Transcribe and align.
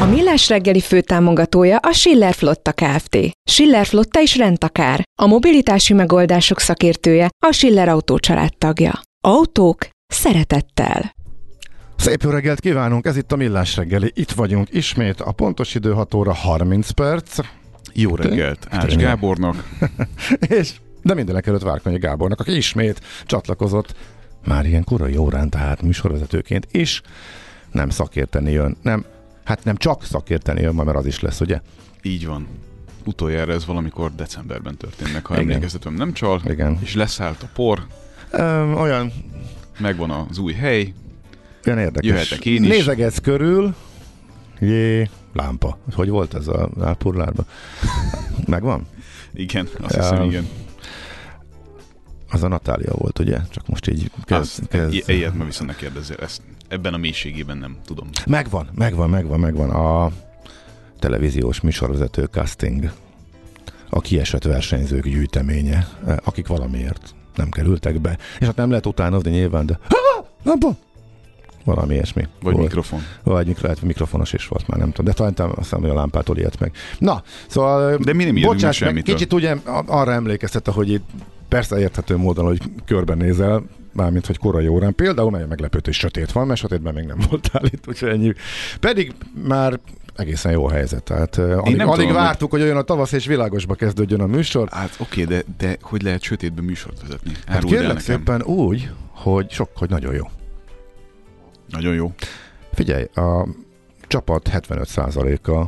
A 0.00 0.04
Millás 0.04 0.48
reggeli 0.48 0.80
főtámogatója 0.80 1.76
a 1.76 1.92
Schiller 1.92 2.34
Flotta 2.34 2.72
Kft. 2.72 3.18
Schiller 3.50 3.86
Flotta 3.86 4.20
is 4.20 4.36
rendtakár. 4.36 5.02
A 5.22 5.26
mobilitási 5.26 5.92
megoldások 5.94 6.60
szakértője 6.60 7.28
a 7.46 7.52
Schiller 7.52 7.88
Autó 7.88 8.18
tagja. 8.58 9.00
Autók 9.20 9.88
szeretettel. 10.06 11.14
Szép 11.96 12.22
jó 12.22 12.30
reggelt 12.30 12.60
kívánunk, 12.60 13.06
ez 13.06 13.16
itt 13.16 13.32
a 13.32 13.36
Millás 13.36 13.76
reggeli. 13.76 14.12
Itt 14.14 14.30
vagyunk 14.30 14.68
ismét, 14.70 15.20
a 15.20 15.32
pontos 15.32 15.74
idő 15.74 15.92
6 15.92 16.14
óra 16.14 16.32
30 16.32 16.90
perc. 16.90 17.38
Jó 17.92 18.14
reggelt 18.14 18.66
Ács. 18.70 18.96
Gábornak. 18.96 19.68
és, 20.58 20.72
de 21.02 21.14
mindenek 21.14 21.46
előtt 21.46 21.62
Várkonyi 21.62 21.98
Gábornak, 21.98 22.40
aki 22.40 22.56
ismét 22.56 23.00
csatlakozott 23.24 23.94
már 24.46 24.66
ilyen 24.66 24.84
korai 24.84 25.16
órán, 25.16 25.50
tehát 25.50 25.82
műsorvezetőként 25.82 26.66
is. 26.70 27.02
Nem 27.72 27.90
szakérteni 27.90 28.50
jön, 28.50 28.76
nem, 28.82 29.04
hát 29.46 29.64
nem 29.64 29.76
csak 29.76 30.04
szakérteni 30.04 30.60
jön, 30.60 30.74
mert 30.74 30.96
az 30.96 31.06
is 31.06 31.20
lesz, 31.20 31.40
ugye? 31.40 31.60
Így 32.02 32.26
van. 32.26 32.46
Utoljára 33.04 33.52
ez 33.52 33.66
valamikor 33.66 34.14
decemberben 34.14 34.76
történt 34.76 35.12
meg, 35.12 35.26
ha 35.26 35.34
Igen. 35.34 35.48
emlékeztetem 35.48 35.94
nem 35.94 36.12
csal. 36.12 36.40
Igen. 36.44 36.78
És 36.82 36.94
leszállt 36.94 37.42
a 37.42 37.48
por, 37.54 37.86
Öm, 38.30 38.74
olyan, 38.74 39.12
megvan 39.78 40.10
az 40.10 40.38
új 40.38 40.52
hely, 40.52 40.92
olyan 41.66 41.78
érdekes. 41.78 42.10
Jöhetek 42.10 42.44
én 42.44 42.62
is. 42.62 42.68
Nézegetsz 42.68 43.18
körül, 43.18 43.74
jé, 44.60 45.10
lámpa. 45.32 45.78
Hogy 45.94 46.08
volt 46.08 46.34
ez 46.34 46.48
a 46.48 46.70
Álpurlárban? 46.80 47.46
Megvan? 48.46 48.86
igen, 49.34 49.68
azt 49.80 49.94
hiszem 49.94 50.22
igen. 50.22 50.48
Az 52.30 52.42
a 52.42 52.48
Natália 52.48 52.92
volt, 52.94 53.18
ugye? 53.18 53.38
Csak 53.50 53.68
most 53.68 53.88
így 53.88 54.10
kezd, 54.24 54.60
Az, 54.62 54.68
kezd. 54.68 55.08
ilyet 55.08 55.34
ma 55.34 55.44
viszont 55.44 55.70
ne 55.70 55.76
kérdezzél, 55.76 56.16
ezt 56.20 56.42
ebben 56.68 56.94
a 56.94 56.96
mélységében 56.96 57.58
nem 57.58 57.76
tudom. 57.84 58.08
Megvan, 58.26 58.68
megvan, 58.74 59.10
megvan, 59.10 59.40
megvan. 59.40 59.70
A 59.70 60.10
televíziós 60.98 61.60
műsorvezető 61.60 62.24
casting, 62.24 62.92
a 63.90 64.00
kiesett 64.00 64.44
versenyzők 64.44 65.04
gyűjteménye, 65.04 65.88
eh, 66.06 66.16
akik 66.24 66.46
valamiért 66.46 67.14
nem 67.34 67.50
kerültek 67.50 68.00
be. 68.00 68.18
És 68.40 68.46
hát 68.46 68.56
nem 68.56 68.68
lehet 68.68 68.86
utánozni 68.86 69.30
nyilván, 69.30 69.66
de 69.66 69.78
Ha! 69.88 70.26
lampa! 70.42 70.76
Valami 71.64 71.94
ilyesmi. 71.94 72.22
Vagy 72.42 72.52
volt. 72.52 72.66
mikrofon. 72.66 73.00
Vagy 73.22 73.46
mikro, 73.46 73.62
lehet, 73.62 73.82
mikrofonos 73.82 74.32
is 74.32 74.48
volt 74.48 74.66
már, 74.66 74.78
nem 74.78 74.88
tudom. 74.88 75.04
De 75.04 75.12
talán 75.12 75.34
azt 75.38 75.56
hiszem, 75.56 75.80
hogy 75.80 75.90
a 75.90 75.94
lámpától 75.94 76.36
ilyet 76.36 76.58
meg. 76.58 76.72
Na, 76.98 77.22
szóval... 77.46 77.96
De 77.96 78.12
mi 78.12 78.24
nem 78.24 78.42
bocsáss 78.42 78.78
meg 78.78 79.02
kicsit 79.04 79.32
ugye 79.32 79.56
arra 79.86 80.12
emlékeztet, 80.12 80.66
hogy 80.66 80.90
itt 80.90 81.04
persze 81.48 81.78
érthető 81.78 82.16
módon, 82.16 82.44
hogy 82.44 82.60
körbenézel, 82.84 83.62
mármint, 83.96 84.26
hogy 84.26 84.38
korai 84.38 84.68
órán. 84.68 84.94
Például 84.94 85.30
mely 85.30 85.44
meglepőt, 85.48 85.84
hogy 85.84 85.94
sötét 85.94 86.32
van, 86.32 86.46
mert 86.46 86.60
sötétben 86.60 86.94
még 86.94 87.04
nem 87.04 87.18
voltál 87.30 87.64
itt, 87.64 87.88
úgyhogy 87.88 88.08
ennyi. 88.08 88.32
Pedig 88.80 89.14
már 89.48 89.80
egészen 90.16 90.52
jó 90.52 90.66
a 90.66 90.70
helyzet. 90.70 91.02
Tehát 91.02 91.36
uh, 91.36 91.44
alig, 91.44 91.76
nem 91.76 91.88
alig 91.88 92.06
tudom, 92.06 92.22
vártuk, 92.22 92.50
hogy 92.50 92.62
olyan 92.62 92.76
a 92.76 92.82
tavasz 92.82 93.12
és 93.12 93.26
világosba 93.26 93.74
kezdődjön 93.74 94.20
a 94.20 94.26
műsor. 94.26 94.68
Hát 94.70 94.96
oké, 94.98 95.24
de, 95.24 95.42
de 95.58 95.76
hogy 95.80 96.02
lehet 96.02 96.22
sötétben 96.22 96.64
műsort 96.64 97.00
vezetni? 97.02 97.32
Hát 97.46 97.56
Áruld 97.56 97.72
el 97.72 97.78
kérlek 97.78 97.96
nekem. 97.96 98.16
szépen 98.16 98.42
úgy, 98.42 98.90
hogy 99.10 99.50
sok, 99.50 99.70
hogy 99.74 99.88
nagyon 99.88 100.14
jó. 100.14 100.24
Nagyon 101.70 101.94
jó. 101.94 102.12
Figyelj, 102.72 103.04
a 103.14 103.48
csapat 104.06 104.50
75%-a 104.52 105.66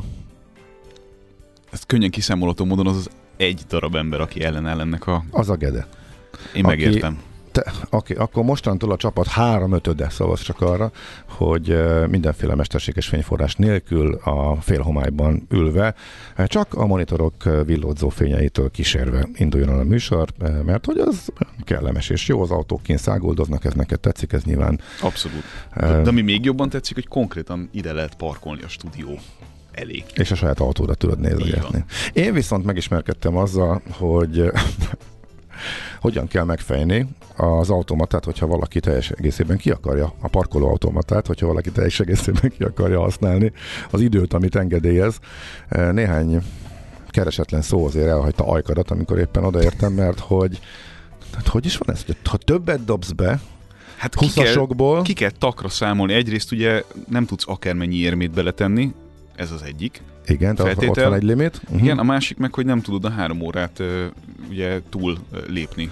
Ezt 1.71 1.85
könnyen 1.85 2.09
kiszámolható 2.09 2.65
módon 2.65 2.87
az 2.87 2.95
az 2.95 3.09
egy 3.37 3.61
darab 3.69 3.95
ember, 3.95 4.21
aki 4.21 4.43
ellenáll 4.43 4.79
ennek 4.79 5.07
a... 5.07 5.23
az 5.31 5.49
a 5.49 5.55
Gede. 5.55 5.87
Én 6.55 6.65
Aki- 6.65 6.83
megértem. 6.83 7.19
Te, 7.63 7.71
oké, 7.89 8.13
akkor 8.13 8.43
mostantól 8.43 8.91
a 8.91 8.97
csapat 8.97 9.27
három 9.27 9.73
ötöde 9.73 10.09
szavaz 10.09 10.41
csak 10.41 10.61
arra, 10.61 10.91
hogy 11.27 11.77
mindenféle 12.07 12.55
mesterséges 12.55 13.07
fényforrás 13.07 13.55
nélkül 13.55 14.13
a 14.13 14.55
félhomályban 14.61 15.47
ülve, 15.49 15.95
csak 16.45 16.73
a 16.73 16.85
monitorok 16.85 17.43
villódzó 17.65 18.09
fényeitől 18.09 18.71
kísérve 18.71 19.27
induljon 19.33 19.69
el 19.69 19.79
a 19.79 19.83
műsor, 19.83 20.29
mert 20.65 20.85
hogy 20.85 20.97
az 20.97 21.31
kellemes 21.63 22.09
és 22.09 22.27
jó, 22.27 22.41
az 22.41 22.51
autók 22.51 22.83
kint 22.83 22.99
száguldoznak, 22.99 23.65
ez 23.65 23.73
neked 23.73 23.99
tetszik, 23.99 24.33
ez 24.33 24.43
nyilván 24.43 24.79
Abszolút. 25.01 25.43
De, 25.75 26.01
de 26.01 26.09
ami 26.09 26.21
még 26.21 26.45
jobban 26.45 26.69
tetszik, 26.69 26.95
hogy 26.95 27.07
konkrétan 27.07 27.69
ide 27.71 27.93
lehet 27.93 28.15
parkolni 28.15 28.61
a 28.61 28.67
stúdió 28.67 29.19
elé. 29.71 30.03
és 30.13 30.31
a 30.31 30.35
saját 30.35 30.59
autódat 30.59 30.97
tudod 30.97 31.19
nézegetni. 31.19 31.85
Én 32.13 32.33
viszont 32.33 32.65
megismerkedtem 32.65 33.37
azzal, 33.37 33.81
hogy 33.91 34.51
hogyan 35.99 36.27
kell 36.27 36.43
megfejni 36.43 37.07
az 37.35 37.69
automatát, 37.69 38.25
hogyha 38.25 38.47
valaki 38.47 38.79
teljes 38.79 39.09
egészében 39.09 39.57
ki 39.57 39.71
akarja, 39.71 40.13
a 40.19 40.27
parkoló 40.27 40.67
automatát, 40.67 41.27
hogyha 41.27 41.47
valaki 41.47 41.71
teljes 41.71 41.99
egészében 41.99 42.51
ki 42.57 42.63
akarja 42.63 42.99
használni 42.99 43.51
az 43.91 44.01
időt, 44.01 44.33
amit 44.33 44.55
engedélyez. 44.55 45.19
Eh, 45.67 45.91
Néhány 45.91 46.41
keresetlen 47.09 47.61
szó 47.61 47.85
azért 47.85 48.07
elhagyta 48.07 48.47
ajkadat, 48.47 48.91
amikor 48.91 49.19
éppen 49.19 49.43
odaértem, 49.43 49.93
mert 49.93 50.19
hogy 50.19 50.59
hát 51.35 51.47
hogy 51.47 51.65
is 51.65 51.77
van 51.77 51.95
ez? 51.95 52.05
Ha 52.23 52.37
többet 52.37 52.85
dobsz 52.85 53.11
be, 53.11 53.39
Hát 53.97 54.15
ki 54.15 54.29
kell, 54.29 54.67
ki 55.03 55.13
kell 55.13 55.29
takra 55.29 55.69
számolni. 55.69 56.13
Egyrészt 56.13 56.51
ugye 56.51 56.83
nem 57.07 57.25
tudsz 57.25 57.43
akármennyi 57.47 57.95
érmét 57.95 58.31
beletenni, 58.31 58.93
ez 59.39 59.51
az 59.51 59.61
egyik. 59.63 60.01
igen, 60.25 60.55
tehát 60.55 60.83
ott 60.83 60.95
van 60.99 61.13
egy 61.13 61.23
limit. 61.23 61.61
Uh-huh. 61.63 61.81
Igen, 61.83 61.99
a 61.99 62.03
másik 62.03 62.37
meg, 62.37 62.53
hogy 62.53 62.65
nem 62.65 62.81
tudod 62.81 63.05
a 63.05 63.09
három 63.09 63.41
órát 63.41 63.83
ugye 64.49 64.81
túl 64.89 65.17
lépni. 65.47 65.89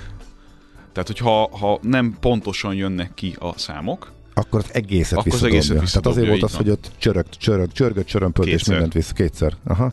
Tehát, 0.92 1.08
hogyha 1.08 1.58
ha 1.58 1.80
nem 1.82 2.18
pontosan 2.20 2.74
jönnek 2.74 3.12
ki 3.14 3.36
a 3.40 3.58
számok, 3.58 4.12
akkor 4.34 4.60
az 4.60 4.74
egészet 4.74 5.18
Akkor 5.18 5.34
az 5.34 5.42
visszadobja. 5.42 5.76
egészet 5.80 6.02
Tehát 6.02 6.18
azért 6.18 6.28
volt 6.28 6.44
az, 6.44 6.56
hogy 6.56 6.70
ott 6.70 6.92
csörögt, 6.98 7.36
csörög, 7.38 7.72
csörgött, 7.72 8.06
csörömpölt, 8.06 8.48
és 8.48 8.64
mindent 8.68 8.94
vissza 8.94 9.14
kétszer. 9.14 9.54
Aha. 9.64 9.92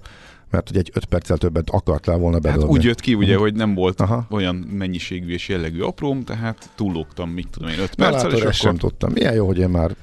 Mert 0.50 0.70
ugye 0.70 0.78
egy 0.78 0.90
öt 0.94 1.04
perccel 1.04 1.36
többet 1.36 1.70
akartál 1.70 2.16
volna 2.18 2.38
hát 2.42 2.54
bedobni. 2.54 2.76
úgy 2.78 2.84
jött 2.84 3.00
ki, 3.00 3.14
ugye, 3.14 3.32
Mhm. 3.32 3.42
hogy 3.42 3.54
nem 3.54 3.74
volt 3.74 4.00
Aha. 4.00 4.26
olyan 4.30 4.54
mennyiségű 4.54 5.32
és 5.32 5.48
jellegű 5.48 5.80
apróm, 5.80 6.24
tehát 6.24 6.68
túllógtam, 6.74 7.30
mit 7.30 7.48
tudom 7.50 7.68
én, 7.68 7.78
öt 7.78 7.96
Na, 7.96 8.04
perccel, 8.04 8.22
látod, 8.28 8.38
és 8.38 8.44
ezt 8.44 8.58
sem 8.58 8.68
akkor 8.68 8.80
tudtam. 8.90 9.12
Milyen 9.12 9.34
jó, 9.34 9.46
hogy 9.46 9.58
én 9.58 9.68
már 9.68 9.94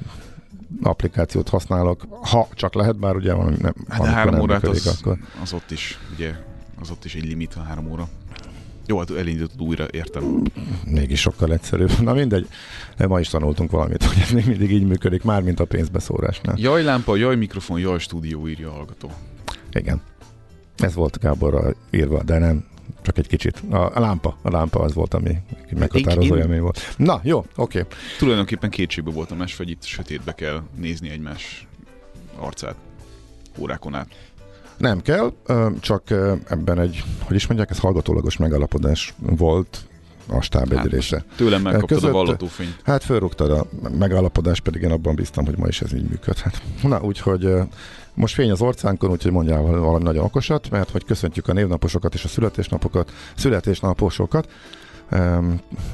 applikációt 0.82 1.50
használok, 1.50 2.08
ha 2.22 2.48
csak 2.54 2.74
lehet, 2.74 3.00
bár 3.00 3.16
ugye 3.16 3.34
van, 3.34 3.56
nem, 3.62 3.74
hát 3.90 4.06
három 4.06 4.34
nem 4.34 4.42
órát 4.42 4.62
működik, 4.62 4.86
az, 4.86 5.00
akkor. 5.00 5.18
az 5.42 5.54
ott 5.54 5.72
is, 5.72 6.00
ugye, 6.14 6.34
az 6.82 6.90
ott 6.90 7.06
is 7.06 7.16
egy 7.16 7.26
limit 7.26 7.54
a 7.56 7.62
három 7.62 7.92
óra. 7.92 8.08
Jó, 8.86 8.98
hát 8.98 9.12
elindítod 9.12 9.62
újra, 9.62 9.86
értem. 9.92 10.44
Mégis 10.86 11.20
sokkal 11.20 11.54
egyszerűbb. 11.54 12.00
Na 12.00 12.14
mindegy, 12.14 12.48
ma 13.08 13.20
is 13.20 13.28
tanultunk 13.28 13.72
valamit, 13.72 14.04
hogy 14.04 14.18
ez 14.22 14.32
még 14.32 14.46
mindig 14.46 14.72
így 14.72 14.88
működik, 14.88 15.24
már 15.24 15.42
mint 15.42 15.60
a 15.60 15.66
pénzbeszórásnál. 15.66 16.56
Jaj 16.60 16.84
lámpa, 16.84 17.16
jaj 17.16 17.36
mikrofon, 17.36 17.80
jaj 17.80 18.00
stúdió, 18.00 18.48
írja 18.48 18.70
a 18.70 18.72
hallgató. 18.72 19.12
Igen. 19.72 20.02
Ez 20.78 20.94
volt 20.94 21.20
Gáborra 21.20 21.74
írva, 21.92 22.24
de 22.24 22.38
nem 22.38 22.66
Csak 23.02 23.18
egy 23.18 23.28
kicsit. 23.28 23.64
A, 23.70 23.96
a 23.96 24.00
lámpa, 24.00 24.38
a 24.42 24.50
lámpa 24.50 24.80
az 24.80 24.94
volt, 24.94 25.14
ami 25.14 25.38
meghatározó 25.72 26.22
Én- 26.28 26.32
én- 26.36 26.42
élmény 26.44 26.62
volt. 26.62 26.94
Na, 26.98 27.20
jó, 27.24 27.46
oké. 27.56 27.86
Tulajdonképpen 28.18 28.70
kétségbe 28.70 29.12
voltam 29.12 29.42
esve, 29.42 29.64
hogy 29.64 29.70
itt 29.74 29.84
sötétbe 29.84 30.32
kell 30.32 30.62
nézni 30.76 31.10
egymás 31.10 31.68
arcát 32.40 32.76
órákon 33.58 33.96
át. 33.96 34.08
Nem 34.78 35.02
kell, 35.02 35.34
csak 35.80 36.10
ebben 36.50 36.80
egy, 36.80 37.04
hogy 37.24 37.36
is 37.36 37.48
mondják, 37.48 37.70
ez 37.70 37.80
hallgatólagos 37.80 38.38
megállapodás 38.38 39.14
volt 39.20 39.86
a 40.28 40.42
stáb 40.42 40.74
Hát, 40.74 40.86
része. 40.86 41.26
Tőlem 41.36 41.62
megkaptad 41.62 41.90
Között- 41.98 42.10
a 42.10 42.14
vallatófényt. 42.14 42.80
Hát 42.84 43.04
fölrúgtad 43.04 43.52
a 43.52 43.66
megállapodás, 43.98 44.60
pedig 44.60 44.82
én 44.82 44.92
abban 44.92 45.16
bíztam, 45.16 45.46
hogy 45.46 45.58
ma 45.58 45.68
is 45.68 45.82
ez 45.82 45.94
így 45.94 46.10
működhet. 46.10 46.62
Na, 46.84 47.02
úgyhogy 47.02 47.54
most 48.22 48.34
fény 48.34 48.52
az 48.52 48.62
orcánkon, 48.62 49.12
úgyhogy 49.12 49.32
mondjál 49.32 49.62
val- 49.62 49.80
valami 49.80 50.04
nagyon 50.04 50.24
okosat, 50.24 50.70
mert 50.70 50.90
hogy 50.90 51.04
köszöntjük 51.04 51.48
a 51.48 51.54
névnaposokat 51.54 52.14
és 52.14 52.24
a 52.24 52.28
születésnapokat, 52.28 53.12
születésnaposokat, 53.36 54.52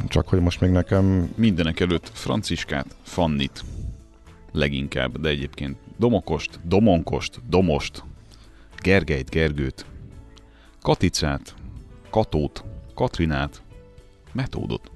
csak 0.08 0.28
hogy 0.28 0.40
most 0.40 0.62
még 0.62 0.70
nekem 0.70 1.34
Mindenek 1.36 1.80
előtt 1.80 2.12
Franciskát, 2.14 2.96
Fannit 3.04 3.64
leginkább, 4.52 5.20
de 5.20 5.30
egyébként 5.30 5.78
Domokost, 5.98 6.60
Domonkost, 6.64 7.42
Domost, 7.50 8.04
Gergelyt, 8.78 9.30
Gergőt, 9.30 9.86
Katicát, 10.82 11.56
Katót, 12.10 12.64
Katrinát, 12.96 13.62
Metódot. 14.32 14.92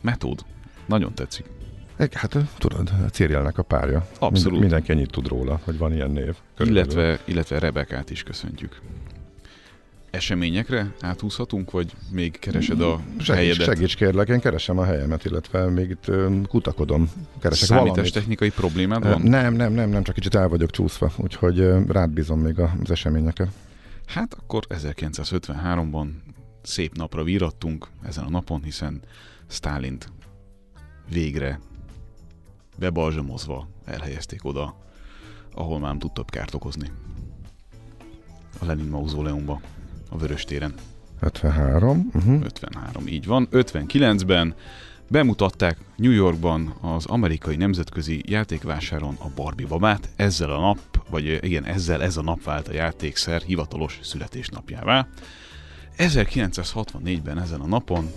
Metód. 0.00 0.44
Nagyon 0.86 1.14
tetszik. 1.14 1.53
Hát 2.12 2.36
tudod, 2.58 2.92
Cirielnek 3.12 3.58
a 3.58 3.62
párja. 3.62 4.06
Abszolút. 4.18 4.50
Mind, 4.50 4.60
mindenki 4.60 4.92
ennyit 4.92 5.10
tud 5.10 5.28
róla, 5.28 5.60
hogy 5.64 5.78
van 5.78 5.92
ilyen 5.92 6.10
név. 6.10 6.34
Körülbelül. 6.56 6.92
Illetve, 6.92 7.18
illetve 7.24 7.58
Rebekát 7.58 8.10
is 8.10 8.22
köszöntjük. 8.22 8.80
Eseményekre 10.10 10.94
áthúzhatunk, 11.00 11.70
vagy 11.70 11.92
még 12.10 12.38
keresed 12.38 12.80
a 12.80 13.00
Segíts, 13.18 13.28
helyedet? 13.28 13.66
segíts 13.66 13.96
kérlek, 13.96 14.28
én 14.28 14.40
keresem 14.40 14.78
a 14.78 14.84
helyemet, 14.84 15.24
illetve 15.24 15.70
még 15.70 15.90
itt 15.90 16.10
kutakodom. 16.48 17.10
Keresek 17.40 17.68
valamit. 17.68 17.92
Számítástechnikai 17.92 18.50
problémád 18.50 19.02
van? 19.02 19.22
Nem, 19.22 19.54
nem, 19.54 19.72
nem, 19.72 19.88
nem, 19.88 20.02
csak 20.02 20.14
kicsit 20.14 20.34
el 20.34 20.48
vagyok 20.48 20.70
csúszva, 20.70 21.12
úgyhogy 21.16 21.58
rád 21.88 22.10
bízom 22.10 22.40
még 22.40 22.58
az 22.58 22.90
eseményeket. 22.90 23.48
Hát 24.06 24.34
akkor 24.34 24.66
1953-ban 24.68 26.06
szép 26.62 26.96
napra 26.96 27.22
vírattunk 27.22 27.86
ezen 28.02 28.24
a 28.24 28.30
napon, 28.30 28.62
hiszen 28.62 29.00
Stálint 29.48 30.08
végre 31.10 31.60
bebalzsamozva 32.76 33.68
elhelyezték 33.84 34.44
oda, 34.44 34.76
ahol 35.54 35.78
már 35.78 35.88
nem 35.88 35.98
tud 35.98 36.12
több 36.12 36.30
kárt 36.30 36.54
okozni. 36.54 36.90
A 38.60 38.64
Lenin 38.64 38.88
mauzóleumba, 38.88 39.60
a 40.10 40.18
Vörös 40.18 40.44
téren. 40.44 40.74
53. 41.20 42.10
Uh-huh. 42.14 42.42
53, 42.42 43.06
így 43.06 43.26
van. 43.26 43.48
59-ben 43.50 44.54
bemutatták 45.08 45.78
New 45.96 46.10
Yorkban 46.10 46.74
az 46.80 47.06
amerikai 47.06 47.56
nemzetközi 47.56 48.22
játékvásáron 48.26 49.16
a 49.18 49.28
Barbie 49.34 49.66
babát. 49.66 50.08
Ezzel 50.16 50.50
a 50.50 50.60
nap, 50.60 50.78
vagy 51.10 51.38
igen, 51.44 51.64
ezzel 51.64 52.02
ez 52.02 52.16
a 52.16 52.22
nap 52.22 52.42
vált 52.42 52.68
a 52.68 52.72
játékszer 52.72 53.42
hivatalos 53.42 53.98
születésnapjává. 54.02 55.06
1964-ben 55.98 57.40
ezen 57.40 57.60
a 57.60 57.66
napon 57.66 58.10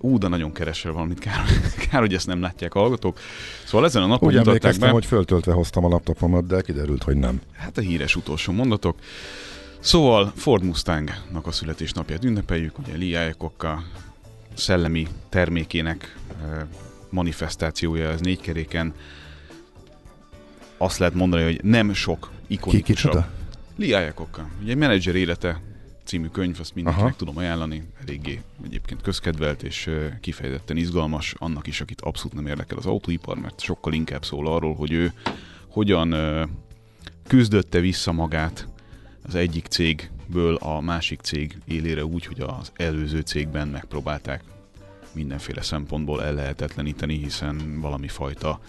Ú, 0.00 0.18
de 0.18 0.28
nagyon 0.28 0.52
keresel 0.52 0.92
valamit, 0.92 1.18
kár, 1.18 1.44
kár, 1.90 2.00
hogy 2.00 2.14
ezt 2.14 2.26
nem 2.26 2.40
látják 2.40 2.72
hallgatók. 2.72 3.18
Szóval 3.64 3.86
ezen 3.86 4.02
a 4.02 4.06
napon 4.06 4.28
Úgy 4.28 4.34
mutatták 4.34 4.78
be, 4.78 4.88
hogy 4.88 5.04
föltöltve 5.04 5.52
hoztam 5.52 5.84
a 5.84 5.88
laptopomat, 5.88 6.46
de 6.46 6.60
kiderült, 6.60 7.02
hogy 7.02 7.16
nem. 7.16 7.40
Hát 7.56 7.78
a 7.78 7.80
híres 7.80 8.16
utolsó 8.16 8.52
mondatok. 8.52 8.96
Szóval 9.78 10.32
Ford 10.36 10.64
Mustangnak 10.64 11.46
a 11.46 11.52
születésnapját 11.52 12.24
ünnepeljük, 12.24 12.78
ugye 12.78 12.96
Lee 12.96 13.24
Iacocca 13.26 13.82
szellemi 14.54 15.06
termékének 15.28 16.16
manifestációja 17.10 18.10
ez 18.10 18.20
négy 18.20 18.40
keréken. 18.40 18.94
Azt 20.76 20.98
lehet 20.98 21.14
mondani, 21.14 21.42
hogy 21.42 21.60
nem 21.64 21.92
sok 21.92 22.30
Ki 22.48 22.54
ikonikusabb. 22.54 22.84
kicsoda? 22.84 23.28
Lee 23.76 24.02
Iacocca. 24.04 24.48
Ugye 24.62 24.70
egy 24.70 24.78
menedzser 24.78 25.14
élete 25.14 25.60
című 26.04 26.26
könyv, 26.26 26.56
azt 26.60 26.74
mindenkinek 26.74 27.08
Aha. 27.08 27.18
tudom 27.18 27.36
ajánlani, 27.36 27.82
eléggé 28.02 28.42
egyébként 28.64 29.02
közkedvelt 29.02 29.62
és 29.62 29.90
kifejezetten 30.20 30.76
izgalmas, 30.76 31.34
annak 31.38 31.66
is, 31.66 31.80
akit 31.80 32.00
abszolút 32.00 32.32
nem 32.34 32.46
érdekel 32.46 32.78
az 32.78 32.86
autóipar, 32.86 33.38
mert 33.38 33.60
sokkal 33.60 33.92
inkább 33.92 34.24
szól 34.24 34.46
arról, 34.46 34.74
hogy 34.74 34.92
ő 34.92 35.12
hogyan 35.68 36.14
küzdötte 37.26 37.80
vissza 37.80 38.12
magát 38.12 38.68
az 39.22 39.34
egyik 39.34 39.66
cégből 39.66 40.54
a 40.54 40.80
másik 40.80 41.20
cég 41.20 41.58
élére 41.64 42.04
úgy, 42.04 42.26
hogy 42.26 42.40
az 42.40 42.72
előző 42.76 43.20
cégben 43.20 43.68
megpróbálták 43.68 44.42
mindenféle 45.12 45.62
szempontból 45.62 46.24
ellehetetleníteni, 46.24 47.18
hiszen 47.18 47.80
valami 47.80 48.08
fajta 48.08 48.60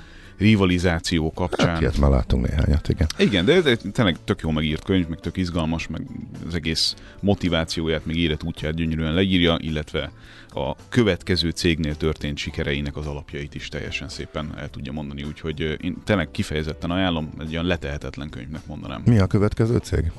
rivalizáció 0.42 1.32
kapcsán 1.32 1.68
Hát, 1.68 1.82
ilyet 1.82 1.98
már 1.98 2.10
láttunk 2.10 2.48
néhányat, 2.48 2.90
igen. 2.90 3.08
igen, 3.18 3.46
de 3.46 3.54
ez 3.54 3.66
egy 3.66 3.82
tényleg 3.94 4.18
tök 4.24 4.42
jó 4.42 4.50
megírt 4.52 4.84
könyv, 4.84 5.08
meg 5.08 5.20
tök 5.20 5.38
izgalmas, 5.38 5.88
meg 5.88 6.02
az 6.48 6.56
egész 6.56 6.96
motivációját, 7.20 8.06
meg 8.06 8.16
életútját 8.16 8.74
gyönyörűen 8.74 9.14
leírja, 9.14 9.58
illetve 9.60 10.12
a 10.54 10.76
következő 10.90 11.50
cégnél 11.50 11.96
történt 11.98 12.38
sikereinek 12.38 12.98
az 12.98 13.06
alapjait 13.08 13.56
is 13.56 13.68
teljesen 13.68 14.10
szépen 14.10 14.54
el 14.58 14.70
tudja 14.70 14.92
mondani, 14.92 15.24
úgyhogy 15.24 15.78
én 15.82 15.96
tényleg 16.04 16.32
kifejezetten 16.32 16.92
ajánlom, 16.92 17.30
egy 17.40 17.52
olyan 17.52 17.66
letehetetlen 17.66 18.30
könyvnek 18.30 18.66
mondanám. 18.66 19.02
Mi 19.06 19.20
a 19.20 19.28
következő 19.28 19.78
cég? 19.78 20.12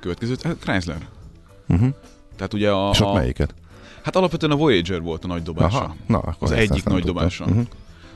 Következő, 0.00 0.34
hát 0.42 0.56
Chrysler. 0.58 0.98
Uh-huh. 1.68 1.88
Tehát 2.36 2.54
ugye 2.54 2.70
a, 2.70 2.92
Sok 2.94 3.08
a, 3.08 3.12
melyiket? 3.12 3.54
hát 4.02 4.16
alapvetően 4.16 4.52
a 4.52 4.56
Voyager 4.56 5.00
volt 5.00 5.24
a 5.24 5.26
nagy 5.26 5.42
dobása. 5.42 5.76
Aha, 5.78 5.96
na, 6.06 6.18
akkor 6.18 6.36
Az 6.40 6.50
egyik 6.50 6.84
nagy 6.84 6.94
tudtam. 6.94 7.14
dobása. 7.14 7.44
Uh-huh. 7.44 7.64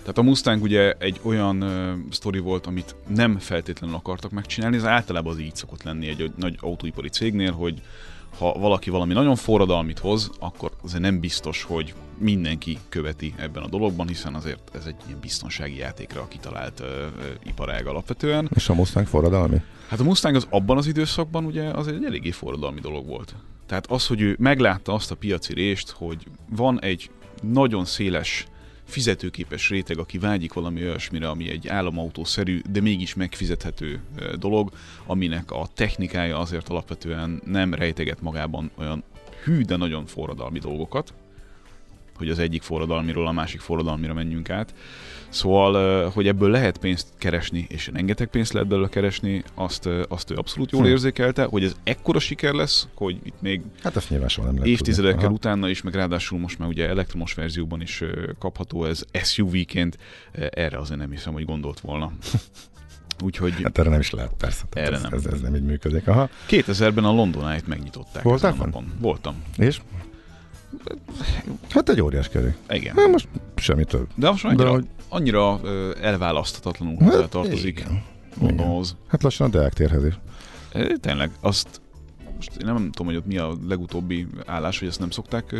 Tehát 0.09 0.23
a 0.23 0.31
Mustang 0.31 0.63
ugye 0.63 0.93
egy 0.93 1.21
olyan 1.23 1.63
uh, 1.63 1.93
sztori 2.11 2.39
volt, 2.39 2.67
amit 2.67 2.97
nem 3.07 3.39
feltétlenül 3.39 3.97
akartak 3.97 4.31
megcsinálni, 4.31 4.77
ez 4.77 4.85
általában 4.85 5.33
az 5.33 5.39
így 5.39 5.57
szokott 5.57 5.83
lenni 5.83 6.09
egy, 6.09 6.21
egy 6.21 6.33
nagy 6.37 6.59
autóipari 6.61 7.09
cégnél, 7.09 7.53
hogy 7.53 7.83
ha 8.39 8.53
valaki 8.53 8.91
valami 8.91 9.13
nagyon 9.13 9.37
forradalmit 9.37 9.99
hoz, 9.99 10.31
akkor 10.39 10.71
azért 10.83 11.03
nem 11.03 11.21
biztos, 11.21 11.63
hogy 11.63 11.95
mindenki 12.19 12.79
követi 12.89 13.35
ebben 13.37 13.63
a 13.63 13.69
dologban, 13.69 14.09
hiszen 14.09 14.35
azért 14.35 14.71
ez 14.75 14.87
egy 14.87 14.95
ilyen 15.07 15.19
biztonsági 15.21 15.77
játékra 15.77 16.29
kitalált 16.29 16.81
uh, 16.81 16.87
iparág 17.45 17.87
alapvetően. 17.87 18.51
És 18.55 18.69
a 18.69 18.75
Mustang 18.75 19.07
forradalmi? 19.07 19.63
Hát 19.89 20.01
a 20.01 20.05
Mustang 20.05 20.35
az 20.35 20.47
abban 20.51 20.77
az 20.77 20.87
időszakban 20.87 21.45
ugye 21.45 21.71
az 21.71 21.89
egy 21.89 22.05
eléggé 22.05 22.31
forradalmi 22.31 22.81
dolog 22.81 23.07
volt. 23.07 23.35
Tehát 23.67 23.87
az, 23.87 24.07
hogy 24.07 24.21
ő 24.21 24.37
meglátta 24.39 24.93
azt 24.93 25.11
a 25.11 25.15
piaci 25.15 25.55
rést, 25.55 25.91
hogy 25.91 26.27
van 26.49 26.81
egy 26.81 27.11
nagyon 27.43 27.85
széles 27.85 28.47
fizetőképes 28.89 29.69
réteg, 29.69 29.99
aki 29.99 30.19
vágyik 30.19 30.53
valami 30.53 30.83
olyasmire, 30.83 31.29
ami 31.29 31.51
egy 31.51 31.69
államautószerű, 31.69 32.61
de 32.71 32.81
mégis 32.81 33.15
megfizethető 33.15 34.01
dolog, 34.39 34.71
aminek 35.07 35.51
a 35.51 35.69
technikája 35.75 36.39
azért 36.39 36.69
alapvetően 36.69 37.43
nem 37.45 37.75
rejteget 37.75 38.21
magában 38.21 38.71
olyan 38.77 39.03
hű, 39.45 39.63
de 39.63 39.77
nagyon 39.77 40.07
forradalmi 40.07 40.59
dolgokat, 40.59 41.15
hogy 42.19 42.29
az 42.31 42.39
egyik 42.39 42.63
forradalmiról 42.63 43.27
a 43.27 43.33
másik 43.33 43.61
forradalmira 43.61 44.15
menjünk 44.15 44.51
át. 44.51 44.75
Szóval, 45.29 46.09
hogy 46.11 46.27
ebből 46.27 46.51
lehet 46.51 46.79
pénzt 46.79 47.09
keresni, 47.19 47.67
és 47.69 47.91
rengeteg 47.93 48.27
pénzt 48.29 48.53
lehet 48.53 48.69
belőle 48.69 48.89
keresni, 48.89 49.43
azt, 49.55 49.89
azt 50.09 50.31
ő 50.31 50.35
abszolút 50.37 50.71
jól 50.71 50.83
Hm. 50.83 50.89
érzékelte, 50.89 51.45
hogy 51.45 51.65
ez 51.65 51.77
ekkora 51.85 52.19
siker 52.19 52.53
lesz, 52.53 52.89
hogy 52.95 53.19
itt 53.25 53.41
még 53.41 53.61
Hát 53.83 53.97
ezt 53.97 54.11
nyilván 54.11 54.29
soha 54.29 54.47
nem 54.47 54.55
lehet 54.57 54.69
évtizedekkel. 54.71 55.25
Aha. 55.25 55.33
utána 55.33 55.69
is, 55.69 55.83
meg 55.83 55.95
ráadásul 55.95 56.39
most 56.39 56.59
már 56.59 56.69
ugye 56.69 56.89
elektromos 56.89 57.35
verzióban 57.35 57.81
is 57.81 58.03
kapható 58.39 58.85
ez 58.85 59.03
SUV-ként, 59.23 59.99
erre 60.51 60.79
azért 60.79 61.01
nem 61.01 61.11
hiszem, 61.11 61.33
hogy 61.33 61.45
gondolt 61.45 61.81
volna. 61.81 62.13
Úgyhogy 63.25 63.55
Hát 63.63 63.79
erre 63.79 63.91
nem 63.91 64.01
is 64.01 64.11
lehet, 64.11 64.33
persze. 64.39 64.65
Tehát 64.71 64.89
Erre 64.89 64.97
ez, 64.97 65.03
nem. 65.03 65.13
Ez, 65.13 65.27
ez, 65.27 65.41
nem 65.41 65.55
így 65.55 65.63
működik. 65.63 66.07
Aha. 66.09 66.29
2000-ben 66.49 67.05
a 67.05 67.11
London 67.13 67.49
Eye-t 67.49 67.67
megnyitották 67.67 68.23
Voltál 68.23 68.51
ezen 68.51 68.61
a 68.61 68.63
fenn? 68.63 68.73
napon. 68.73 68.93
Voltam. 69.01 69.35
És? 69.57 69.81
Hát 71.69 71.89
egy 71.89 72.01
óriás 72.01 72.29
kerül. 72.29 72.53
Igen. 72.69 72.97
Hát 72.97 73.11
most 73.11 73.29
semmi 73.57 73.85
több. 73.85 74.07
De 74.15 74.31
most 74.31 74.45
annyira, 74.45 74.65
De 74.65 74.71
hogy- 74.71 74.87
annyira 75.09 75.61
elválaszthatatlanul 76.03 76.97
Hát, 77.03 77.29
tartozik 77.29 77.79
igen. 77.79 78.03
Londonhoz. 78.41 78.97
Hát 79.07 79.23
lassan 79.23 79.47
a 79.47 79.51
Deák 79.51 79.73
térhez 79.73 80.05
is. 80.05 80.19
Tényleg, 81.01 81.31
azt 81.41 81.81
most 82.37 82.51
én 82.57 82.67
nem 82.67 82.91
tudom, 82.91 83.07
hogy 83.07 83.17
ott 83.17 83.27
mi 83.27 83.39
a 83.39 83.53
legutóbbi 83.69 84.27
állás, 84.47 84.79
hogy 84.79 84.89
ezt 84.89 84.99
nem 84.99 85.11
szokták 85.11 85.55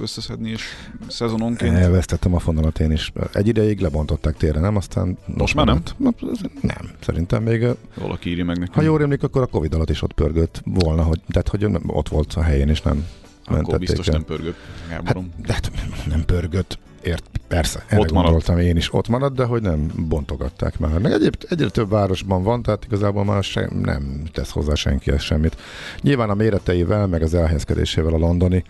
összeszedni, 0.00 0.50
és 0.50 0.62
szezononként. 1.08 1.74
Elvesztettem 1.76 2.34
a 2.34 2.38
fonalat 2.38 2.80
én 2.80 2.90
is. 2.90 3.12
Egy 3.32 3.48
ideig 3.48 3.80
lebontották 3.80 4.36
térre, 4.36 4.60
nem? 4.60 4.76
Aztán... 4.76 5.18
Most 5.36 5.54
már 5.54 5.66
nem? 5.66 5.82
Na, 5.96 6.10
ez- 6.32 6.38
Nem, 6.60 6.90
szerintem 7.00 7.42
még... 7.42 7.66
Valaki 7.94 8.30
írja 8.30 8.44
meg 8.44 8.56
nekünk. 8.58 8.74
Ha 8.76 8.82
jól 8.82 8.98
rémlik, 8.98 9.22
akkor 9.22 9.42
a 9.42 9.46
Covid 9.46 9.74
alatt 9.74 9.90
is 9.90 10.02
ott 10.02 10.12
pörgött 10.12 10.62
volna, 10.64 11.02
hogy, 11.02 11.20
tehát 11.28 11.48
hogy 11.48 11.70
nem- 11.70 11.82
ott 11.86 12.08
volt 12.08 12.32
a 12.34 12.42
helyén, 12.42 12.68
és 12.68 12.82
nem 12.82 13.06
Akkor 13.48 13.62
mentették 13.62 13.78
biztos 13.78 14.06
el. 14.06 14.12
nem 14.12 14.24
pörgött, 14.24 14.56
Gáborom. 14.88 15.32
Hát, 15.36 15.46
de 15.46 15.52
hát 15.52 15.70
nem 16.06 16.24
pörgött. 16.24 16.78
ért, 17.02 17.30
persze, 17.48 17.84
erre 17.86 18.00
Ott 18.00 18.12
gondoltam 18.12 18.58
én 18.58 18.76
is, 18.76 18.94
ott 18.94 19.08
maradt, 19.08 19.34
de 19.34 19.44
hogy 19.44 19.62
nem 19.62 19.90
bontogatták 20.08 20.78
már. 20.78 20.98
Meg 20.98 21.12
egyéb, 21.12 21.34
egyre 21.48 21.68
több 21.68 21.90
városban 21.90 22.42
van, 22.42 22.62
tehát 22.62 22.84
igazából 22.84 23.24
már 23.24 23.44
se, 23.44 23.68
nem 23.82 24.22
tesz 24.32 24.50
hozzá 24.50 24.74
senki 24.74 25.10
ezt 25.10 25.24
semmit. 25.24 25.56
Nyilván 26.00 26.30
a 26.30 26.34
méreteivel, 26.34 27.06
meg 27.06 27.22
az 27.22 27.34
elhelyezkedésével 27.34 28.14
a 28.14 28.18
londoni, 28.18 28.64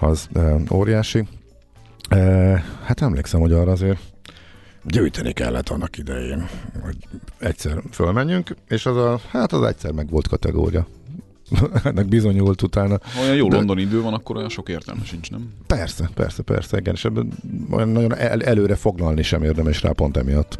az 0.00 0.28
e, 0.34 0.56
óriási. 0.70 1.26
E, 2.08 2.18
hát 2.84 3.02
emlékszem, 3.02 3.40
hogy 3.40 3.52
arra 3.52 3.70
azért 3.70 3.98
gyűjteni 4.84 5.32
kellett 5.32 5.68
annak 5.68 5.98
idején, 5.98 6.48
hogy 6.82 6.96
egyszer 7.38 7.82
fölmenjünk, 7.90 8.56
és 8.68 8.86
az 8.86 8.96
a, 8.96 9.20
hát 9.28 9.52
az 9.52 9.62
egyszer 9.62 9.92
meg 9.92 10.10
volt 10.10 10.28
kategória. 10.28 10.86
Ennek 11.84 12.06
bizonyult 12.06 12.62
utána. 12.62 12.98
Ha 13.14 13.20
olyan 13.20 13.34
jó 13.34 13.48
De- 13.48 13.56
londoni 13.56 13.80
idő 13.80 14.02
van, 14.02 14.14
akkor 14.14 14.36
olyan 14.36 14.48
sok 14.48 14.68
értelme 14.68 15.04
sincs, 15.04 15.30
nem? 15.30 15.52
Persze, 15.66 16.10
persze, 16.14 16.42
persze, 16.42 16.78
igen, 16.78 16.94
és 16.94 17.04
ebben 17.04 17.32
olyan 17.70 17.88
nagyon 17.88 18.16
el, 18.16 18.42
előre 18.42 18.74
foglalni 18.74 19.22
sem 19.22 19.42
érdemes 19.42 19.82
rá 19.82 19.90
pont 19.90 20.16
emiatt. 20.16 20.58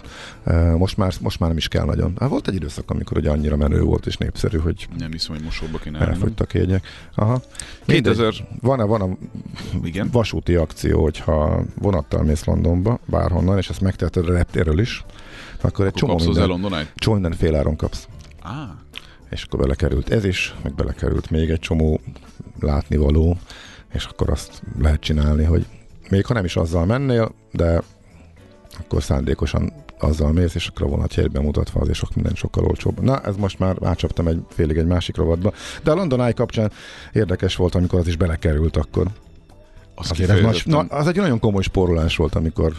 Most 0.76 0.96
már, 0.96 1.12
most 1.20 1.38
már 1.40 1.48
nem 1.48 1.58
is 1.58 1.68
kell 1.68 1.84
nagyon. 1.84 2.16
Hát 2.20 2.28
volt 2.28 2.48
egy 2.48 2.54
időszak, 2.54 2.90
amikor 2.90 3.16
ugye 3.16 3.30
annyira 3.30 3.56
menő 3.56 3.82
volt 3.82 4.06
és 4.06 4.16
népszerű, 4.16 4.58
hogy 4.58 4.88
Nem 4.98 5.10
hiszem, 5.12 5.34
hogy 5.34 5.44
mosorba 5.44 5.78
kéne 5.78 5.98
elfogytak 5.98 6.54
jegyek. 6.54 6.86
Aha. 7.14 7.42
2000 7.86 8.24
Mindegy. 8.24 8.44
Van 8.60 8.80
a, 8.80 8.86
van 8.86 9.00
a 9.00 9.08
Igen. 9.84 10.08
vasúti 10.12 10.54
akció, 10.54 11.02
hogyha 11.02 11.62
vonattal 11.78 12.22
mész 12.22 12.44
Londonba, 12.44 12.98
bárhonnan, 13.06 13.58
és 13.58 13.68
ezt 13.68 13.80
megteheted 13.80 14.28
a 14.28 14.32
reptérről 14.32 14.78
is, 14.78 15.04
akkor 15.60 15.86
egy 15.86 15.92
Akkor 15.96 16.00
csomó 16.00 16.12
kapsz 16.12 16.24
hozzá 16.26 16.46
minden, 16.46 16.88
csomó 16.94 17.16
minden 17.16 17.38
féláron 17.38 17.76
kapsz. 17.76 18.08
Á, 18.42 18.83
És 19.34 19.42
akkor 19.42 19.60
belekerült 19.60 20.10
ez 20.10 20.24
is, 20.24 20.54
meg 20.62 20.74
belekerült 20.74 21.30
még 21.30 21.50
egy 21.50 21.58
csomó 21.58 22.00
látnivaló, 22.60 23.38
és 23.92 24.04
akkor 24.04 24.30
azt 24.30 24.62
lehet 24.78 25.00
csinálni, 25.00 25.44
hogy 25.44 25.66
még 26.10 26.26
ha 26.26 26.34
nem 26.34 26.44
is 26.44 26.56
azzal 26.56 26.84
mennél, 26.84 27.34
de 27.52 27.82
akkor 28.78 29.02
szándékosan 29.02 29.72
azzal 29.98 30.32
mész, 30.32 30.54
és 30.54 30.66
akkor 30.66 30.86
a 30.86 30.90
vonatjegy 30.90 31.30
bemutatva 31.30 31.80
azért 31.80 31.98
sok 31.98 32.14
minden 32.14 32.34
sokkal 32.34 32.64
olcsóbb. 32.64 33.00
Na, 33.00 33.20
ez 33.20 33.36
most 33.36 33.58
már 33.58 33.76
átcsaptam 33.82 34.26
egy 34.26 34.44
félig 34.48 34.76
egy 34.76 34.86
másik 34.86 35.16
rovatba. 35.16 35.52
De 35.82 35.90
a 35.90 35.94
London 35.94 36.20
Eye 36.20 36.32
kapcsán 36.32 36.72
érdekes 37.12 37.56
volt, 37.56 37.74
amikor 37.74 37.98
az 37.98 38.06
is 38.06 38.16
belekerült 38.16 38.76
akkor. 38.76 39.06
az 39.94 40.10
Azért 40.10 40.30
ez 40.30 40.40
nagy, 40.40 40.62
na, 40.64 40.78
az 40.78 41.06
egy 41.06 41.16
nagyon 41.16 41.38
komoly 41.38 41.62
spórolás 41.62 42.16
volt, 42.16 42.34
amikor 42.34 42.72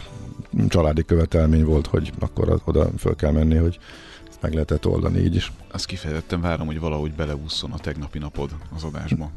családi 0.68 1.04
követelmény 1.04 1.64
volt, 1.64 1.86
hogy 1.86 2.12
akkor 2.18 2.48
az, 2.48 2.60
oda 2.64 2.90
föl 2.98 3.16
kell 3.16 3.32
menni, 3.32 3.56
hogy 3.56 3.78
meg 4.46 4.54
lehetett 4.54 4.86
oldani 4.86 5.18
így 5.18 5.34
is. 5.34 5.52
Azt 5.72 5.86
kifejezetten 5.86 6.40
várom, 6.40 6.66
hogy 6.66 6.80
valahogy 6.80 7.12
beleússzon 7.12 7.72
a 7.72 7.78
tegnapi 7.78 8.18
napod 8.18 8.50
az 8.74 8.84
adásba. 8.84 9.30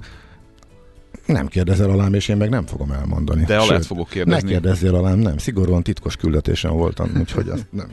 Nem 1.26 1.48
kérdezel 1.48 1.90
alám, 1.90 2.14
és 2.14 2.28
én 2.28 2.38
meg 2.38 2.50
nem 2.50 2.66
fogom 2.66 2.92
elmondani. 2.92 3.44
De 3.44 3.58
alá 3.58 3.80
fogok 3.80 4.08
ne 4.08 4.14
kérdezni. 4.14 4.50
kérdezzél 4.50 4.96
alám, 4.96 5.20
nem. 5.20 5.38
Szigorúan 5.38 5.84
titkos 5.84 6.16
küldetésen 6.16 6.72
voltam, 6.72 7.12
úgyhogy 7.20 7.50
azt 7.50 7.66
nem, 7.72 7.88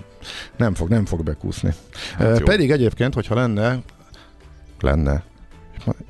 nem, 0.57 0.75
fog, 0.75 0.89
nem 0.89 1.05
fog 1.05 1.23
bekúszni. 1.23 1.75
Hát 2.19 2.39
jó. 2.39 2.45
Pedig 2.45 2.71
egyébként, 2.71 3.15
hogyha 3.15 3.35
lenne, 3.35 3.83
lenne, 4.81 5.23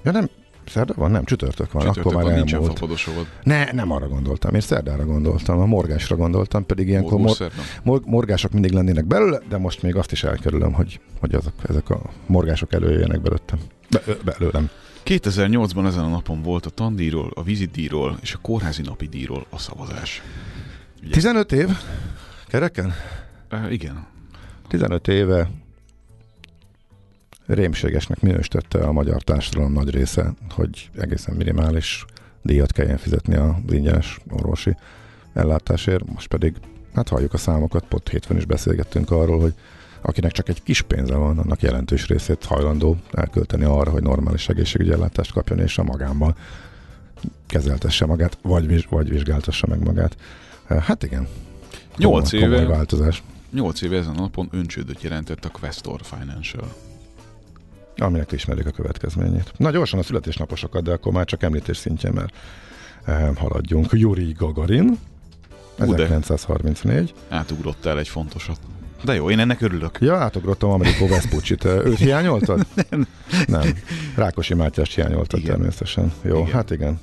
ja 0.04 0.10
nem, 0.10 0.28
szerda 0.68 0.94
van? 0.96 1.10
Nem, 1.10 1.24
csütörtök 1.24 1.72
van, 1.72 1.82
Csütörtök 1.82 2.04
akkor 2.04 2.14
már 2.14 2.24
van, 2.24 2.34
nincsen 2.34 2.60
elmúlt. 2.60 2.78
fapadosod. 2.78 3.26
Ne, 3.42 3.72
nem 3.72 3.90
arra 3.90 4.08
gondoltam, 4.08 4.54
én 4.54 4.60
szerdára 4.60 5.04
gondoltam, 5.04 5.58
a 5.58 5.66
morgásra 5.66 6.16
gondoltam, 6.16 6.66
pedig 6.66 6.88
ilyenkor 6.88 7.18
mor, 7.18 7.36
mor, 7.82 8.00
morgások 8.04 8.52
mindig 8.52 8.72
lennének 8.72 9.04
belőle, 9.04 9.40
de 9.48 9.58
most 9.58 9.82
még 9.82 9.96
azt 9.96 10.12
is 10.12 10.24
elkerülöm, 10.24 10.72
hogy, 10.72 11.00
hogy 11.20 11.34
azok, 11.34 11.52
ezek 11.68 11.90
a 11.90 12.00
morgások 12.26 12.72
előjöjjenek 12.72 13.20
belőttem. 13.20 13.58
Be, 13.90 14.00
belőlem. 14.24 14.70
2008-ban 15.04 15.86
ezen 15.86 16.04
a 16.04 16.08
napon 16.08 16.42
volt 16.42 16.66
a 16.66 16.70
tandíjról, 16.70 17.30
a 17.34 17.42
vízidíjról 17.42 18.18
és 18.22 18.34
a 18.34 18.38
kórházi 18.42 18.82
napi 18.82 19.06
díjról 19.06 19.46
a 19.50 19.58
szavazás. 19.58 20.22
Ugye? 21.02 21.12
15 21.12 21.52
év? 21.52 21.68
Kereken? 22.46 22.92
Uh, 23.52 23.72
igen. 23.72 24.06
15 24.68 25.08
éve 25.08 25.50
rémségesnek 27.46 28.20
minősítette 28.20 28.78
a 28.78 28.92
magyar 28.92 29.22
társadalom 29.22 29.72
nagy 29.72 29.90
része, 29.90 30.34
hogy 30.50 30.90
egészen 30.98 31.34
minimális 31.34 32.04
díjat 32.42 32.72
kelljen 32.72 32.96
fizetni 32.96 33.34
a 33.34 33.58
ingyenes 33.68 34.18
orvosi 34.30 34.76
ellátásért. 35.34 36.12
Most 36.12 36.28
pedig, 36.28 36.54
hát 36.94 37.08
halljuk 37.08 37.32
a 37.32 37.38
számokat, 37.38 37.84
pont 37.88 38.08
hétfőn 38.08 38.36
is 38.36 38.44
beszélgettünk 38.44 39.10
arról, 39.10 39.40
hogy 39.40 39.54
akinek 40.00 40.32
csak 40.32 40.48
egy 40.48 40.62
kis 40.62 40.82
pénze 40.82 41.14
van, 41.14 41.38
annak 41.38 41.62
jelentős 41.62 42.06
részét 42.06 42.44
hajlandó 42.44 42.96
elkölteni 43.12 43.64
arra, 43.64 43.90
hogy 43.90 44.02
normális 44.02 44.48
egészségügyi 44.48 44.92
ellátást 44.92 45.32
kapjon, 45.32 45.58
és 45.58 45.78
a 45.78 45.82
magánban 45.82 46.34
kezeltesse 47.46 48.06
magát, 48.06 48.38
vagy, 48.42 48.86
vagy 48.88 49.08
vizsgáltassa 49.08 49.66
meg 49.66 49.84
magát. 49.84 50.16
Hát 50.66 51.02
igen. 51.02 51.28
Nyolc 51.96 52.32
éve, 52.32 52.66
változás. 52.66 53.22
8 53.52 53.82
éve 53.82 53.96
ezen 53.96 54.14
a 54.14 54.20
napon 54.20 54.48
öncsődöt 54.52 55.02
jelentett 55.02 55.44
a 55.44 55.48
Questor 55.48 56.00
Financial. 56.02 56.74
Aminek 57.96 58.32
ismerik 58.32 58.66
a 58.66 58.70
következményét. 58.70 59.52
Na 59.56 59.70
gyorsan 59.70 59.98
a 59.98 60.02
születésnaposokat, 60.02 60.82
de 60.82 60.92
akkor 60.92 61.12
már 61.12 61.24
csak 61.24 61.42
említés 61.42 61.76
szintjén, 61.76 62.12
mert 62.12 62.34
eh, 63.04 63.28
haladjunk. 63.36 63.86
Yuri 63.92 64.32
Gagarin, 64.38 64.98
Ú, 65.78 65.94
de. 65.94 66.02
1934. 66.02 67.14
Átugrottál 67.28 67.98
egy 67.98 68.08
fontosat. 68.08 68.58
De 69.04 69.14
jó, 69.14 69.30
én 69.30 69.38
ennek 69.38 69.60
örülök. 69.60 69.98
Ja, 70.00 70.16
átugrottam 70.16 70.70
Amerikó 70.70 71.06
Vespucci-t. 71.06 71.64
Őt 71.64 71.98
hiányoltad? 71.98 72.66
nem. 72.90 73.06
Nem. 73.46 73.62
Rákosi 74.14 74.54
Mátyást 74.54 74.94
hiányoltad 74.94 75.40
Igen. 75.40 75.54
természetesen. 75.54 76.12
Jó, 76.22 76.38
Igen. 76.38 76.52
hát 76.52 76.70
igen. 76.70 77.00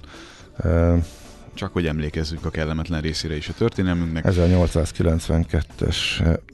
Eh, 0.63 1.03
Csak 1.53 1.73
hogy 1.73 1.85
emlékezzünk 1.85 2.45
a 2.45 2.49
kellemetlen 2.49 3.01
részére 3.01 3.35
is 3.35 3.49
a 3.49 3.53
történelmünknek. 3.53 4.25
1992-es. 4.27 5.95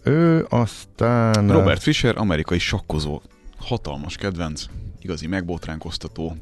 Ő 0.03 0.45
aztán... 0.49 1.51
Robert 1.51 1.81
Fischer, 1.81 2.17
amerikai 2.17 2.59
sakkozó, 2.59 3.21
hatalmas 3.59 4.15
kedvenc, 4.15 4.65
igazi 5.01 5.27
megbotránkoztató, 5.27 6.35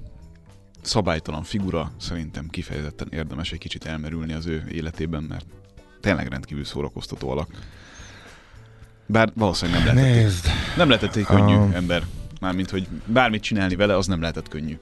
szabálytalan 0.82 1.44
figura, 1.44 1.92
szerintem 2.00 2.48
kifejezetten 2.48 3.08
érdemes 3.12 3.52
egy 3.52 3.60
kicsit 3.60 3.86
elmerülni 3.86 4.34
az 4.34 4.46
ő 4.46 4.64
életében, 4.72 5.24
mert 5.24 5.46
tényleg 6.02 6.28
rendkívül 6.28 6.66
szórakoztató 6.66 7.30
alak. 7.30 7.50
Bár 9.06 9.32
valószínűleg 9.36 9.84
nem 9.84 9.96
lehetett, 9.96 10.16
Nézd, 10.16 10.46
nem 10.78 10.88
lehetett 10.90 11.16
egy 11.16 11.26
könnyű 11.26 11.56
Um. 11.56 11.72
ember. 11.74 12.04
Mármint, 12.40 12.70
hogy 12.70 12.88
bármit 13.06 13.42
csinálni 13.42 13.76
vele, 13.76 13.96
az 13.96 14.08
nem 14.08 14.22
lehetett 14.22 14.48
könnyű. 14.48 14.78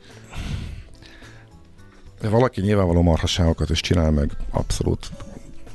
De 2.22 2.30
valaki 2.30 2.62
nyilvánvaló 2.62 3.01
marhaságokat 3.01 3.70
is 3.70 3.82
csinál, 3.82 4.12
meg 4.12 4.32
abszolút 4.50 5.12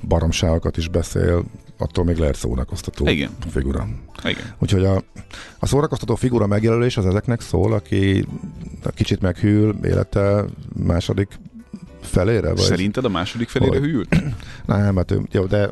baromságokat 0.09 0.77
is 0.77 0.89
beszél, 0.89 1.45
attól 1.81 2.05
még 2.05 2.17
lehet 2.17 2.37
szórakoztató 2.37 3.07
Igen. 3.07 3.31
figura. 3.51 3.89
Igen. 4.25 4.55
Úgyhogy 4.59 4.85
a, 4.85 5.03
a 5.59 5.67
szórakoztató 5.67 6.15
figura 6.15 6.47
megjelölés 6.47 6.97
az 6.97 7.07
ezeknek 7.07 7.41
szól, 7.41 7.73
aki 7.73 8.27
kicsit 8.95 9.21
meghűl 9.21 9.77
élete 9.85 10.45
második 10.77 11.29
felére? 12.01 12.49
Vagy? 12.49 12.59
Szerinted 12.59 13.05
a 13.05 13.09
második 13.09 13.49
felére 13.49 13.79
Hogy? 13.79 13.89
hűlt? 13.89 14.23
Nem, 14.67 14.97
hát 14.97 15.15
jó, 15.31 15.45
de 15.45 15.71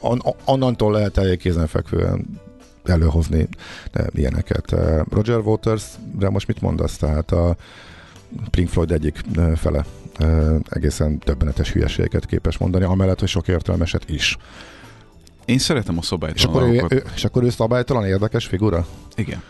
on, 0.00 0.22
onnantól 0.44 0.92
lehet 0.92 1.18
elég 1.18 1.38
kézenfekvően 1.38 2.40
előhozni 2.84 3.48
de 3.92 4.06
ilyeneket. 4.10 4.72
Eh, 4.72 5.00
Roger 5.10 5.38
Waters, 5.38 5.84
de 6.18 6.30
most 6.30 6.46
mit 6.46 6.60
mondasz? 6.60 6.96
Tehát 6.96 7.30
a 7.30 7.56
Pink 8.50 8.68
Floyd 8.68 8.90
egyik 8.90 9.20
eh, 9.36 9.56
fele 9.56 9.84
eh, 10.16 10.54
egészen 10.68 11.18
többenetes 11.18 11.72
hülyeségeket 11.72 12.26
képes 12.26 12.58
mondani, 12.58 12.84
amellett, 12.84 13.18
hogy 13.18 13.28
sok 13.28 13.48
értelmeset 13.48 14.10
is. 14.10 14.36
Én 15.50 15.58
szeretem 15.58 15.98
a 15.98 16.26
És 16.34 16.44
akkor, 16.44 16.62
ő, 16.62 16.84
ő, 16.88 17.02
és 17.14 17.24
akkor 17.24 17.42
ő 17.42 17.50
szabálytalan 17.50 18.06
érdekes 18.06 18.46
figura? 18.46 18.86
Igen. 19.14 19.42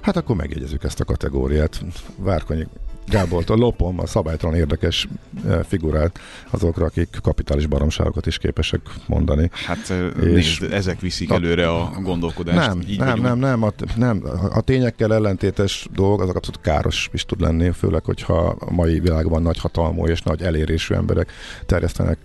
Hát 0.00 0.16
akkor 0.16 0.36
megjegyezzük 0.36 0.84
ezt 0.84 1.00
a 1.00 1.04
kategóriát. 1.04 1.80
Várkonyi 2.16 2.66
Gábortól 3.08 3.56
lopom 3.56 4.00
a 4.00 4.06
szabálytalan 4.06 4.56
érdekes 4.56 5.08
eh, 5.48 5.58
figurát 5.68 6.18
azokra, 6.50 6.84
akik 6.84 7.08
kapitális 7.22 7.66
baromságokat 7.66 8.26
is 8.26 8.38
képesek 8.38 8.80
mondani. 9.06 9.50
Hát 9.66 9.90
eh, 9.90 10.06
És- 10.36 10.58
nézd, 10.58 10.72
ezek 10.72 11.00
viszik 11.00 11.30
A- 11.30 11.34
előre 11.34 11.68
a 11.68 11.90
gondolkodást. 12.02 12.68
Nem, 12.68 12.80
Így 12.88 12.98
nem, 12.98 13.06
vagyunk. 13.08 13.26
nem, 13.26 13.38
nem, 13.38 13.62
a, 13.62 13.70
nem. 13.96 14.22
A 14.52 14.60
tényekkel 14.60 15.14
ellentétes 15.14 15.88
dolog 15.94 16.20
az 16.20 16.28
abszolút 16.28 16.60
káros 16.60 17.08
is 17.12 17.24
tud 17.24 17.40
lenni, 17.40 17.70
főleg, 17.70 18.04
hogyha 18.04 18.56
a 18.58 18.70
mai 18.70 19.00
világban 19.00 19.42
nagy 19.42 19.58
hatalmú 19.58 20.06
és 20.06 20.22
nagy 20.22 20.42
elérésű 20.42 20.94
emberek 20.94 21.32
terjesztenek 21.66 22.18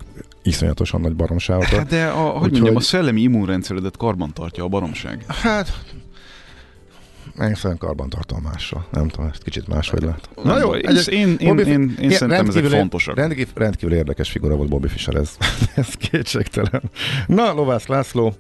iszonyatosan 0.44 1.02
nagy 1.02 1.16
baromságokat. 1.16 1.70
Hát 1.70 1.88
de, 1.88 2.06
a, 2.06 2.24
hogy 2.24 2.34
Úgyhogy- 2.36 2.52
mondjam, 2.52 2.76
a 2.76 2.80
szellemi 2.80 3.22
immunrendszeredet 3.22 3.98
karban 3.98 4.34
tartja 4.34 4.64
a 4.64 4.68
baromság. 4.68 5.26
Hát, 5.28 5.84
én 7.42 7.56
szerintem 7.56 7.78
karban 7.78 8.10
tartom 8.10 8.42
másra. 8.42 8.86
Nem 8.92 9.08
tudom, 9.08 9.30
ezt 9.34 9.44
kicsit 9.44 9.68
máshogy 9.68 10.02
lehet. 10.02 10.30
Nem 10.44 10.62
baj, 10.62 10.80
én, 10.80 10.96
én, 11.10 11.36
én, 11.40 11.48
Bobby- 11.48 11.66
én, 11.68 11.82
én, 11.82 11.94
Igen, 11.98 12.10
szerintem 12.10 12.30
ezek 12.30 12.44
rendkívül- 12.54 12.78
fontosak. 12.78 13.16
Rendkívül, 13.16 13.54
rendkívül 13.56 13.96
érdekes 13.96 14.30
figura 14.32 14.56
volt 14.56 14.70
Bobby 14.70 14.88
Fischer, 14.88 15.16
ez, 15.16 15.38
ez 15.76 15.94
kétségtelen. 15.94 16.82
Na, 17.28 17.52
Lovász 17.54 17.88
László, 17.88 18.34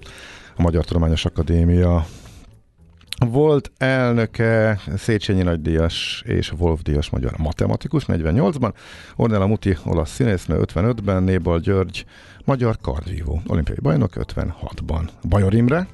a 0.56 0.62
Magyar 0.62 0.86
Tudományos 0.86 1.25
Akadémia 1.25 2.08
Volt 3.19 3.71
elnöke 3.77 4.79
Széchenyi 4.97 5.41
nagydíjas 5.41 6.23
és 6.25 6.51
Wolf 6.57 6.81
díjas 6.81 7.09
magyar 7.09 7.38
matematikus 7.38 8.03
48-ban, 8.07 8.73
Ornella 9.15 9.47
Muti 9.47 9.77
olasz 9.85 10.09
színésznő 10.11 10.59
55-ben, 10.73 11.23
Nébal 11.23 11.59
György 11.59 12.05
magyar 12.45 12.77
kardvívó, 12.81 13.41
olimpiai 13.47 13.77
bajnok 13.81 14.11
56-ban. 14.15 15.09
Bajor 15.29 15.53
Imre, 15.53 15.88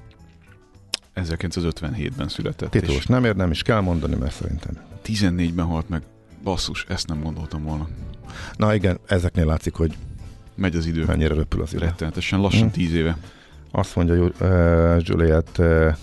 1957-ben 1.16 2.28
született. 2.28 2.70
titulus 2.70 3.06
nem 3.06 3.26
ér, 3.26 3.36
nem 3.36 3.52
is 3.52 3.62
kell 3.62 3.80
mondani, 3.80 4.16
mert 4.16 4.34
szerintem. 4.34 4.78
14-ben 5.06 5.66
halt 5.66 5.90
meg. 5.90 6.02
Basszus, 6.44 6.86
ezt 6.90 7.08
nem 7.08 7.22
gondoltam 7.24 7.64
volna. 7.64 7.88
Na 8.56 8.74
igen, 8.76 9.00
ezeknél 9.08 9.46
látszik, 9.46 9.74
hogy 9.74 9.98
Megy 10.56 10.76
az 10.76 10.86
idő. 10.86 11.06
mennyire 11.06 11.34
röpül 11.34 11.62
az 11.62 11.74
idő. 11.74 11.86
Rettenetesen 11.86 12.40
lassan 12.40 12.68
Hm. 12.68 12.74
10 12.74 12.94
éve. 12.94 13.18
Azt 13.72 13.96
mondja 13.96 14.16
uh, 14.16 14.32
Juliette, 15.00 15.86
uh, 15.88 15.96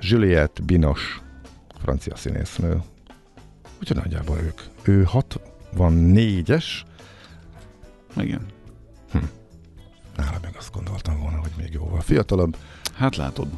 Juliette 0.00 0.62
Binos, 0.62 1.20
francia 1.82 2.16
színésznő. 2.16 2.82
Úgyhogy 3.80 3.96
nagyjából 3.96 4.38
ők. 4.38 4.60
Ő 4.82 5.08
64-es, 5.12 6.64
Igen. 8.16 8.46
nála 10.16 10.38
meg 10.42 10.54
azt 10.58 10.72
gondoltam 10.72 11.20
volna, 11.20 11.38
hogy 11.38 11.50
még 11.56 11.72
jóval 11.72 12.00
fiatalabb. 12.00 12.56
Hát 12.94 13.16
látod. 13.16 13.48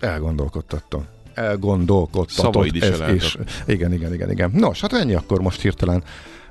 Elgondolkodtattam. 0.00 1.06
Elgondolkodtatott. 1.34 2.52
Szavaid 2.52 2.74
is 2.74 2.82
ez 2.82 3.00
elálltak. 3.00 3.32
Igen, 3.66 3.92
igen, 3.92 4.14
igen, 4.14 4.30
igen. 4.30 4.50
Nos, 4.54 4.80
hát 4.80 4.92
ennyi 4.92 5.14
akkor 5.14 5.40
most 5.40 5.60
hirtelen 5.60 6.04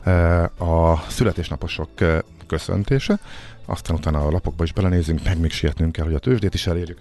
eh, 0.03 0.43
a 0.61 1.03
születésnaposok 1.07 2.01
eh, 2.01 2.19
köszöntése. 2.47 3.19
Aztán 3.69 3.95
utána 3.95 4.25
a 4.25 4.31
lapokba 4.31 4.63
is 4.63 4.73
belenézünk, 4.73 5.23
meg 5.23 5.39
még 5.39 5.51
sietnünk 5.51 5.91
kell, 5.91 6.05
hogy 6.05 6.13
a 6.13 6.19
tőzsdét 6.19 6.53
is 6.53 6.67
elérjük. 6.67 6.99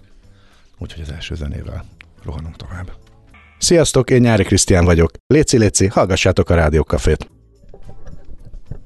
Úgyhogy 0.77 1.01
az 1.01 1.11
első 1.11 1.35
zenével 1.35 1.85
rohanunk 2.23 2.55
tovább. 2.55 2.91
Sziasztok, 3.57 4.09
én 4.09 4.21
Nyári 4.21 4.43
Krisztián 4.43 4.85
vagyok. 4.85 5.11
Léci, 5.27 5.57
léci, 5.57 5.87
hallgassátok 5.87 6.49
a 6.49 6.55
Rádiókafét. 6.55 7.29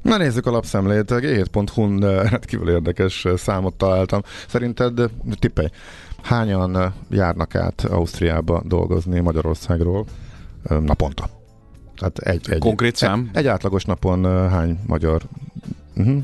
Na 0.02 0.18
nézzük 0.18 0.46
a 0.46 0.52
lapszemlét. 0.52 1.12
G7.hu-n 1.12 2.04
eh, 2.04 2.30
rendkívül 2.30 2.70
érdekes 2.70 3.26
eh, 3.26 3.38
számot 3.38 3.76
találtam. 3.76 4.22
Szerinted, 4.48 5.02
tippelj, 5.40 5.68
hányan 6.22 6.94
járnak 7.10 7.56
át 7.56 7.86
Ausztriába 7.86 8.62
dolgozni 8.66 9.20
Magyarországról 9.20 10.06
naponta? 10.64 11.30
Tehát 11.96 12.18
egy, 12.18 12.52
egy, 12.52 12.60
Konkrét 12.60 12.96
szám? 12.96 13.30
Egy, 13.32 13.38
egy 13.38 13.48
átlagos 13.48 13.84
napon 13.86 14.50
hány 14.50 14.80
magyar 14.88 15.22
uh-huh. 15.96 16.24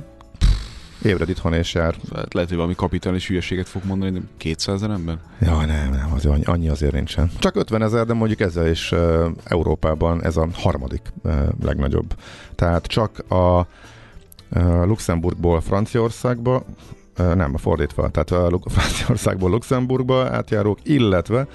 Ébred 1.08 1.30
itthon 1.30 1.54
és 1.54 1.74
jár? 1.74 1.96
Hát 2.16 2.34
lehet, 2.34 2.50
hogy 2.50 2.58
valami 2.58 2.76
kapitális 2.76 3.28
hülyeséget 3.28 3.68
fog 3.68 3.86
mondani, 3.86 4.12
de 4.12 4.20
200 4.38 4.76
ezer 4.76 4.90
ember? 4.90 5.18
Ja, 5.40 5.66
nem, 5.66 5.92
nem, 5.92 6.12
azért 6.14 6.34
annyi, 6.34 6.44
annyi 6.44 6.70
azért 6.70 6.94
nincsen. 6.94 7.32
Csak 7.40 7.56
50 7.56 7.82
ezer, 7.82 8.06
de 8.06 8.14
mondjuk 8.14 8.40
ezzel 8.40 8.68
is 8.68 8.92
uh, 8.92 9.26
Európában 9.44 10.24
ez 10.24 10.38
a 10.38 10.48
harmadik 10.54 11.02
uh, 11.24 11.34
legnagyobb. 11.64 12.14
Tehát 12.56 12.86
csak 12.86 13.32
a 13.32 13.60
uh, 13.60 14.86
Luxemburgból 14.86 15.62
Franciaországba, 15.62 16.64
uh, 17.20 17.34
nem, 17.34 17.58
fordítva, 17.58 18.10
tehát 18.10 18.32
a 18.32 18.60
Franciaországból 18.78 19.50
Luxemburgba 19.50 20.30
átjárók, 20.30 20.80
illetve 20.84 21.48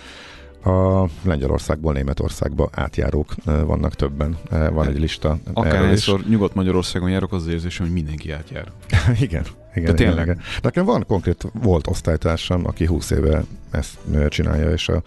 a 0.64 1.08
Lengyelországból 1.22 1.92
Németországba 1.92 2.68
átjárók 2.72 3.34
uh, 3.46 3.64
vannak 3.64 3.94
többen. 3.94 4.38
Uh, 4.50 4.70
van 4.70 4.88
egy 4.88 4.98
lista. 4.98 5.38
Akárhányszor 5.52 6.24
Nyugat-Magyarországon 6.28 7.10
járok, 7.10 7.32
az 7.32 7.42
az 7.42 7.48
érzésem, 7.48 7.86
hogy 7.86 7.94
mindenki 7.94 8.30
átjár. 8.30 8.72
igen. 9.20 9.44
Igen, 9.74 9.90
De 9.90 9.94
tényleg? 9.94 10.24
Igen. 10.24 10.40
Nekem 10.62 10.84
van 10.84 11.04
konkrét, 11.06 11.46
volt 11.52 11.86
osztálytársam, 11.86 12.66
aki 12.66 12.86
20 12.86 13.10
éve 13.10 13.44
ezt 13.70 13.98
ö, 14.12 14.28
csinálja, 14.28 14.70
és 14.70 14.88
a 14.88 15.02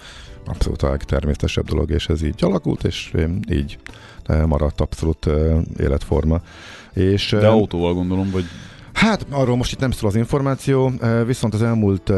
abszolút 0.45 0.81
a 0.81 0.89
legtermészetesebb 0.89 1.65
dolog, 1.65 1.91
és 1.91 2.07
ez 2.07 2.21
így 2.21 2.43
alakult, 2.43 2.83
és 2.83 3.13
így 3.49 3.77
maradt 4.45 4.81
abszolút 4.81 5.29
életforma. 5.77 6.41
És, 6.93 7.35
De 7.39 7.47
autóval 7.47 7.93
gondolom, 7.93 8.31
vagy 8.31 8.45
Hát 8.95 9.25
arról 9.29 9.55
most 9.55 9.71
itt 9.71 9.79
nem 9.79 9.91
szól 9.91 10.09
az 10.09 10.15
információ, 10.15 10.91
viszont 11.25 11.53
az 11.53 11.61
elmúlt 11.61 12.11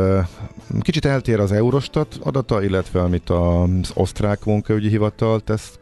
kicsit 0.80 1.06
eltér 1.06 1.40
az 1.40 1.52
Eurostat 1.52 2.20
adata, 2.24 2.64
illetve 2.64 3.02
amit 3.02 3.30
az 3.30 3.92
osztrák 3.94 4.46
munkaügyi 4.46 4.90
hivatal 4.90 5.40
tesz 5.40 5.80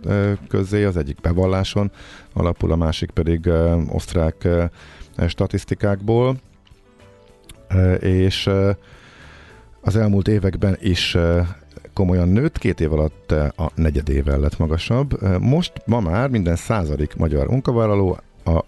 közzé, 0.48 0.84
az 0.84 0.98
egyik 0.98 1.22
bevalláson 1.22 1.92
alapul, 2.34 2.72
a 2.72 2.76
másik 2.76 3.12
pedig 3.12 3.50
osztrák 3.90 4.48
statisztikákból, 5.28 6.36
és 8.00 8.50
az 9.82 9.96
elmúlt 9.96 10.28
években 10.28 10.78
is 10.80 11.18
komolyan 11.94 12.28
nőtt, 12.30 12.58
két 12.58 12.80
év 12.80 12.94
alatt 12.94 13.32
a 13.32 13.72
negyedével 13.76 14.40
lett 14.40 14.58
magasabb. 14.58 15.40
Most 15.40 15.72
ma 15.86 16.00
már 16.00 16.30
minden 16.30 16.56
századik 16.56 17.16
magyar 17.16 17.48
munkavállaló 17.48 18.18
a 18.46 18.64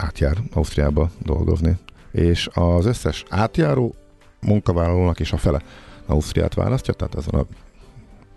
átjár 0.00 0.36
Ausztriába 0.52 1.10
dolgozni. 1.18 1.76
És 2.12 2.48
az 2.52 2.86
összes 2.86 3.24
átjáró 3.28 3.94
munkavállalónak 4.40 5.20
is 5.20 5.32
a 5.32 5.36
fele 5.36 5.62
Ausztriát 6.06 6.54
választja, 6.54 6.94
tehát 6.94 7.14
azon 7.14 7.40
a 7.40 7.46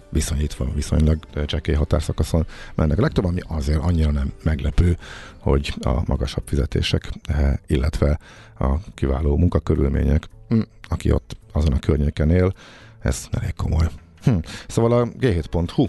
viszonyítva 0.09 0.67
viszonylag 0.73 1.17
csekély 1.45 1.75
határszakaszon 1.75 2.45
mennek 2.75 2.99
legtöbb, 2.99 3.25
ami 3.25 3.39
azért 3.47 3.79
annyira 3.79 4.11
nem 4.11 4.31
meglepő, 4.43 4.97
hogy 5.39 5.73
a 5.81 6.01
magasabb 6.05 6.43
fizetések, 6.45 7.09
eh, 7.23 7.53
illetve 7.67 8.19
a 8.59 8.75
kiváló 8.93 9.37
munkakörülmények, 9.37 10.29
hm, 10.47 10.61
aki 10.87 11.11
ott 11.11 11.37
azon 11.51 11.73
a 11.73 11.79
környéken 11.79 12.29
él, 12.29 12.53
ez 12.99 13.27
elég 13.31 13.53
komoly. 13.53 13.87
Hm. 14.23 14.35
Szóval 14.67 14.91
a 14.91 15.05
g7.hu 15.05 15.87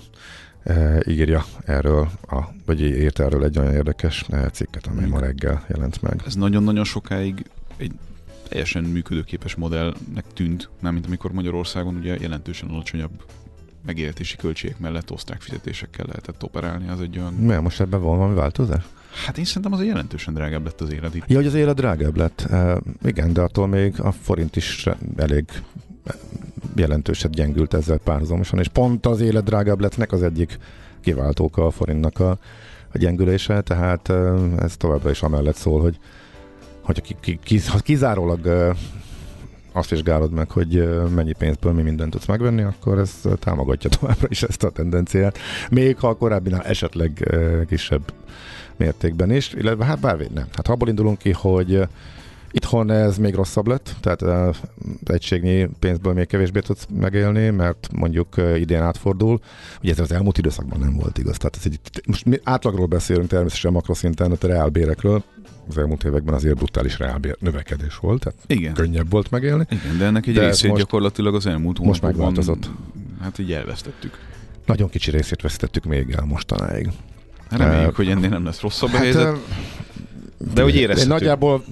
eh, 0.65 0.99
írja 1.07 1.45
erről, 1.65 2.09
a, 2.29 2.41
vagy 2.67 2.81
írt 2.81 3.19
erről 3.19 3.45
egy 3.45 3.59
olyan 3.59 3.73
érdekes 3.73 4.25
eh, 4.29 4.45
cikket, 4.53 4.87
amely 4.87 5.09
ma 5.09 5.19
reggel 5.19 5.65
jelent 5.69 6.03
meg. 6.03 6.23
ez 6.27 6.35
nagyon-nagyon 6.35 6.85
sokáig 6.85 7.51
egy 7.77 7.93
teljesen 8.49 8.85
működőképes 8.85 9.55
modellnek 9.55 10.25
tűnt, 10.35 10.69
mármint 10.81 11.07
amikor 11.07 11.33
Magyarországon 11.33 11.97
ugye 11.97 12.17
jelentősen 12.21 12.69
alacsonyabb 12.69 13.25
megélhetési 13.87 14.37
költségek 14.37 14.79
mellett 14.79 15.11
osztrák 15.11 15.41
fizetésekkel 15.41 16.07
lehetett 16.07 16.43
operálni, 16.43 16.89
az 16.89 17.01
egy 17.01 17.19
olyan... 17.19 17.35
Mert 17.35 17.63
most 17.63 17.81
ebben 17.81 18.01
van 18.01 18.17
valami 18.17 18.35
változás? 18.35 18.85
Hát 19.27 19.39
én 19.39 19.45
szerintem 19.45 19.73
azért 19.73 19.89
jelentősen 19.89 20.35
drágább 20.35 20.65
lett 20.65 20.81
az 20.81 20.93
élet 20.93 21.15
itt. 21.15 21.25
Ja, 21.27 21.37
hogy 21.37 21.47
az 21.47 21.55
élet 21.55 21.77
drágább 21.77 22.17
lett. 22.17 22.41
E, 22.41 22.81
igen, 23.03 23.33
de 23.33 23.41
attól 23.41 23.67
még 23.67 24.01
a 24.01 24.13
forint 24.13 24.57
is 24.57 24.89
elég 25.17 25.45
jelentőset 26.77 27.31
gyengült 27.31 27.75
ezzel 27.75 27.99
párhuzamosan, 27.99 28.59
és 28.59 28.69
pont 28.69 29.07
az 29.07 29.21
élet 29.21 29.45
drágább 29.45 29.81
lettnek 29.81 30.13
az 30.13 30.23
egyik 30.23 30.59
kiváltóka 31.01 31.67
a 31.67 31.71
forintnak 31.71 32.21
a, 32.21 32.31
a 32.93 32.99
gyengülése, 32.99 33.61
tehát 33.61 34.13
ez 34.59 34.77
továbbra 34.77 35.11
is 35.11 35.23
amellett 35.23 35.57
szól, 35.57 35.81
hogy, 35.81 35.99
hogy 36.81 37.03
ki, 37.03 37.17
ki, 37.21 37.39
ki, 37.43 37.61
ha 37.61 37.79
kizárólag 37.79 38.75
azt 39.73 39.91
vizsgálod 39.91 40.33
meg, 40.33 40.51
hogy 40.51 40.89
mennyi 41.15 41.33
pénzből 41.33 41.73
mi 41.73 41.83
mindent 41.83 42.11
tudsz 42.11 42.27
megvenni, 42.27 42.63
akkor 42.63 42.99
ez 42.99 43.21
támogatja 43.39 43.91
továbbra 43.91 44.27
is 44.31 44.43
ezt 44.43 44.65
a 44.65 44.71
tendenciát. 44.71 45.39
Még 45.71 45.99
ha 45.99 46.09
a 46.09 46.15
korábbinál 46.15 46.63
esetleg 46.63 47.35
kisebb 47.69 48.13
mértékben 48.77 49.31
is, 49.31 49.53
illetve 49.53 49.85
hát 49.85 50.01
bár 50.01 50.17
nem. 50.17 50.47
Hát 50.53 50.69
abból 50.69 50.89
indulunk 50.89 51.19
ki, 51.19 51.33
hogy 51.33 51.87
itthon 52.55 52.91
ez 52.91 53.19
még 53.19 53.35
rosszabb 53.35 53.67
lett, 53.67 53.95
tehát 54.01 54.23
uh, 54.23 54.55
egységnyi 55.05 55.69
pénzből 55.79 56.13
még 56.13 56.27
kevésbé 56.27 56.61
tudsz 56.61 56.87
megélni, 57.01 57.51
mert 57.51 57.89
mondjuk 57.93 58.37
uh, 58.37 58.61
idén 58.61 58.83
átfordul. 58.83 59.41
Ugye 59.83 59.93
ez 59.93 59.99
az 59.99 60.13
elmúlt 60.13 60.39
időszakban 60.39 60.79
nem 60.81 60.97
volt 60.97 61.19
igaz. 61.19 61.37
Tehát 61.37 61.57
ez 61.57 61.63
egy, 61.65 61.79
most 62.07 62.25
mi 62.25 62.39
átlagról 62.45 62.87
beszélünk 62.87 63.29
természetesen 63.29 63.73
makroszinten, 63.73 64.33
a 64.33 64.37
reálbérekről. 64.47 65.23
Az 65.69 65.79
elmúlt 65.79 66.05
években 66.05 66.35
azért 66.35 66.57
brutális 66.57 66.99
reálbér 66.99 67.37
növekedés 67.41 67.97
volt, 67.97 68.21
tehát 68.21 68.39
Igen. 68.47 68.75
könnyebb 68.75 69.11
volt 69.11 69.31
megélni. 69.31 69.67
Igen, 69.71 69.99
de 69.99 70.05
ennek 70.05 70.27
egy 70.27 70.35
De 70.35 70.45
részét 70.47 70.71
most- 70.71 70.83
gyakorlatilag 70.83 71.35
az 71.35 71.47
elmúlt 71.47 71.79
most 71.79 72.03
megváltozott. 72.03 72.71
Hát 73.23 73.39
így 73.39 73.53
elvesztettük. 73.53 74.19
Nagyon 74.67 74.89
kicsi 74.89 75.11
részét 75.11 75.41
veszítettük 75.43 75.85
még 75.85 76.11
el 76.11 76.25
mostanáig. 76.25 76.89
Hát 77.51 77.59
reméljük, 77.59 77.89
Eh, 77.89 77.95
hogy 77.95 78.09
ennél 78.09 78.29
nem 78.29 78.45
lesz 78.45 78.61
rosszabb 78.61 78.93
a 78.93 78.97
helyzet. 78.97 79.23
ö, 79.23 79.35
De 80.55 80.63
hogy 80.63 80.75
érezhető. 80.75 81.09
nagyjából 81.09 81.65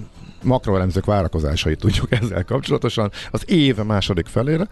makroelemzők 0.43 1.05
várakozásait 1.05 1.79
tudjuk 1.79 2.11
ezzel 2.21 2.43
kapcsolatosan. 2.43 3.11
Az 3.31 3.49
év 3.49 3.77
második 3.77 4.25
felére 4.25 4.67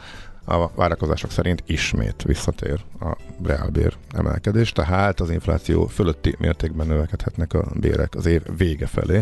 a 0.45 0.67
várakozások 0.75 1.31
szerint 1.31 1.63
ismét 1.65 2.23
visszatér 2.23 2.79
a 2.99 3.17
reálbér 3.43 3.93
emelkedés, 4.12 4.71
tehát 4.71 5.19
az 5.19 5.29
infláció 5.29 5.88
fölötti 5.88 6.36
mértékben 6.39 6.88
növekedhetnek 6.88 7.53
a 7.53 7.65
bérek 7.79 8.15
az 8.15 8.25
év 8.25 8.41
vége 8.57 8.88
felé, 8.88 9.21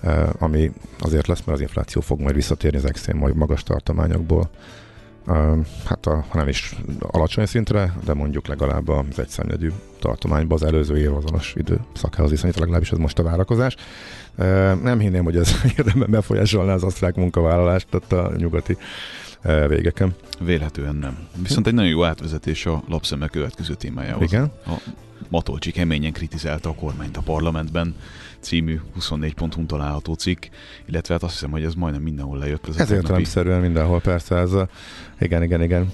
eh, 0.00 0.28
ami 0.38 0.72
azért 0.98 1.26
lesz, 1.26 1.42
mert 1.44 1.58
az 1.58 1.60
infláció 1.60 2.00
fog 2.00 2.20
majd 2.20 2.34
visszatérni 2.34 2.78
az 2.78 2.84
extrém 2.84 3.32
magas 3.34 3.62
tartományokból, 3.62 4.50
hát 5.84 6.06
a, 6.06 6.24
nem 6.32 6.48
is 6.48 6.76
alacsony 7.00 7.46
szintre, 7.46 7.94
de 8.04 8.14
mondjuk 8.14 8.46
legalább 8.46 8.88
az 8.88 9.18
egyszennedű 9.18 9.70
tartományban 9.98 10.58
az 10.60 10.66
előző 10.66 10.98
év 10.98 11.14
azonos 11.14 11.54
időszakához 11.56 12.30
viszonyítva, 12.30 12.60
legalábbis 12.60 12.90
ez 12.90 12.98
most 12.98 13.18
a 13.18 13.22
várakozás. 13.22 13.76
Nem 14.82 14.98
hinném, 14.98 15.24
hogy 15.24 15.36
ez 15.36 15.54
érdemben 15.78 16.10
befolyásolná 16.10 16.74
az 16.74 16.84
osztrák 16.84 17.14
munkavállalást 17.14 17.94
ott 17.94 18.12
a 18.12 18.32
nyugati 18.36 18.76
végeken. 19.68 20.14
Vélhetően 20.40 20.94
nem. 20.94 21.18
Viszont 21.42 21.66
egy 21.66 21.74
nagyon 21.74 21.90
jó 21.90 22.04
átvezetés 22.04 22.66
a 22.66 22.82
lapszeme 22.88 23.28
következő 23.28 23.74
témájához. 23.74 24.32
Igen. 24.32 24.52
A 24.66 24.72
Matolcsi 25.28 25.70
keményen 25.70 26.12
kritizálta 26.12 26.68
a 26.68 26.74
kormányt 26.74 27.16
a 27.16 27.20
parlamentben 27.20 27.94
című 28.42 28.80
24 28.94 29.34
ponton 29.34 29.66
található 29.66 30.14
cikk, 30.14 30.44
illetve 30.88 31.14
hát 31.14 31.22
azt 31.22 31.32
hiszem, 31.32 31.50
hogy 31.50 31.64
ez 31.64 31.74
majdnem 31.74 32.02
mindenhol 32.02 32.38
lejött. 32.38 32.68
Ez, 32.68 32.76
ez 32.76 32.90
értelemszerűen 32.90 33.60
mindenhol, 33.60 34.00
persze, 34.00 34.36
ez 34.36 34.52
a... 34.52 34.68
igen, 35.20 35.42
igen, 35.42 35.62
igen. 35.62 35.92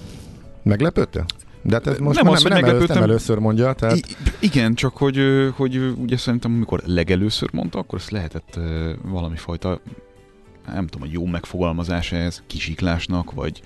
Meglepődte? 0.63 1.25
De 1.61 1.73
hát 1.73 1.87
ez 1.87 1.97
most 1.97 2.21
nem, 2.21 2.31
az, 2.31 2.43
nem, 2.43 2.59
nem, 2.59 2.69
először, 2.69 2.89
nem 2.89 3.03
először 3.03 3.37
mondja. 3.37 3.73
Tehát... 3.73 3.95
I- 3.95 4.03
igen, 4.39 4.73
csak 4.73 4.97
hogy, 4.97 5.19
hogy 5.55 5.93
ugye 5.97 6.17
szerintem 6.17 6.53
amikor 6.53 6.81
legelőször 6.85 7.49
mondta, 7.53 7.79
akkor 7.79 7.99
ezt 7.99 8.11
lehetett 8.11 8.59
valami 9.03 9.35
fajta 9.35 9.81
nem 10.73 10.87
tudom, 10.87 11.07
hogy 11.07 11.11
jó 11.11 11.25
megfogalmazás 11.25 12.11
ez, 12.11 12.41
kisiklásnak, 12.47 13.31
vagy 13.31 13.61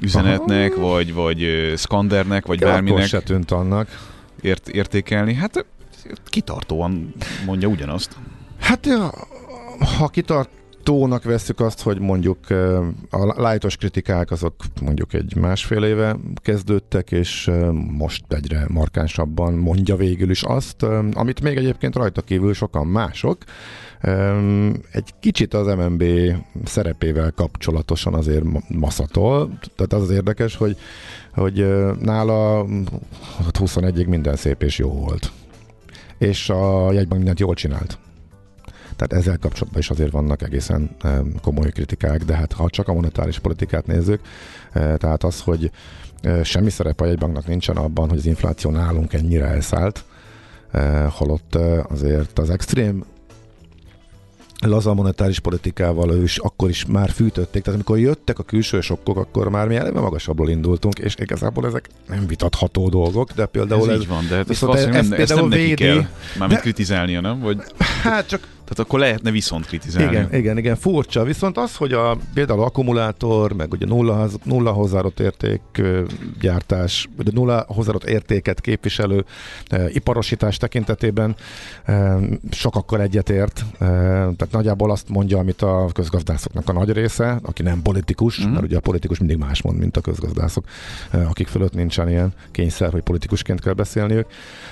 üzenetnek, 0.00 0.72
Aha. 0.76 0.88
vagy, 0.88 1.14
vagy 1.14 1.72
skandernek, 1.76 2.46
vagy 2.46 2.58
bárminek. 2.58 3.06
se 3.06 3.20
tűnt 3.20 3.50
annak. 3.50 3.88
Ért, 4.40 4.68
értékelni. 4.68 5.34
Hát 5.34 5.66
kitartóan 6.24 7.14
mondja 7.46 7.68
ugyanazt. 7.68 8.16
Hát 8.58 8.86
ha 9.98 10.08
kitart, 10.08 10.48
tónak 10.84 11.24
veszük 11.24 11.60
azt, 11.60 11.82
hogy 11.82 11.98
mondjuk 11.98 12.38
a 13.10 13.40
lájtos 13.40 13.76
kritikák 13.76 14.30
azok 14.30 14.54
mondjuk 14.82 15.12
egy 15.12 15.36
másfél 15.36 15.84
éve 15.84 16.16
kezdődtek, 16.36 17.12
és 17.12 17.50
most 17.90 18.24
egyre 18.28 18.66
markánsabban 18.68 19.54
mondja 19.54 19.96
végül 19.96 20.30
is 20.30 20.42
azt, 20.42 20.82
amit 21.12 21.40
még 21.40 21.56
egyébként 21.56 21.96
rajta 21.96 22.22
kívül 22.22 22.54
sokan 22.54 22.86
mások. 22.86 23.38
Egy 24.92 25.14
kicsit 25.20 25.54
az 25.54 25.66
MNB 25.66 26.04
szerepével 26.64 27.30
kapcsolatosan 27.30 28.14
azért 28.14 28.44
maszatol, 28.68 29.58
tehát 29.76 29.92
az 29.92 30.02
az 30.02 30.10
érdekes, 30.10 30.56
hogy, 30.56 30.76
hogy 31.34 31.66
nála 32.00 32.66
21-ig 33.52 34.08
minden 34.08 34.36
szép 34.36 34.62
és 34.62 34.78
jó 34.78 34.90
volt. 34.90 35.32
És 36.18 36.48
a 36.48 36.92
jegybank 36.92 37.16
mindent 37.16 37.40
jól 37.40 37.54
csinált. 37.54 37.98
Tehát 38.96 39.12
ezzel 39.12 39.38
kapcsolatban 39.38 39.80
is 39.80 39.90
azért 39.90 40.10
vannak 40.10 40.42
egészen 40.42 40.96
komoly 41.42 41.70
kritikák, 41.70 42.24
de 42.24 42.34
hát 42.34 42.52
ha 42.52 42.70
csak 42.70 42.88
a 42.88 42.92
monetáris 42.92 43.38
politikát 43.38 43.86
nézzük, 43.86 44.20
e, 44.72 44.96
tehát 44.96 45.24
az, 45.24 45.40
hogy 45.40 45.70
e, 46.22 46.44
semmi 46.44 46.70
szerep 46.70 47.00
a 47.00 47.06
jegybanknak 47.06 47.46
nincsen 47.46 47.76
abban, 47.76 48.08
hogy 48.08 48.18
az 48.18 48.26
infláció 48.26 48.70
nálunk 48.70 49.12
ennyire 49.12 49.46
elszállt, 49.46 50.04
e, 50.70 51.04
holott 51.04 51.54
azért 51.88 52.38
az 52.38 52.50
extrém 52.50 53.04
laza 54.68 54.94
monetáris 54.94 55.40
politikával 55.40 56.10
ő 56.10 56.22
is 56.22 56.38
akkor 56.38 56.68
is 56.68 56.84
már 56.84 57.10
fűtötték, 57.10 57.62
tehát 57.62 57.78
amikor 57.78 57.98
jöttek 57.98 58.38
a 58.38 58.42
külső 58.42 58.80
sokkok, 58.80 59.16
akkor 59.16 59.48
már 59.48 59.68
mi 59.68 59.76
eleve 59.76 60.00
magasabbról 60.00 60.48
indultunk, 60.48 60.98
és 60.98 61.14
igazából 61.18 61.66
ezek 61.66 61.88
nem 62.08 62.26
vitatható 62.26 62.88
dolgok, 62.88 63.32
de 63.32 63.46
például 63.46 63.90
ez, 63.90 63.94
ez 63.94 64.00
így 64.00 64.08
van, 64.08 64.26
de 64.28 64.36
hát 64.36 64.48
viszont 64.48 64.74
ez, 64.74 64.84
ez, 64.84 65.10
ez 65.10 65.30
nem 65.30 65.48
védi, 65.48 65.68
neki 65.68 65.74
kell 65.74 66.06
mármint 66.38 66.60
kritizálnia, 66.60 67.20
nem? 67.20 67.40
Vagy... 67.40 67.62
Hát 68.02 68.26
csak 68.26 68.46
tehát 68.64 68.78
akkor 68.78 68.98
lehetne 68.98 69.30
viszont 69.30 69.66
kritizálni. 69.66 70.10
Igen, 70.10 70.34
igen, 70.34 70.58
igen, 70.58 70.76
furcsa. 70.76 71.24
Viszont 71.24 71.56
az, 71.58 71.76
hogy 71.76 71.92
a, 71.92 72.16
például 72.34 72.62
akkumulátor, 72.62 73.52
meg 73.52 73.72
ugye 73.72 73.86
nulla, 73.86 74.28
nulla 74.42 74.70
hozzáadott 74.70 75.20
érték 75.20 75.60
gyártás, 76.40 77.08
vagy 77.16 77.32
nulla 77.32 77.64
hozzáadott 77.68 78.04
értéket 78.04 78.60
képviselő 78.60 79.24
e, 79.68 79.90
iparosítás 79.90 80.56
tekintetében 80.56 81.36
e, 81.84 82.18
sokakkal 82.50 83.00
egyetért. 83.00 83.64
E, 83.72 83.76
tehát 83.78 84.48
nagyjából 84.50 84.90
azt 84.90 85.08
mondja, 85.08 85.38
amit 85.38 85.62
a 85.62 85.88
közgazdászoknak 85.92 86.68
a 86.68 86.72
nagy 86.72 86.92
része, 86.92 87.38
aki 87.42 87.62
nem 87.62 87.82
politikus, 87.82 88.40
mm-hmm. 88.40 88.52
mert 88.52 88.64
ugye 88.64 88.76
a 88.76 88.80
politikus 88.80 89.18
mindig 89.18 89.36
más 89.36 89.62
mond, 89.62 89.78
mint 89.78 89.96
a 89.96 90.00
közgazdászok, 90.00 90.64
e, 91.10 91.26
akik 91.26 91.46
fölött 91.46 91.74
nincsen 91.74 92.08
ilyen 92.08 92.32
kényszer, 92.50 92.92
hogy 92.92 93.02
politikusként 93.02 93.60
kell 93.60 93.72
beszélniük. 93.72 94.26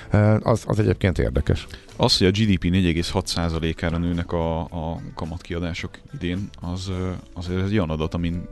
E, 0.09 0.39
az, 0.43 0.63
az 0.65 0.79
egyébként 0.79 1.19
érdekes. 1.19 1.67
Az, 1.95 2.17
hogy 2.17 2.27
a 2.27 2.31
GDP 2.31 2.63
4,6%-ára 2.63 3.97
nőnek 3.97 4.31
a, 4.31 4.59
a 4.59 5.01
kamatkiadások 5.15 5.99
idén, 6.13 6.49
az 6.61 6.91
azért 7.33 7.63
egy 7.63 7.73
olyan 7.73 7.89
adat, 7.89 8.13
amin 8.13 8.47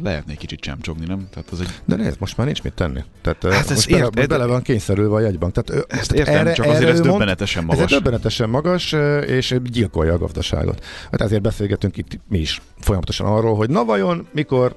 lehetne 0.00 0.32
egy 0.32 0.38
kicsit 0.38 0.60
csemcsogni, 0.60 1.06
nem? 1.06 1.28
Tehát 1.30 1.50
az 1.50 1.60
egy... 1.60 1.68
De 1.84 1.96
nézd, 1.96 2.20
most 2.20 2.36
már 2.36 2.46
nincs 2.46 2.62
mit 2.62 2.72
tenni. 2.72 3.04
Tehát 3.22 3.42
hát 3.42 3.68
most, 3.68 3.90
bele, 3.90 4.08
most 4.14 4.28
bele 4.28 4.46
van 4.46 4.62
kényszerülve 4.62 5.14
a 5.14 5.20
jegybank. 5.20 5.52
Tehát, 5.52 5.92
ezt 5.92 6.12
értem, 6.12 6.34
erre, 6.34 6.52
csak 6.52 6.66
azért 6.66 6.82
erre 6.82 6.92
ez 6.92 7.00
döbbenetesen 7.00 7.64
magas. 7.64 7.82
Ez 7.82 7.90
döbbenetesen 7.90 8.48
magas, 8.48 8.92
és 9.26 9.56
gyilkolja 9.64 10.12
a 10.12 10.18
gazdaságot. 10.18 10.84
Hát 11.10 11.20
ezért 11.20 11.42
beszélgetünk 11.42 11.96
itt 11.96 12.20
mi 12.28 12.38
is 12.38 12.60
folyamatosan 12.78 13.26
arról, 13.26 13.56
hogy 13.56 13.70
na 13.70 13.84
vajon, 13.84 14.26
mikor 14.32 14.76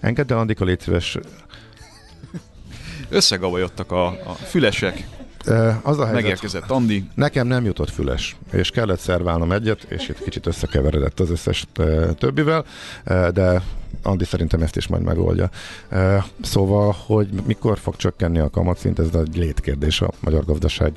engedd 0.00 0.32
el, 0.32 0.38
Andika, 0.38 0.64
légy 0.64 0.80
szíves. 0.80 1.18
Összegavajodtak 3.08 3.92
a, 3.92 4.06
a 4.06 4.32
fülesek. 4.32 5.06
Az 5.82 5.98
a 5.98 6.04
helyzet, 6.04 6.12
Megérkezett 6.12 6.70
Andi. 6.70 7.04
Nekem 7.14 7.46
nem 7.46 7.64
jutott 7.64 7.90
füles, 7.90 8.36
és 8.52 8.70
kellett 8.70 8.98
szerválnom 8.98 9.52
egyet, 9.52 9.82
és 9.82 10.08
itt 10.08 10.22
kicsit 10.22 10.46
összekeveredett 10.46 11.20
az 11.20 11.30
összes 11.30 11.66
többivel, 12.18 12.64
de 13.32 13.62
Andi 14.02 14.24
szerintem 14.24 14.62
ezt 14.62 14.76
is 14.76 14.86
majd 14.86 15.02
megoldja. 15.02 15.50
Szóval, 16.42 16.96
hogy 17.06 17.28
mikor 17.46 17.78
fog 17.78 17.96
csökkenni 17.96 18.38
a 18.38 18.50
kamatszint, 18.50 18.98
ez 18.98 19.08
egy 19.14 19.36
létkérdés 19.36 20.00
a 20.00 20.10
magyar 20.20 20.44
gazdaság 20.44 20.92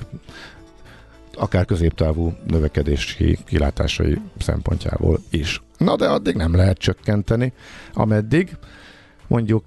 akár 1.34 1.64
középtávú 1.64 2.32
növekedési 2.46 3.38
kilátásai 3.46 4.20
szempontjából 4.38 5.20
is. 5.30 5.62
Na 5.76 5.96
de 5.96 6.06
addig 6.06 6.34
nem 6.34 6.56
lehet 6.56 6.78
csökkenteni, 6.78 7.52
ameddig 7.92 8.56
mondjuk 9.26 9.64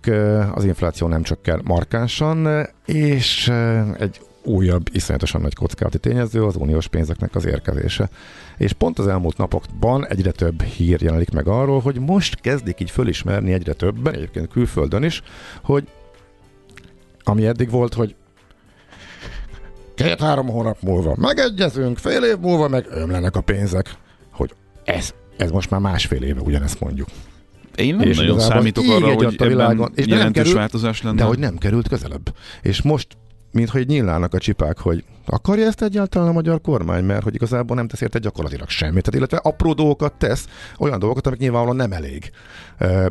az 0.53 0.63
infláció 0.63 1.07
nem 1.07 1.23
csökken 1.23 1.61
markánsan, 1.63 2.67
és 2.85 3.51
egy 3.97 4.19
újabb, 4.43 4.89
iszonyatosan 4.91 5.41
nagy 5.41 5.55
kockázati 5.55 5.99
tényező 5.99 6.43
az 6.43 6.55
uniós 6.55 6.87
pénzeknek 6.87 7.35
az 7.35 7.45
érkezése. 7.45 8.09
És 8.57 8.73
pont 8.73 8.99
az 8.99 9.07
elmúlt 9.07 9.37
napokban 9.37 10.07
egyre 10.07 10.31
több 10.31 10.61
hír 10.61 11.01
jelenik 11.01 11.31
meg 11.31 11.47
arról, 11.47 11.79
hogy 11.79 11.99
most 11.99 12.41
kezdik 12.41 12.79
így 12.79 12.91
fölismerni 12.91 13.53
egyre 13.53 13.73
többen, 13.73 14.13
egyébként 14.13 14.47
külföldön 14.47 15.03
is, 15.03 15.21
hogy 15.63 15.87
ami 17.23 17.45
eddig 17.45 17.69
volt, 17.69 17.93
hogy 17.93 18.15
két-három 19.95 20.47
hónap 20.47 20.77
múlva 20.81 21.15
megegyezünk, 21.17 21.97
fél 21.97 22.23
év 22.23 22.37
múlva 22.37 22.67
meg 22.67 22.85
ömlenek 22.89 23.35
a 23.35 23.41
pénzek, 23.41 23.95
hogy 24.31 24.53
ez, 24.83 25.13
ez 25.37 25.51
most 25.51 25.69
már 25.69 25.79
másfél 25.79 26.23
éve 26.23 26.41
ugyanezt 26.41 26.79
mondjuk. 26.79 27.07
Én 27.75 27.95
nem 27.95 28.07
és 28.07 28.17
nagyon 28.17 28.39
számítok 28.39 28.83
arra, 28.89 29.13
hogy 29.13 29.35
a 29.37 29.47
világon, 29.47 29.91
és 29.95 30.05
nem 30.05 30.31
került, 30.31 30.55
változás 30.55 31.01
lenne. 31.01 31.17
De 31.17 31.23
hogy 31.23 31.39
nem 31.39 31.57
került 31.57 31.87
közelebb. 31.87 32.35
És 32.61 32.81
most 32.81 33.07
mint 33.51 33.69
hogy 33.69 33.87
nyílnának 33.87 34.33
a 34.33 34.37
csipák, 34.37 34.79
hogy 34.79 35.03
akarja 35.25 35.65
ezt 35.65 35.81
egyáltalán 35.81 36.27
a 36.27 36.31
magyar 36.31 36.61
kormány, 36.61 37.03
mert 37.03 37.23
hogy 37.23 37.35
igazából 37.35 37.75
nem 37.75 37.87
tesz 37.87 38.01
érte 38.01 38.19
gyakorlatilag 38.19 38.69
semmit, 38.69 39.03
tehát, 39.03 39.19
illetve 39.19 39.49
apró 39.49 39.73
dolgokat 39.73 40.13
tesz, 40.13 40.47
olyan 40.77 40.99
dolgokat, 40.99 41.27
amik 41.27 41.39
nyilvánvalóan 41.39 41.75
nem 41.75 41.91
elég, 41.91 42.31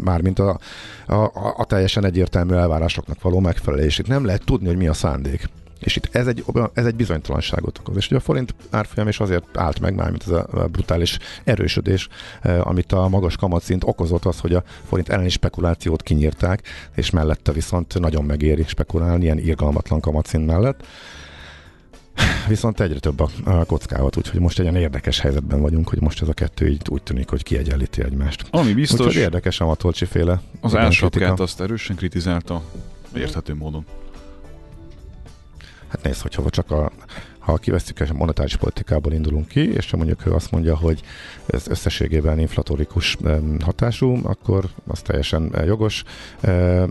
mármint 0.00 0.38
a, 0.38 0.59
a, 1.07 1.31
a 1.57 1.64
teljesen 1.64 2.05
egyértelmű 2.05 2.55
elvárásoknak 2.55 3.22
való 3.22 3.40
megfelelés. 3.40 3.98
Itt 3.98 4.07
nem 4.07 4.24
lehet 4.24 4.44
tudni, 4.44 4.66
hogy 4.66 4.76
mi 4.76 4.87
a 4.87 4.92
szándék. 4.92 5.48
És 5.81 5.97
itt 5.97 6.09
ez 6.12 6.27
egy, 6.27 6.45
ez 6.73 6.87
egy 6.87 6.95
bizonytalanságot 6.95 7.79
okoz. 7.79 7.97
És 7.97 8.07
ugye 8.07 8.16
a 8.16 8.21
forint 8.21 8.55
árfolyam 8.71 9.09
is 9.09 9.21
azért 9.21 9.57
állt 9.57 9.81
meg 9.81 9.95
már, 9.95 10.11
mint 10.11 10.23
ez 10.23 10.33
a 10.33 10.69
brutális 10.73 11.19
erősödés, 11.45 12.09
eh, 12.40 12.66
amit 12.66 12.93
a 12.93 13.09
magas 13.09 13.37
kamatszint 13.37 13.85
okozott 13.85 14.25
az, 14.25 14.40
hogy 14.40 14.55
a 14.55 14.62
forint 14.88 15.09
elleni 15.09 15.29
spekulációt 15.29 16.03
kinyírták, 16.03 16.62
és 16.95 17.11
mellette 17.11 17.53
viszont 17.53 17.99
nagyon 17.99 18.25
megéri 18.25 18.64
spekulálni 18.66 19.25
ilyen 19.25 19.38
irgalmatlan 19.38 20.01
kamatszint 20.01 20.47
mellett. 20.47 20.85
Viszont 22.49 22.81
egyre 22.81 22.99
több 22.99 23.21
a, 23.21 23.29
a 23.45 23.64
kockázat, 23.64 24.16
úgyhogy 24.16 24.40
most 24.40 24.59
egy 24.59 24.64
olyan 24.64 24.81
érdekes 24.81 25.21
helyzetben 25.21 25.61
vagyunk, 25.61 25.88
hogy 25.88 26.01
most 26.01 26.23
ez 26.23 26.29
a 26.29 26.33
kettő 26.33 26.69
így 26.69 26.83
úgy 26.88 27.03
tűnik, 27.03 27.29
hogy 27.29 27.43
kiegyenlíti 27.43 28.03
egymást. 28.03 28.47
Ami 28.51 28.73
biztos. 28.73 29.01
Úgyhogy 29.01 29.23
érdekes 29.23 29.61
a 29.61 29.66
Matolcsi 29.66 30.05
féle. 30.05 30.40
Az 30.61 30.77
álsapkát 30.77 31.40
azt 31.40 31.61
erősen 31.61 31.97
kritizálta, 31.97 32.62
érthető 33.14 33.55
módon. 33.55 33.85
Hát 35.90 36.03
nézd, 36.03 36.20
hogyha 36.20 36.50
csak 36.50 36.70
a, 36.70 36.90
ha 37.38 37.57
kivesztük 37.57 38.00
a 38.00 38.12
monetáris 38.12 38.57
politikából 38.57 39.12
indulunk 39.12 39.48
ki, 39.48 39.72
és 39.72 39.92
mondjuk 39.92 40.26
ő 40.26 40.33
azt 40.33 40.50
mondja, 40.50 40.76
hogy 40.76 41.03
ez 41.46 41.68
összességében 41.68 42.38
inflatorikus 42.38 43.16
hatású, 43.64 44.20
akkor 44.22 44.64
az 44.87 45.00
teljesen 45.00 45.55
eh, 45.55 45.66
jogos. 45.66 46.05
Eh, 46.40 46.85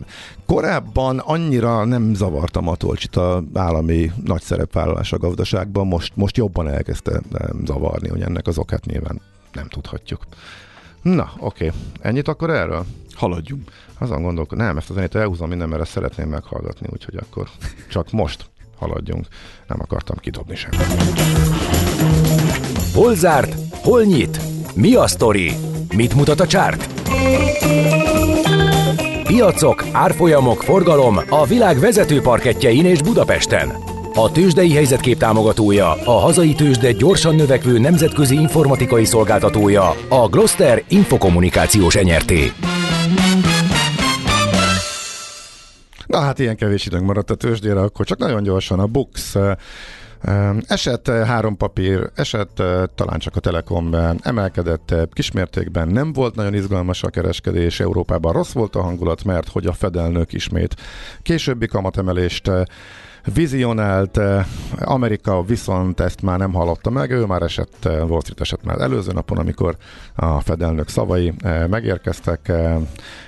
korábban 0.45 1.17
annyira 1.19 1.85
nem 1.85 2.13
zavarta 2.13 2.61
Matolcsit 2.61 3.15
a 3.15 3.43
állami 3.53 4.11
nagy 4.23 4.41
szerepvállalás 4.41 5.13
a 5.13 5.17
gazdaságban, 5.17 5.87
most, 5.87 6.15
most 6.15 6.37
jobban 6.37 6.67
elkezdte 6.67 7.21
zavarni, 7.65 8.09
hogy 8.09 8.21
ennek 8.21 8.47
az 8.47 8.57
okát 8.57 8.85
nyilván 8.85 9.21
nem 9.53 9.67
tudhatjuk. 9.67 10.21
Na, 11.01 11.31
oké. 11.37 11.71
Ennyit 12.01 12.27
akkor 12.27 12.49
erről? 12.49 12.85
Haladjunk. 13.13 13.71
Azon 13.97 14.21
gondolkodom, 14.21 14.65
nem, 14.65 14.77
ezt 14.77 14.89
a 14.89 14.93
zenét 14.93 15.15
elhúzom 15.15 15.49
minden, 15.49 15.69
mert 15.69 15.81
ezt 15.81 15.91
szeretném 15.91 16.29
meghallgatni, 16.29 16.87
úgyhogy 16.91 17.15
akkor 17.15 17.49
csak 17.89 18.11
most 18.11 18.49
haladjunk. 18.79 19.27
Nem 19.67 19.77
akartam 19.81 20.17
kidobni 20.17 20.55
sem. 20.55 20.71
Hol 22.93 23.15
zárt? 23.15 23.55
Hol 23.83 24.03
nyit? 24.03 24.39
Mi 24.75 24.95
a 24.95 25.07
sztori? 25.07 25.51
Mit 25.95 26.13
mutat 26.13 26.39
a 26.39 26.47
csárt? 26.47 26.89
Piacok, 29.23 29.85
árfolyamok, 29.91 30.63
forgalom 30.63 31.19
a 31.29 31.45
világ 31.45 31.79
vezető 31.79 32.21
parketjein 32.21 32.85
és 32.85 33.01
Budapesten. 33.01 33.71
A 34.13 34.31
tőzsdei 34.31 34.73
helyzetkép 34.73 35.17
támogatója, 35.17 35.91
a 35.91 36.11
hazai 36.11 36.53
tőzsde 36.53 36.91
gyorsan 36.91 37.35
növekvő 37.35 37.79
nemzetközi 37.79 38.35
informatikai 38.35 39.05
szolgáltatója, 39.05 39.95
a 40.09 40.27
Gloster 40.27 40.83
Infokommunikációs 40.87 41.95
enyerté. 41.95 42.51
Na 46.09 46.19
hát 46.19 46.39
ilyen 46.39 46.55
kevés 46.55 46.85
időnk 46.85 47.05
maradt 47.05 47.31
a 47.31 47.35
tőzsdére, 47.35 47.81
akkor 47.81 48.05
csak 48.05 48.17
nagyon 48.17 48.43
gyorsan 48.43 48.79
a 48.79 48.87
Bux 48.87 49.35
Esett 50.67 51.07
három 51.07 51.57
papír, 51.57 52.09
esett 52.15 52.63
talán 52.95 53.19
csak 53.19 53.35
a 53.35 53.39
Telekomben, 53.39 54.19
emelkedett 54.23 54.95
kismértékben, 55.13 55.87
nem 55.87 56.13
volt 56.13 56.35
nagyon 56.35 56.53
izgalmas 56.53 57.03
a 57.03 57.09
kereskedés, 57.09 57.79
Európában 57.79 58.33
rossz 58.33 58.51
volt 58.51 58.75
a 58.75 58.81
hangulat, 58.81 59.23
mert 59.23 59.47
hogy 59.47 59.65
a 59.65 59.73
fedelnök 59.73 60.33
ismét 60.33 60.75
későbbi 61.21 61.67
kamatemelést 61.67 62.51
vizionált, 63.33 64.19
Amerika 64.79 65.41
viszont 65.41 65.99
ezt 65.99 66.21
már 66.21 66.39
nem 66.39 66.53
hallotta 66.53 66.89
meg, 66.89 67.11
ő 67.11 67.25
már 67.25 67.41
esett, 67.41 67.85
Wall 67.85 68.21
Street 68.21 68.41
esett 68.41 68.63
már 68.63 68.81
előző 68.81 69.11
napon, 69.11 69.37
amikor 69.37 69.77
a 70.15 70.39
fedelnök 70.39 70.89
szavai 70.89 71.33
megérkeztek, 71.69 72.51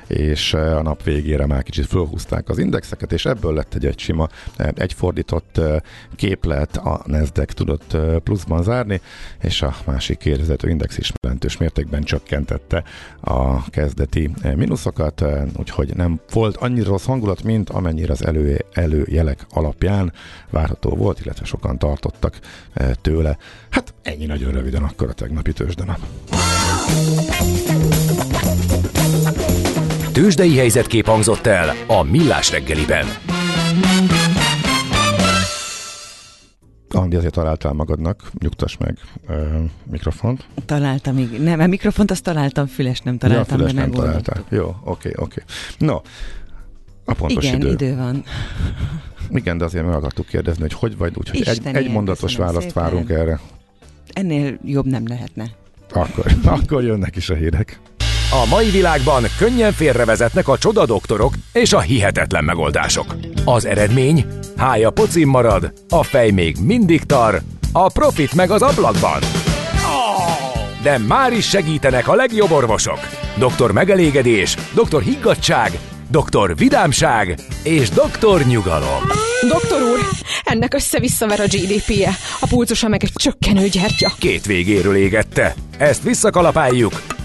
és 0.07 0.53
a 0.53 0.81
nap 0.81 1.03
végére 1.03 1.45
már 1.45 1.63
kicsit 1.63 1.85
fölhúzták 1.85 2.49
az 2.49 2.57
indexeket, 2.57 3.13
és 3.13 3.25
ebből 3.25 3.53
lett 3.53 3.73
egy, 3.73 3.85
egy 3.85 3.99
sima, 3.99 4.29
egy 4.75 4.93
fordított 4.93 5.59
képlet, 6.15 6.77
a 6.77 7.01
Nasdaq 7.05 7.53
tudott 7.53 7.97
pluszban 8.23 8.63
zárni, 8.63 9.01
és 9.41 9.61
a 9.61 9.75
másik 9.85 10.17
kérdezető 10.17 10.69
index 10.69 10.97
is 10.97 11.11
jelentős 11.21 11.57
mértékben 11.57 12.03
csökkentette 12.03 12.83
a 13.21 13.69
kezdeti 13.69 14.31
mínuszokat, 14.55 15.23
úgyhogy 15.57 15.95
nem 15.95 16.19
volt 16.31 16.57
annyira 16.57 16.89
rossz 16.89 17.05
hangulat, 17.05 17.43
mint 17.43 17.69
amennyire 17.69 18.11
az 18.11 18.25
elő, 18.25 18.65
előjelek 18.73 19.45
alapján 19.49 20.13
várható 20.49 20.89
volt, 20.89 21.19
illetve 21.19 21.45
sokan 21.45 21.77
tartottak 21.77 22.39
tőle. 23.01 23.37
Hát 23.69 23.93
ennyi 24.01 24.25
nagyon 24.25 24.51
röviden 24.51 24.83
akkor 24.83 25.09
a 25.09 25.13
tegnapi 25.13 25.53
tőzsdenap. 25.53 25.99
Tőzsdei 30.21 30.57
helyzetkép 30.57 31.05
hangzott 31.05 31.45
el 31.45 31.73
a 31.87 32.03
Millás 32.03 32.51
reggeliben. 32.51 33.05
Andi, 36.89 37.15
azért 37.15 37.33
találtál 37.33 37.73
magadnak, 37.73 38.31
nyugtass 38.39 38.77
meg 38.77 38.97
uh, 39.27 39.35
mikrofont. 39.91 40.45
Találtam, 40.65 41.17
igen. 41.17 41.41
Nem, 41.41 41.59
a 41.59 41.67
mikrofont 41.67 42.11
azt 42.11 42.23
találtam, 42.23 42.65
füles 42.65 42.99
nem 42.99 43.17
találtam. 43.17 43.59
Ja, 43.59 43.67
füles 43.67 43.81
nem 43.81 43.91
találtál. 43.91 44.45
Jó, 44.49 44.63
oké, 44.63 44.79
okay, 44.83 45.11
oké. 45.15 45.15
Okay. 45.17 45.43
No, 45.77 45.95
a 47.05 47.13
pontos 47.13 47.43
igen, 47.45 47.59
idő. 47.59 47.71
idő 47.71 47.95
van. 47.95 48.23
Igen, 49.29 49.57
de 49.57 49.65
azért 49.65 49.85
meg 49.85 49.93
akartuk 49.93 50.25
kérdezni, 50.25 50.61
hogy 50.61 50.73
hogy 50.73 50.97
vagy, 50.97 51.13
úgyhogy 51.17 51.47
egy, 51.47 51.75
egy 51.75 51.91
mondatos 51.91 52.35
választ 52.35 52.67
szépen. 52.67 52.83
várunk 52.83 53.09
erre. 53.09 53.39
Ennél 54.13 54.59
jobb 54.65 54.85
nem 54.85 55.07
lehetne. 55.07 55.45
Akkor, 55.93 56.25
akkor 56.61 56.83
jönnek 56.83 57.15
is 57.15 57.29
a 57.29 57.35
hírek. 57.35 57.79
A 58.33 58.45
mai 58.49 58.69
világban 58.69 59.23
könnyen 59.37 59.71
félrevezetnek 59.73 60.47
a 60.47 60.57
csoda 60.57 60.85
doktorok 60.85 61.33
és 61.53 61.73
a 61.73 61.79
hihetetlen 61.79 62.43
megoldások. 62.43 63.15
Az 63.45 63.65
eredmény? 63.65 64.25
Hája 64.57 64.89
pocim 64.89 65.29
marad, 65.29 65.73
a 65.89 66.03
fej 66.03 66.29
még 66.29 66.55
mindig 66.63 67.03
tar, 67.03 67.41
a 67.71 67.91
profit 67.91 68.33
meg 68.33 68.51
az 68.51 68.61
ablakban. 68.61 69.19
De 70.83 70.97
már 70.97 71.33
is 71.33 71.49
segítenek 71.49 72.07
a 72.07 72.15
legjobb 72.15 72.51
orvosok. 72.51 72.99
Doktor 73.37 73.71
megelégedés, 73.71 74.55
doktor 74.73 75.01
higgadság, 75.01 75.79
doktor 76.09 76.55
vidámság 76.55 77.39
és 77.63 77.89
doktor 77.89 78.41
nyugalom. 78.41 79.01
Doktor 79.47 79.81
úr, 79.81 79.99
ennek 80.43 80.73
össze-visszaver 80.73 81.39
a 81.39 81.45
GDP-je, 81.45 82.11
a 82.39 82.47
pulcosa 82.49 82.87
meg 82.87 83.03
egy 83.03 83.13
csökkenő 83.15 83.67
gyertya. 83.67 84.11
Két 84.19 84.45
végéről 84.45 84.95
égette. 84.95 85.55
Ezt 85.77 86.03
visszakalapáljuk, 86.03 87.01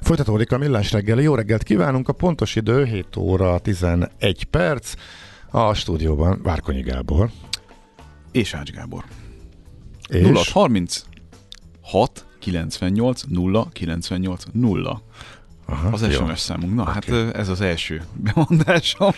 Folytatódik 0.00 0.52
a 0.52 0.58
Millás 0.58 0.92
reggeli. 0.92 1.22
Jó 1.22 1.34
reggelt 1.34 1.62
kívánunk. 1.62 2.08
A 2.08 2.12
pontos 2.12 2.56
idő 2.56 2.84
7 2.84 3.16
óra 3.16 3.58
11 3.58 4.44
perc. 4.50 4.94
A 5.50 5.74
stúdióban 5.74 6.40
Várkonyi 6.42 6.82
Gábor. 6.82 7.30
És 8.32 8.54
Ács 8.54 8.70
Gábor. 8.70 9.04
És? 10.08 10.22
0 10.22 10.40
30 10.52 11.04
6 11.82 12.26
98 12.38 13.22
0 13.28 13.68
98 13.72 14.44
0. 14.52 15.02
Aha, 15.66 15.88
az 15.88 16.00
SMS 16.00 16.12
jó. 16.12 16.34
számunk. 16.34 16.74
Na, 16.74 16.82
okay. 16.82 16.94
hát 16.94 17.34
ez 17.34 17.48
az 17.48 17.60
első 17.60 18.02
bemondásom. 18.14 19.12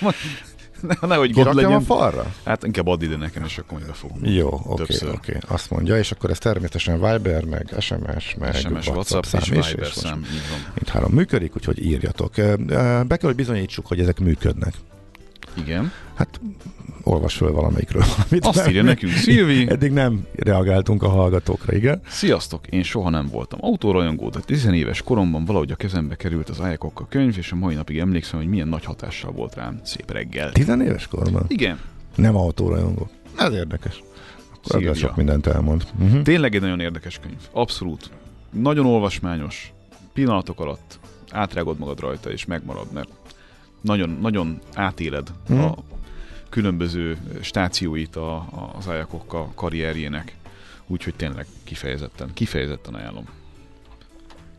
Ne, 1.01 1.07
nehogy 1.07 1.33
gond 1.33 1.55
legyen. 1.55 1.73
a 1.73 1.81
falra? 1.81 2.35
Hát 2.45 2.65
inkább 2.65 2.87
add 2.87 3.03
ide 3.03 3.17
nekem, 3.17 3.45
és 3.45 3.59
akkor 3.59 3.73
majd 3.73 3.87
befogom. 3.87 4.25
Jó, 4.25 4.49
oké, 4.49 4.83
okay, 4.83 5.09
oké. 5.09 5.37
Okay. 5.37 5.41
Azt 5.47 5.71
mondja, 5.71 5.99
és 5.99 6.11
akkor 6.11 6.31
ez 6.31 6.39
természetesen 6.39 6.95
Viber, 6.95 7.45
meg 7.45 7.75
SMS, 7.79 8.35
meg 8.39 8.55
SMS, 8.55 8.71
WhatsApp, 8.71 8.95
WhatsApp 8.95 9.25
szám 9.25 9.41
és, 9.41 9.49
Viber 9.49 9.87
és 9.87 9.93
szám. 9.93 10.25
Mint 10.75 10.89
három 10.89 11.13
működik, 11.13 11.57
úgyhogy 11.57 11.85
írjatok. 11.85 12.35
Be 13.07 13.17
kell, 13.17 13.19
hogy 13.21 13.35
bizonyítsuk, 13.35 13.87
hogy 13.87 14.01
ezek 14.01 14.21
működnek. 14.21 14.75
Igen. 15.55 15.93
Hát 16.15 16.41
olvas 17.05 17.35
föl 17.35 17.53
valamelyikről 17.53 18.03
valamit. 18.17 18.47
Azt 18.47 18.69
írja 18.69 18.83
nekünk 18.83 19.13
Szilvi. 19.13 19.71
Eddig 19.71 19.93
nem 19.93 20.27
reagáltunk 20.37 21.03
a 21.03 21.09
hallgatókra, 21.09 21.77
igen. 21.77 22.01
Sziasztok, 22.09 22.67
én 22.67 22.83
soha 22.83 23.11
nem 23.11 23.29
voltam 23.33 23.59
autórajongó, 23.63 24.29
de 24.29 24.41
10 24.41 24.67
éves 24.67 25.03
koromban 25.03 25.45
valahogy 25.45 25.71
a 25.71 25.77
kezembe 25.77 26.15
került 26.17 26.49
az 26.49 26.61
a 26.61 27.07
könyv, 27.09 27.39
és 27.39 27.53
a 27.53 27.57
mai 27.57 27.75
napig 27.75 27.99
emlékszem, 27.99 28.39
hogy 28.39 28.49
milyen 28.49 28.69
nagy 28.69 28.85
hatással 28.85 29.33
volt 29.33 29.55
rám. 29.55 29.81
Szép 29.85 30.11
reggel. 30.11 30.53
10 30.53 30.69
éves 30.69 31.07
koromban? 31.07 31.45
Igen. 31.49 31.79
Nem 32.15 32.37
autórajongó. 32.37 33.11
Ez 33.39 33.53
érdekes. 33.53 34.03
Akkor 34.65 34.97
sok 34.97 35.17
mindent 35.17 35.47
elmond. 35.47 35.85
Uh-huh. 36.01 36.23
Tényleg 36.23 36.55
egy 36.55 36.61
nagyon 36.61 36.81
érdekes 36.81 37.19
könyv. 37.19 37.39
Abszolút. 37.53 38.11
Nagyon 38.51 38.87
olvasmányos. 38.87 39.73
Pillanatok 40.13 40.61
alatt 40.61 40.99
átrágod 41.31 41.79
magad 41.79 42.01
rajta, 42.01 42.31
és 42.31 42.45
megmarad, 42.45 42.87
mert 42.93 43.09
nagyon, 43.81 44.19
nagyon 44.21 44.59
átéled 44.75 45.33
mm. 45.53 45.59
a 45.59 45.75
különböző 46.53 47.19
stációit 47.41 48.17
a, 48.17 48.47
az 48.77 48.87
Ajakok 48.87 49.33
a 49.33 49.53
karrierjének. 49.55 50.37
Úgyhogy 50.87 51.15
tényleg 51.15 51.47
kifejezetten, 51.65 52.31
kifejezetten 52.35 52.95
ajánlom. 52.95 53.25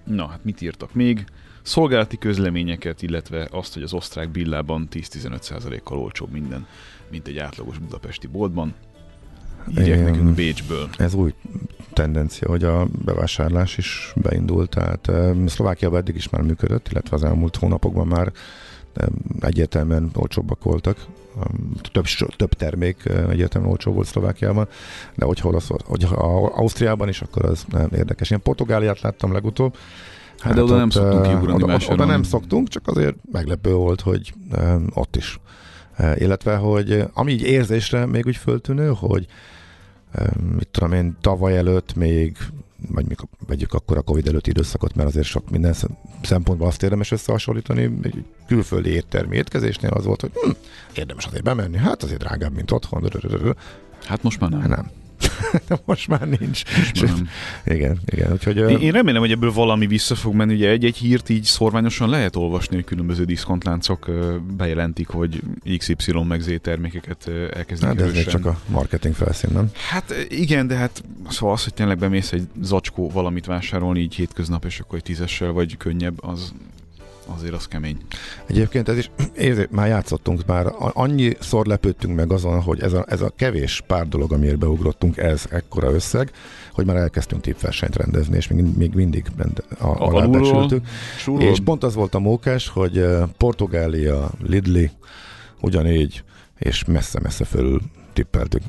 Na, 0.03 0.27
hát 0.27 0.43
mit 0.43 0.61
írtak 0.61 0.93
még? 0.93 1.25
Szolgálati 1.61 2.17
közleményeket, 2.17 3.01
illetve 3.01 3.47
azt, 3.51 3.73
hogy 3.73 3.83
az 3.83 3.93
osztrák 3.93 4.29
billában 4.29 4.87
10-15%-kal 4.91 5.97
olcsóbb 5.97 6.31
minden, 6.31 6.67
mint 7.11 7.27
egy 7.27 7.37
átlagos 7.37 7.77
budapesti 7.77 8.27
boltban. 8.27 8.73
Írják 9.69 9.87
Igen, 9.87 10.03
nekünk 10.03 10.35
Bécsből. 10.35 10.89
Ez 10.97 11.13
új 11.13 11.33
tendencia, 11.93 12.49
hogy 12.49 12.63
a 12.63 12.87
bevásárlás 13.05 13.77
is 13.77 14.13
beindult, 14.15 14.69
tehát 14.69 15.11
Szlovákiában 15.45 15.99
eddig 15.99 16.15
is 16.15 16.29
már 16.29 16.41
működött, 16.41 16.87
illetve 16.91 17.15
az 17.15 17.23
elmúlt 17.23 17.55
hónapokban 17.55 18.07
már 18.07 18.31
egyértelműen 19.39 20.09
olcsóbbak 20.13 20.63
voltak. 20.63 21.07
Több, 21.91 22.05
több 22.35 22.53
termék 22.53 23.05
egyértelműen 23.05 23.71
olcsó 23.71 23.91
volt 23.91 24.07
Szlovákiában, 24.07 24.67
de 25.15 25.25
hogyha, 25.25 25.47
olasz, 25.47 25.69
hogyha 25.85 26.15
Ausztriában 26.55 27.09
is, 27.09 27.21
akkor 27.21 27.45
az 27.45 27.65
nem 27.69 27.89
érdekes. 27.95 28.31
Én 28.31 28.41
Portugáliát 28.41 29.01
láttam 29.01 29.31
legutóbb, 29.31 29.75
Hát, 30.43 30.53
de 30.53 30.63
oda 30.63 30.73
ott, 30.73 30.79
nem 30.79 30.89
szoktunk 30.89 31.23
kiugrani 31.23 31.63
oda, 31.63 31.77
oda 31.89 32.05
nem 32.05 32.23
szoktunk, 32.23 32.67
csak 32.67 32.87
azért 32.87 33.15
meglepő 33.31 33.73
volt, 33.73 34.01
hogy 34.01 34.33
um, 34.57 34.87
ott 34.93 35.15
is. 35.15 35.39
Uh, 35.99 36.21
illetve, 36.21 36.55
hogy 36.55 37.03
ami 37.13 37.31
így 37.31 37.41
érzésre 37.41 38.05
még 38.05 38.25
úgy 38.25 38.35
föltűnő, 38.35 38.93
hogy 38.97 39.25
um, 40.19 40.47
mit 40.47 40.67
tudom 40.67 40.93
én, 40.93 41.17
tavaly 41.21 41.57
előtt 41.57 41.95
még 41.95 42.37
vagy 42.89 43.07
mikor 43.07 43.27
vegyük 43.47 43.73
akkor 43.73 43.97
a 43.97 44.01
Covid 44.01 44.27
előtti 44.27 44.49
időszakot, 44.49 44.95
mert 44.95 45.09
azért 45.09 45.25
sok 45.25 45.49
minden 45.49 45.75
szempontból 46.21 46.67
azt 46.67 46.83
érdemes 46.83 47.11
összehasonlítani. 47.11 47.97
Egy 48.01 48.25
külföldi 48.47 48.89
éttermi 48.89 49.35
étkezésnél 49.35 49.91
az 49.91 50.05
volt, 50.05 50.21
hogy 50.21 50.31
hm, 50.33 50.49
érdemes 50.95 51.25
azért 51.25 51.43
bemenni, 51.43 51.77
hát 51.77 52.03
azért 52.03 52.19
drágább, 52.19 52.53
mint 52.53 52.71
otthon. 52.71 53.09
Hát 54.05 54.23
most 54.23 54.39
már 54.39 54.49
nem. 54.49 54.59
Nem. 54.59 54.91
Most 55.85 56.07
már 56.07 56.27
nincs. 56.39 56.61
Most. 57.01 57.13
Igen, 57.65 57.99
igen. 58.05 58.31
Úgyhogy, 58.31 58.57
Én, 58.57 58.79
én 58.79 58.91
remélem, 58.91 59.21
hogy 59.21 59.31
ebből 59.31 59.51
valami 59.51 59.87
vissza 59.87 60.15
fog 60.15 60.33
menni. 60.33 60.53
Ugye 60.53 60.69
egy-egy 60.69 60.97
hírt 60.97 61.29
így 61.29 61.43
szorványosan 61.43 62.09
lehet 62.09 62.35
olvasni, 62.35 62.75
hogy 62.75 62.85
különböző 62.85 63.23
diszkontláncok 63.23 64.11
bejelentik, 64.57 65.07
hogy 65.07 65.41
XY 65.77 65.95
meg 66.27 66.41
Z 66.41 66.51
termékeket 66.61 67.27
ö, 67.27 67.47
elkezdenek 67.53 67.97
hát, 67.97 68.05
de 68.05 68.11
ez 68.11 68.17
még 68.17 68.25
csak 68.33 68.45
a 68.45 68.59
marketing 68.67 69.15
felszín, 69.15 69.49
nem? 69.53 69.69
Hát 69.89 70.25
igen, 70.29 70.67
de 70.67 70.75
hát 70.75 71.03
szóval 71.29 71.55
az, 71.55 71.63
hogy 71.63 71.73
tényleg 71.73 71.97
bemész 71.97 72.31
egy 72.31 72.47
zacskó 72.61 73.09
valamit 73.09 73.45
vásárolni 73.45 73.99
így 73.99 74.15
hétköznap, 74.15 74.65
és 74.65 74.79
akkor 74.79 74.97
egy 74.97 75.03
tízessel 75.03 75.51
vagy 75.51 75.77
könnyebb, 75.77 76.23
az 76.23 76.53
azért 77.25 77.53
az 77.53 77.67
kemény. 77.67 77.97
Egyébként 78.45 78.89
ez 78.89 78.97
is, 78.97 79.11
érzé, 79.37 79.67
már 79.71 79.87
játszottunk, 79.87 80.45
már 80.45 80.65
a- 80.65 80.91
annyiszor 80.93 81.65
lepődtünk 81.65 82.15
meg 82.15 82.31
azon, 82.31 82.61
hogy 82.61 82.81
ez 82.81 82.93
a, 82.93 83.05
ez 83.07 83.21
a 83.21 83.31
kevés 83.35 83.83
pár 83.87 84.07
dolog, 84.07 84.33
amiért 84.33 84.57
beugrottunk, 84.57 85.17
ez 85.17 85.45
ekkora 85.49 85.91
összeg, 85.91 86.31
hogy 86.73 86.85
már 86.85 86.95
elkezdtünk 86.95 87.41
tippversenyt 87.41 87.95
rendezni, 87.95 88.35
és 88.35 88.47
még, 88.47 88.77
még 88.77 88.93
mindig 88.93 89.25
rend, 89.37 89.63
a, 89.79 89.85
A- 89.87 90.07
alábecsültük. 90.07 90.85
És 91.39 91.59
pont 91.63 91.83
az 91.83 91.93
volt 91.95 92.15
a 92.15 92.19
mókás, 92.19 92.67
hogy 92.67 93.05
Portugália, 93.37 94.29
Lidli, 94.41 94.91
ugyanígy, 95.61 96.23
és 96.59 96.83
messze-messze 96.85 97.45
fölül 97.45 97.81
tippeltük 98.13 98.61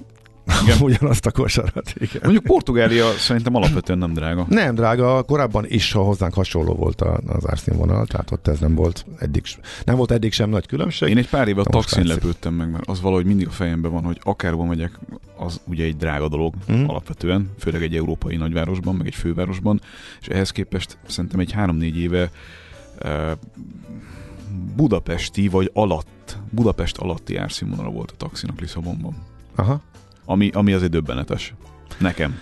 Igen. 0.63 0.81
ugyanazt 0.89 1.27
a 1.27 1.31
kosarat. 1.31 1.93
Igen. 1.95 2.21
Mondjuk 2.23 2.45
Portugália 2.45 3.11
szerintem 3.19 3.55
alapvetően 3.55 3.99
nem 3.99 4.13
drága. 4.13 4.47
Nem, 4.49 4.75
drága, 4.75 5.23
korábban 5.23 5.65
is 5.69 5.93
ha 5.93 6.03
hozzánk 6.03 6.35
hasonló 6.35 6.75
volt 6.75 7.01
az 7.27 7.49
árszínvonal, 7.49 8.07
tehát 8.07 8.31
ott 8.31 8.47
ez 8.49 8.59
nem 8.59 8.75
volt 8.75 9.07
eddig, 9.19 9.43
nem 9.85 9.97
volt 9.97 10.11
eddig 10.11 10.33
sem 10.33 10.51
nagy 10.51 10.67
különbség. 10.67 11.09
Én 11.09 11.17
egy 11.19 11.29
pár 11.29 11.49
éve 11.49 11.61
a 11.61 11.65
taxin 11.65 12.07
lepődtem 12.07 12.55
meg, 12.55 12.71
mert 12.71 12.89
az 12.89 13.01
valahogy 13.01 13.25
mindig 13.25 13.47
a 13.47 13.51
fejemben 13.51 13.93
van, 13.93 14.03
hogy 14.05 14.21
akárhol 14.23 14.67
megyek, 14.67 14.99
az 15.37 15.61
ugye 15.65 15.85
egy 15.85 15.97
drága 15.97 16.29
dolog 16.29 16.55
Mhm. 16.67 16.89
alapvetően, 16.89 17.51
főleg 17.59 17.83
egy 17.83 17.97
európai 17.97 18.37
nagyvárosban, 18.37 18.95
meg 18.95 19.07
egy 19.07 19.15
fővárosban, 19.15 19.81
és 20.21 20.27
ehhez 20.27 20.51
képest 20.51 20.99
szerintem 21.07 21.41
egy 21.41 21.53
három-négy 21.53 21.97
éve 21.99 22.31
eh, 22.99 23.31
budapesti 24.77 25.49
vagy 25.49 25.71
alatt, 25.75 26.39
Budapest 26.51 26.97
alatti 26.99 27.37
árszínvonala 27.37 27.91
volt 27.91 28.11
a 28.11 28.15
taxinak 28.17 28.61
Lisszabonban. 28.61 29.17
Aha. 29.55 29.81
Ami, 30.25 30.51
ami 30.53 30.73
azért 30.73 30.91
döbbenetes. 30.91 31.55
Nekem. 31.99 32.39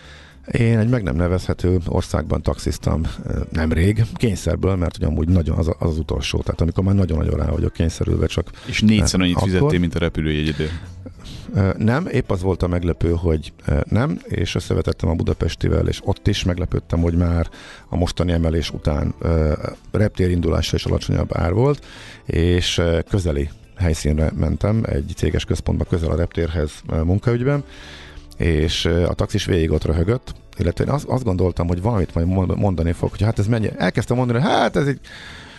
Én 0.50 0.78
egy 0.78 0.88
meg 0.88 1.02
nem 1.02 1.16
nevezhető 1.16 1.78
országban 1.86 2.42
taxiztam 2.42 3.02
nemrég, 3.50 4.04
kényszerből, 4.14 4.76
mert 4.76 4.96
ugye 4.96 5.06
amúgy 5.06 5.28
nagyon 5.28 5.58
az, 5.58 5.68
az 5.68 5.74
az 5.78 5.98
utolsó, 5.98 6.40
tehát 6.40 6.60
amikor 6.60 6.84
már 6.84 6.94
nagyon-nagyon 6.94 7.38
rá 7.38 7.46
vagyok 7.46 7.72
kényszerülve, 7.72 8.26
csak 8.26 8.50
És 8.66 8.80
négyszer 8.80 9.20
annyit 9.20 9.36
Akkor- 9.36 9.48
fizettél, 9.48 9.78
mint 9.78 9.94
a 9.94 9.98
repülőjegyedért. 9.98 10.72
nem, 11.76 12.06
épp 12.06 12.30
az 12.30 12.42
volt 12.42 12.62
a 12.62 12.66
meglepő, 12.66 13.10
hogy 13.10 13.52
nem, 13.84 14.18
és 14.24 14.54
összevetettem 14.54 15.08
a 15.08 15.14
budapestivel, 15.14 15.88
és 15.88 16.00
ott 16.04 16.28
is 16.28 16.44
meglepődtem, 16.44 17.00
hogy 17.00 17.14
már 17.14 17.48
a 17.88 17.96
mostani 17.96 18.32
emelés 18.32 18.70
után 18.70 19.14
reptérindulása 19.90 20.76
is 20.76 20.84
alacsonyabb 20.84 21.36
ár 21.36 21.52
volt, 21.52 21.84
és 22.24 22.82
közeli 23.08 23.50
helyszínre 23.76 24.30
mentem, 24.36 24.82
egy 24.86 25.12
céges 25.16 25.44
központba 25.44 25.84
közel 25.84 26.10
a 26.10 26.16
reptérhez 26.16 26.72
munkaügyben, 27.04 27.64
és 28.36 28.84
a 28.84 29.14
taxis 29.14 29.44
végig 29.44 29.70
ott 29.70 29.84
röhögött, 29.84 30.34
illetve 30.58 30.84
én 30.84 30.90
azt, 30.90 31.04
azt 31.04 31.24
gondoltam, 31.24 31.66
hogy 31.68 31.82
valamit 31.82 32.14
majd 32.14 32.26
mond- 32.26 32.56
mondani 32.56 32.92
fog, 32.92 33.10
hogy 33.10 33.22
hát 33.22 33.38
ez 33.38 33.46
mennyi. 33.46 33.70
Elkezdtem 33.76 34.16
mondani, 34.16 34.40
hogy 34.40 34.48
hát 34.48 34.76
ez 34.76 34.86
egy 34.86 35.00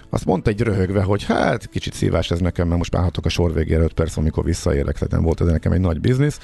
azt 0.09 0.25
mondta 0.25 0.49
egy 0.49 0.61
röhögve, 0.61 1.03
hogy 1.03 1.23
hát 1.23 1.69
kicsit 1.69 1.93
szívás 1.93 2.31
ez 2.31 2.39
nekem, 2.39 2.65
mert 2.65 2.77
most 2.77 2.95
állhatok 2.95 3.25
a 3.25 3.29
sor 3.29 3.53
végére 3.53 3.83
5 3.83 3.93
perc, 3.93 4.17
amikor 4.17 4.43
visszaérek, 4.43 4.93
tehát 4.93 5.11
nem 5.11 5.23
volt 5.23 5.41
ez 5.41 5.47
nekem 5.47 5.71
egy 5.71 5.79
nagy 5.79 5.99
biznisz, 5.99 6.39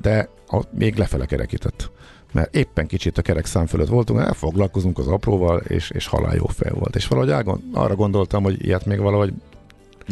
de 0.00 0.28
a, 0.46 0.62
még 0.70 0.96
lefele 0.96 1.24
kerekített. 1.24 1.90
Mert 2.32 2.54
éppen 2.54 2.86
kicsit 2.86 3.18
a 3.18 3.22
kerek 3.22 3.46
szám 3.46 3.66
fölött 3.66 3.88
voltunk, 3.88 4.20
hát 4.20 4.36
foglalkozunk 4.36 4.98
az 4.98 5.06
apróval, 5.06 5.58
és, 5.58 5.90
és 5.90 6.06
halál 6.06 6.34
jó 6.34 6.46
fej 6.46 6.72
volt. 6.74 6.96
És 6.96 7.06
valahogy 7.06 7.30
elgond, 7.30 7.60
arra 7.72 7.94
gondoltam, 7.94 8.42
hogy 8.42 8.64
ilyet 8.64 8.86
még 8.86 8.98
valahogy 8.98 9.32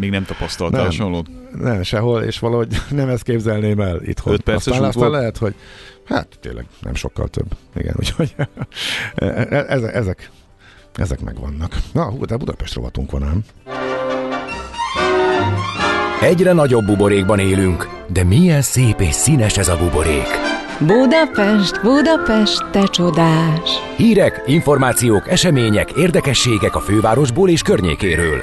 Még 0.00 0.10
nem 0.10 0.24
tapasztaltál 0.24 0.80
Nem. 0.80 0.90
hasonlót? 0.90 1.26
nem 1.58 1.82
sehol, 1.82 2.22
és 2.22 2.38
valahogy 2.38 2.68
nem 2.90 3.08
ezt 3.08 3.22
képzelném 3.22 3.80
el 3.80 4.00
itthon. 4.02 4.32
Öt 4.32 4.40
perces 4.40 4.72
aztán, 4.72 4.88
aztán 4.88 5.10
lehet, 5.10 5.38
hogy 5.38 5.54
hát 6.04 6.26
tényleg 6.40 6.66
nem 6.80 6.94
sokkal 6.94 7.28
több. 7.28 7.46
Igen, 7.76 7.94
úgyhogy 8.00 8.34
e- 9.14 9.64
ezek, 9.68 9.94
ezek, 9.94 10.30
ezek 10.94 11.20
megvannak. 11.20 11.76
Na, 11.92 12.04
hú, 12.04 12.24
de 12.24 12.36
Budapest 12.36 12.74
rovatunk 12.74 13.10
van 13.10 13.22
ám. 13.22 13.44
Egyre 16.20 16.52
nagyobb 16.52 16.84
buborékban 16.84 17.38
élünk, 17.38 17.88
de 18.12 18.24
milyen 18.24 18.62
szép 18.62 19.00
és 19.00 19.14
színes 19.14 19.58
ez 19.58 19.68
a 19.68 19.76
buborék. 19.76 20.28
Budapest, 20.78 21.80
Budapest, 21.82 22.70
te 22.70 22.84
csodás! 22.86 23.70
Hírek, 23.96 24.42
információk, 24.46 25.28
események, 25.28 25.90
érdekességek 25.92 26.74
a 26.76 26.80
fővárosból 26.80 27.48
és 27.48 27.62
környékéről. 27.62 28.42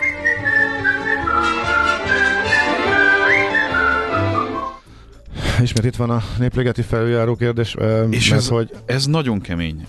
Ismét 5.61 5.85
itt 5.85 5.95
van 5.95 6.09
a 6.09 6.21
népligeti 6.39 6.81
felüljáró 6.81 7.35
kérdés, 7.35 7.75
És 8.09 8.29
mert 8.29 8.41
ez, 8.41 8.47
hogy 8.47 8.71
ez 8.85 9.05
nagyon 9.05 9.39
kemény, 9.41 9.85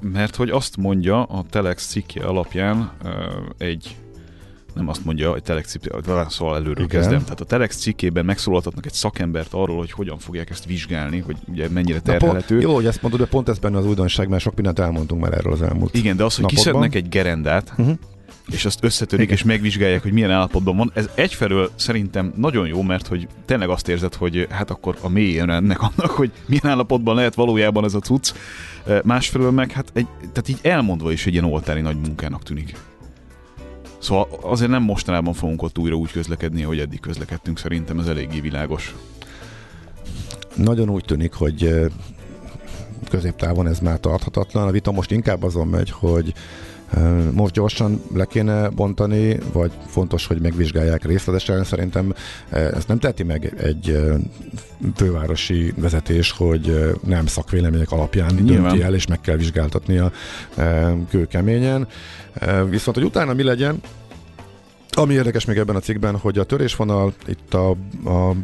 mert 0.00 0.36
hogy 0.36 0.50
azt 0.50 0.76
mondja 0.76 1.22
a 1.22 1.44
Telex 1.50 1.86
cikke 1.86 2.26
alapján 2.26 2.92
egy 3.58 3.96
nem 4.74 4.88
azt 4.88 5.04
mondja, 5.04 5.34
egy 5.34 5.42
Telex 5.42 5.76
szóval 6.28 6.54
előről 6.56 6.84
Igen. 6.84 6.88
kezdem. 6.88 7.22
Tehát 7.22 7.40
a 7.40 7.44
Telex 7.44 7.76
cikkében 7.76 8.24
megszólaltatnak 8.24 8.86
egy 8.86 8.92
szakembert 8.92 9.52
arról, 9.52 9.76
hogy 9.76 9.92
hogyan 9.92 10.18
fogják 10.18 10.50
ezt 10.50 10.64
vizsgálni, 10.64 11.18
hogy 11.18 11.36
ugye 11.48 11.68
mennyire 11.68 12.00
terhelhető. 12.00 12.60
Jó, 12.60 12.74
hogy 12.74 12.86
ezt 12.86 13.02
mondod, 13.02 13.20
de 13.20 13.26
pont 13.26 13.48
ez 13.48 13.58
benne 13.58 13.78
az 13.78 13.86
újdonság, 13.86 14.28
mert 14.28 14.42
sok 14.42 14.54
mindent 14.54 14.78
elmondtunk 14.78 15.20
már 15.22 15.32
erről 15.32 15.52
az 15.52 15.62
elmúlt. 15.62 15.94
Igen, 15.94 16.16
de 16.16 16.24
az, 16.24 16.34
hogy 16.34 16.42
napokban. 16.44 16.64
kiszednek 16.72 16.94
egy 16.94 17.08
gerendát, 17.08 17.72
Uh-huh. 17.76 17.98
És 18.50 18.64
azt 18.64 18.84
összetörik, 18.84 19.24
Igen. 19.24 19.36
és 19.36 19.44
megvizsgálják, 19.44 20.02
hogy 20.02 20.12
milyen 20.12 20.30
állapotban 20.30 20.76
van. 20.76 20.90
Ez 20.94 21.08
egyfelől 21.14 21.70
szerintem 21.74 22.32
nagyon 22.36 22.66
jó, 22.66 22.82
mert 22.82 23.06
hogy 23.06 23.28
tényleg 23.44 23.68
azt 23.68 23.88
érzed, 23.88 24.14
hogy 24.14 24.46
hát 24.50 24.70
akkor 24.70 24.96
a 25.00 25.08
mélyén 25.08 25.50
ennek 25.50 25.80
annak, 25.82 26.10
hogy 26.10 26.32
milyen 26.46 26.66
állapotban 26.66 27.14
lehet 27.14 27.34
valójában 27.34 27.84
ez 27.84 27.94
a 27.94 27.98
cucc. 27.98 28.32
Eh, 28.86 29.00
Másfelől 29.04 29.50
meg 29.50 29.72
hát 29.72 29.90
egy, 29.92 30.06
tehát 30.18 30.48
így 30.48 30.58
elmondva 30.62 31.12
is 31.12 31.26
egy 31.26 31.32
ilyen 31.32 31.44
oltári 31.44 31.80
nagy 31.80 31.96
munkának 31.96 32.42
tűnik. 32.42 32.76
Szóval 33.98 34.28
azért 34.42 34.70
nem 34.70 34.82
mostanában 34.82 35.32
fogunk 35.34 35.62
ott 35.62 35.78
újra 35.78 35.94
úgy 35.94 36.10
közlekedni, 36.10 36.64
ahogy 36.64 36.78
eddig 36.78 37.00
közlekedtünk, 37.00 37.58
szerintem 37.58 37.98
ez 37.98 38.06
eléggé 38.06 38.40
világos. 38.40 38.94
Nagyon 40.54 40.88
úgy 40.88 41.04
tűnik, 41.04 41.32
hogy 41.32 41.64
eh, 41.64 41.84
középtávon 43.08 43.66
ez 43.66 43.78
már 43.78 44.00
tarthatatlan. 44.00 44.68
A 44.68 44.70
vita 44.70 44.92
most 44.92 45.10
inkább 45.10 45.42
azon 45.42 45.66
megy, 45.66 45.90
hogy 45.90 46.32
eh, 46.36 46.42
most 47.32 47.54
gyorsan 47.54 48.02
le 48.14 48.24
kéne 48.24 48.68
bontani, 48.68 49.38
vagy 49.52 49.72
fontos, 49.86 50.26
hogy 50.26 50.40
megvizsgálják 50.40 51.04
részletesen. 51.04 51.64
Szerintem 51.64 52.14
ezt 52.50 52.88
nem 52.88 52.98
teheti 52.98 53.22
meg 53.22 53.54
egy 53.62 53.98
fővárosi 54.94 55.72
vezetés, 55.76 56.30
hogy 56.30 56.94
nem 57.06 57.26
szakvélemények 57.26 57.90
alapján 57.90 58.34
Nyilván. 58.34 58.62
dönti 58.62 58.82
el, 58.82 58.94
és 58.94 59.06
meg 59.06 59.20
kell 59.20 59.36
vizsgáltatnia 59.36 60.12
kőkeményen. 61.10 61.88
Viszont, 62.68 62.96
hogy 62.96 63.06
utána 63.06 63.32
mi 63.32 63.42
legyen, 63.42 63.80
ami 64.96 65.14
érdekes 65.14 65.44
még 65.44 65.56
ebben 65.56 65.76
a 65.76 65.80
cikkben, 65.80 66.16
hogy 66.16 66.38
a 66.38 66.44
törésvonal 66.44 67.12
itt 67.26 67.54
a, 67.54 67.70
a 68.04 68.34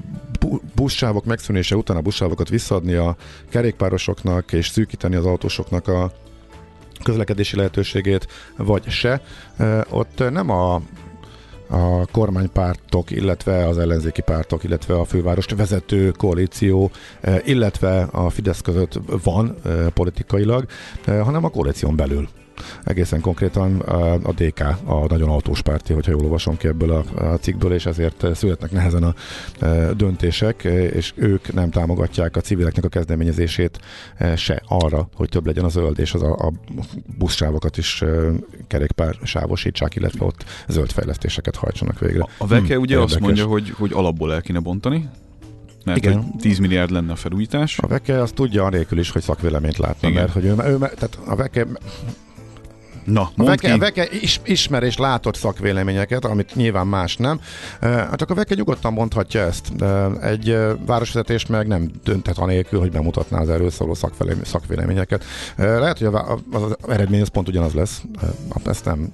bu- 0.41 0.63
buszsávok 0.75 1.25
megszűnése 1.25 1.77
után 1.77 1.97
a 1.97 2.01
buszsávokat 2.01 2.49
visszaadni 2.49 2.95
a 2.95 3.17
kerékpárosoknak 3.49 4.53
és 4.53 4.69
szűkíteni 4.69 5.15
az 5.15 5.25
autósoknak 5.25 5.89
a 5.89 6.13
közlekedési 7.03 7.57
lehetőségét, 7.57 8.27
vagy 8.57 8.89
se. 8.89 9.21
Ott 9.91 10.31
nem 10.31 10.51
a 10.51 10.81
a 11.73 12.07
kormánypártok, 12.07 13.11
illetve 13.11 13.69
az 13.69 13.79
ellenzéki 13.79 14.21
pártok, 14.21 14.65
illetve 14.65 14.95
a 14.95 15.05
fővárost 15.05 15.55
vezető 15.55 16.11
koalíció, 16.11 16.91
illetve 17.45 18.03
a 18.03 18.31
Fidesz 18.31 18.61
között 18.61 19.01
van 19.23 19.57
politikailag, 19.95 20.67
hanem 21.07 21.45
a 21.45 21.51
koalíción 21.51 21.97
belül. 21.97 22.29
Egészen 22.85 23.21
konkrétan 23.21 23.81
a, 23.81 24.13
a 24.13 24.33
DK, 24.33 24.61
a 24.85 25.07
nagyon 25.09 25.29
autós 25.29 25.63
párti, 25.63 25.93
hogyha 25.93 26.11
jól 26.11 26.25
olvasom 26.25 26.57
ki 26.57 26.69
ebből 26.69 26.91
a, 26.91 27.25
a 27.33 27.37
cikkből, 27.37 27.73
és 27.73 27.87
ezért 27.87 28.27
születnek 28.35 28.71
nehezen 28.71 29.03
a 29.03 29.15
e, 29.61 29.93
döntések, 29.93 30.65
e, 30.65 30.85
és 30.85 31.13
ők 31.15 31.53
nem 31.53 31.71
támogatják 31.71 32.37
a 32.37 32.41
civileknek 32.41 32.85
a 32.85 32.89
kezdeményezését 32.89 33.79
e, 34.17 34.37
se 34.37 34.63
arra, 34.69 35.09
hogy 35.15 35.29
több 35.29 35.47
legyen 35.47 35.65
a 35.65 35.69
zöld, 35.69 35.99
és 35.99 36.15
az 36.15 36.23
a, 36.23 36.33
a 36.33 36.53
buszsávokat 37.19 37.77
is 37.77 38.05
kerékpár 38.67 39.17
sávosítsák, 39.23 39.95
illetve 39.95 40.25
ott 40.25 40.45
zöld 40.69 40.91
fejlesztéseket 40.91 41.57
hajtsanak 41.57 41.99
végre. 41.99 42.27
A 42.39 42.47
Veke 42.47 42.75
Hm, 42.75 42.81
ugye 42.81 42.99
azt 42.99 43.15
érdekes. 43.15 43.27
mondja, 43.27 43.47
hogy, 43.47 43.71
hogy 43.71 43.93
alapból 43.93 44.33
el 44.33 44.43
kéne 44.43 44.59
bontani, 44.59 45.09
mert 45.85 45.99
Igen. 45.99 46.15
hogy 46.15 46.41
10 46.41 46.59
milliárd 46.59 46.91
lenne 46.91 47.13
a 47.13 47.17
felújítás. 47.17 47.79
A 47.79 47.87
Veke 47.87 48.23
azt 48.23 48.35
tudja 48.35 48.65
anélkül 48.65 48.99
is, 48.99 49.11
hogy 49.11 49.23
szakvéleményt 49.23 49.79
látna, 49.79 50.09
Igen. 50.09 50.21
mert 50.21 50.33
hogy 50.33 50.45
ő, 50.45 50.51
ő, 50.51 50.79
tehát 50.79 51.19
a 51.27 51.37
Veke 51.37 51.67
Na, 53.05 53.31
A 53.37 53.45
Veke, 53.45 53.73
ki. 53.73 53.79
Veke 53.79 54.09
is, 54.21 54.41
ismer 54.45 54.83
és 54.83 54.97
látott 54.97 55.35
szakvéleményeket, 55.37 56.25
amit 56.25 56.55
nyilván 56.55 56.87
más 56.87 57.17
nem. 57.17 57.41
Hát 57.81 58.17
csak 58.17 58.31
a 58.31 58.35
Veke 58.35 58.55
nyugodtan 58.55 58.93
mondhatja 58.93 59.41
ezt. 59.41 59.73
Egy 60.23 60.51
eh, 60.51 60.71
városvezetés 60.87 61.47
meg 61.47 61.67
nem 61.67 61.91
dönthet 62.05 62.39
anélkül, 62.39 62.81
hogy 62.81 62.91
bemutatná 62.91 63.41
az 63.41 63.49
erről 63.49 63.71
szóló 63.71 63.95
szakvélemény- 63.95 64.45
szakvéleményeket. 64.45 65.25
Eh, 65.57 65.79
Lehet, 65.79 65.99
hogy 65.99 66.07
a 66.07 66.11
vá- 66.11 66.29
az 66.53 66.77
eredmény 66.89 67.21
az 67.21 67.29
pont 67.29 67.49
ugyanaz 67.49 67.73
lesz. 67.73 68.03
Eh, 68.23 68.29
Ezt 68.65 68.85
nem 68.85 69.09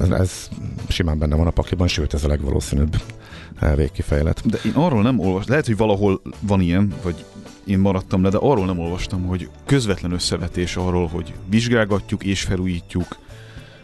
ez, 0.00 0.10
ez 0.10 0.48
simán 0.88 1.18
benne 1.18 1.36
van 1.36 1.46
a 1.46 1.50
pakliban, 1.50 1.88
sőt 1.88 2.14
ez 2.14 2.24
a 2.24 2.28
legvalószínűbb 2.28 2.96
végkifejlet. 3.76 4.40
De 4.50 4.58
én 4.64 4.72
arról 4.74 5.02
nem 5.02 5.18
olvastam, 5.18 5.50
lehet, 5.50 5.66
hogy 5.66 5.76
valahol 5.76 6.20
van 6.40 6.60
ilyen, 6.60 6.92
vagy 7.02 7.24
én 7.64 7.78
maradtam 7.78 8.22
le, 8.22 8.28
de 8.28 8.36
arról 8.36 8.66
nem 8.66 8.78
olvastam, 8.78 9.26
hogy 9.26 9.48
közvetlen 9.66 10.12
összevetés 10.12 10.76
arról, 10.76 11.06
hogy 11.06 11.32
vizsgálgatjuk 11.48 12.24
és 12.24 12.42
felújítjuk, 12.42 13.16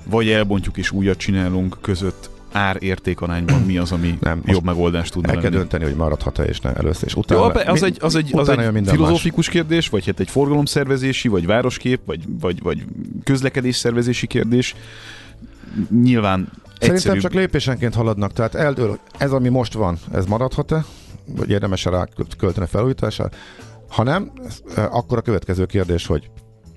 vagy 0.04 0.28
elbontjuk 0.28 0.76
és 0.76 0.90
újat 0.90 1.18
csinálunk 1.18 1.78
között 1.80 2.30
ár-értékarányban 2.52 3.60
mi 3.62 3.78
az, 3.78 3.92
ami 3.92 4.18
Nem, 4.20 4.42
jobb 4.44 4.64
megoldást 4.64 5.12
tudna 5.12 5.28
El 5.28 5.34
kell 5.34 5.42
lenni. 5.42 5.56
dönteni, 5.56 5.84
hogy 5.84 5.94
maradhat-e 5.94 6.42
és 6.42 6.60
ne 6.60 6.72
először. 6.72 7.04
És 7.06 7.14
utána, 7.14 7.40
Jó, 7.40 7.72
az 7.72 7.82
egy, 7.82 7.96
az 8.00 8.14
egy, 8.14 8.30
az 8.32 8.48
egy 8.48 8.88
filozófikus 8.88 9.48
kérdés, 9.48 9.88
vagy 9.88 10.06
hát 10.06 10.20
egy 10.20 10.30
forgalomszervezési, 10.30 11.28
vagy 11.28 11.46
városkép, 11.46 12.00
vagy, 12.04 12.20
vagy, 12.40 12.62
vagy 12.62 12.84
közlekedés 13.24 13.76
szervezési 13.76 14.26
kérdés. 14.26 14.74
Nyilván 16.02 16.48
Szerintem 16.78 16.94
egyszerűbb. 16.94 17.22
csak 17.22 17.32
lépésenként 17.32 17.94
haladnak, 17.94 18.32
tehát 18.32 18.54
eldől, 18.54 18.98
ez, 19.18 19.32
ami 19.32 19.48
most 19.48 19.72
van, 19.72 19.98
ez 20.12 20.26
maradhat-e, 20.26 20.84
vagy 21.24 21.50
érdemes 21.50 21.84
rá 21.84 22.08
költeni 22.38 22.66
felújításra. 22.66 23.28
Ha 23.88 24.02
nem, 24.02 24.32
e, 24.76 24.84
akkor 24.84 25.18
a 25.18 25.20
következő 25.20 25.66
kérdés, 25.66 26.06
hogy 26.06 26.30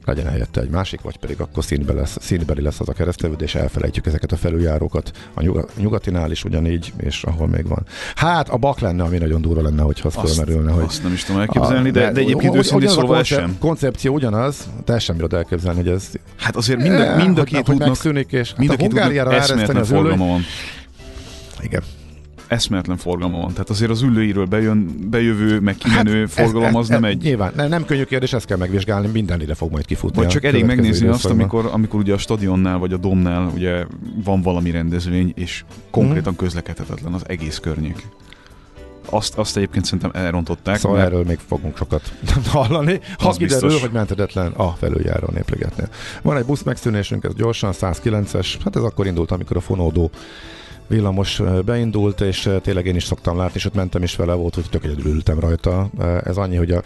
legyen 0.05 0.28
helyette 0.28 0.62
egy 0.62 0.70
másik, 0.70 1.01
vagy 1.01 1.18
pedig 1.18 1.41
akkor 1.41 1.64
színbe 1.64 1.93
lesz, 1.93 2.18
színbeli 2.22 2.62
lesz 2.62 2.80
az 2.80 2.89
a 2.89 2.93
keresztevőd, 2.93 3.41
és 3.41 3.55
elfelejtjük 3.55 4.05
ezeket 4.05 4.32
a 4.32 4.36
felüljárókat. 4.36 5.12
A 5.34 5.41
nyuga- 5.41 5.72
nyugatinál 5.78 6.32
is 6.32 6.43
ugyanígy, 6.43 6.93
és 6.97 7.24
ahol 7.24 7.47
még 7.47 7.68
van. 7.68 7.86
Hát 8.16 8.49
a 8.49 8.57
bak 8.57 8.80
lenne, 8.80 9.03
ami 9.03 9.18
nagyon 9.18 9.41
durva 9.41 9.62
lenne, 9.62 9.82
hogyha 9.82 10.07
az 10.07 10.18
azt, 10.18 10.34
fölmerülne, 10.34 10.72
hogy 10.72 10.84
azt 10.84 11.03
nem 11.03 11.14
is 11.14 11.24
tudom 11.24 11.41
elképzelni, 11.41 11.91
de, 11.91 12.12
de 12.12 12.20
egyébként 12.20 12.55
őszintén 12.55 12.88
a 12.88 12.91
szólva 12.91 13.18
ez 13.18 13.26
sem. 13.26 13.57
koncepció 13.59 14.14
ugyanaz, 14.14 14.68
ezt 14.86 14.99
sem 14.99 15.16
bírod 15.16 15.34
elképzelni, 15.34 15.80
hogy 15.82 15.89
ez 15.91 16.09
Hát 16.38 16.55
azért 16.55 16.80
mind 16.82 16.99
a, 16.99 17.16
mind 17.16 17.38
a 17.38 17.43
két 17.43 17.70
útnak, 17.70 17.88
megszűnik, 17.88 18.32
és 18.32 18.53
mind 18.57 18.70
a 18.70 18.76
hát 18.80 18.93
a 18.93 19.09
két 19.09 19.20
eszméletlen 19.34 19.84
forgalma 19.84 20.26
van. 20.26 20.41
igen. 21.62 21.84
Eszméletlen 22.52 22.97
forgalma 22.97 23.38
van. 23.38 23.52
Tehát 23.52 23.70
azért 23.70 23.91
az 23.91 24.02
ülőiről 24.02 24.45
bejön, 24.45 25.08
bejövő, 25.10 25.60
meg 25.60 25.76
kimenő 25.76 26.20
Hát, 26.20 26.30
forgalom 26.30 26.76
az 26.76 26.88
nem 26.88 27.04
egy... 27.04 27.22
Nyilván, 27.22 27.52
nem, 27.56 27.70
nem 27.70 27.86
könnyű 27.86 28.04
kérdés, 28.04 28.34
ezt 28.34 28.45
kell 28.45 28.58
megvizsgálni, 28.58 29.08
minden 29.08 29.41
ide 29.41 29.54
fog 29.56 29.72
majd 29.72 29.86
kifutni. 29.86 30.18
Vagy 30.22 30.28
csak 30.28 30.43
elég 30.43 30.66
megnézni 30.66 31.08
azt, 31.08 31.26
amikor, 31.26 31.70
amikor 31.72 31.99
ugye 31.99 32.14
a 32.14 32.18
stadionnál 32.18 32.78
vagy 32.78 32.93
a 32.93 32.97
domnál 32.97 33.52
ugye 33.54 33.86
van 34.24 34.41
valami 34.41 34.72
rendezvény, 34.72 35.32
és 35.36 35.64
konkrétan 35.89 36.36
közlekedhetetlen 36.36 37.14
az 37.14 37.22
egész 37.28 37.58
környék. 37.60 38.08
Azt, 39.10 39.38
azt 39.38 39.58
egyébként 39.58 39.86
szerintem 39.86 40.12
elrontották. 40.14 40.78
Szóval 40.78 40.97
mert- 40.97 41.12
erről 41.12 41.24
még 41.26 41.39
fogunk 41.47 41.78
sokat 41.78 42.14
hallani. 42.52 42.99
Ha 43.18 43.30
Az 43.30 43.38
kiderül, 43.38 43.62
biztos. 43.68 43.82
hogy 43.82 43.91
menthetetlen 43.93 44.52
a 44.52 44.70
felüljáró 44.72 45.28
a 45.28 45.32
népligetnél. 45.34 45.88
Van 46.22 46.38
egy 46.38 46.45
busz 46.45 46.62
megszűnésünk, 46.64 47.24
ez 47.24 47.34
gyorsan, 47.36 47.72
109-es, 47.82 48.47
hát 48.64 48.76
ez 48.76 48.82
akkor 48.84 49.06
indult, 49.06 49.32
amikor 49.32 49.58
a 49.58 49.62
fonódó 49.62 50.12
villamos 50.88 51.41
beindult, 51.65 52.21
és 52.21 52.49
tényleg 52.61 52.86
én 52.86 52.95
is 52.95 53.03
szoktam 53.03 53.38
látni, 53.38 53.55
és 53.55 53.65
ott 53.65 53.73
mentem 53.73 54.03
is 54.03 54.15
vele, 54.15 54.34
volt, 54.34 54.55
hogy 54.55 54.65
tök 54.69 54.84
egyedül 54.84 55.13
ültem 55.13 55.39
rajta. 55.39 55.89
Ez 56.23 56.38
annyi, 56.38 56.55
hogy 56.55 56.71
a 56.71 56.84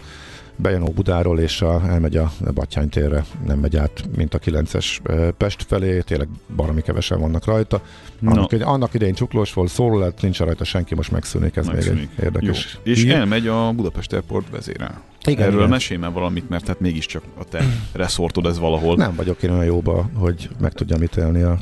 bejön 0.56 0.82
a 0.82 0.90
Budáról, 0.90 1.38
és 1.40 1.62
a, 1.62 1.82
elmegy 1.88 2.16
a 2.16 2.32
Battyány 2.54 2.88
térre, 2.88 3.24
nem 3.46 3.58
megy 3.58 3.76
át, 3.76 4.04
mint 4.16 4.34
a 4.34 4.38
9-es 4.38 4.98
ö, 5.02 5.30
Pest 5.36 5.64
felé, 5.68 6.00
tényleg 6.00 6.28
baromi 6.56 6.80
kevesen 6.80 7.20
vannak 7.20 7.44
rajta. 7.44 7.82
Na. 8.18 8.30
Annak, 8.30 8.50
no. 8.50 8.68
annak 8.68 8.94
idején 8.94 9.14
csuklós 9.14 9.52
volt, 9.52 9.70
szóló 9.70 9.98
lett, 9.98 10.20
nincs 10.20 10.38
rajta 10.38 10.64
senki, 10.64 10.94
most 10.94 11.10
megszűnik, 11.10 11.56
ez 11.56 11.66
Megszűnik. 11.66 11.98
még 11.98 12.08
egy 12.16 12.24
érdekes. 12.24 12.78
Jó. 12.84 12.92
És 12.92 13.02
hír. 13.02 13.12
elmegy 13.14 13.46
a 13.46 13.72
Budapest 13.72 14.12
Airport 14.12 14.50
vezérel. 14.50 15.02
Igen, 15.24 15.46
Erről 15.46 15.58
igen. 15.58 15.68
mesélj 15.70 16.00
már 16.00 16.12
valamit, 16.12 16.48
mert 16.48 16.66
hát 16.66 16.80
mégiscsak 16.80 17.22
a 17.38 17.44
te 17.44 17.64
reszortod 17.92 18.46
ez 18.46 18.58
valahol. 18.58 18.96
Nem 18.96 19.14
vagyok 19.16 19.42
én 19.42 19.50
olyan 19.50 19.64
jóba, 19.64 20.10
hogy 20.14 20.48
meg 20.60 20.72
tudjam 20.72 21.02
ítélni 21.02 21.42
a 21.42 21.58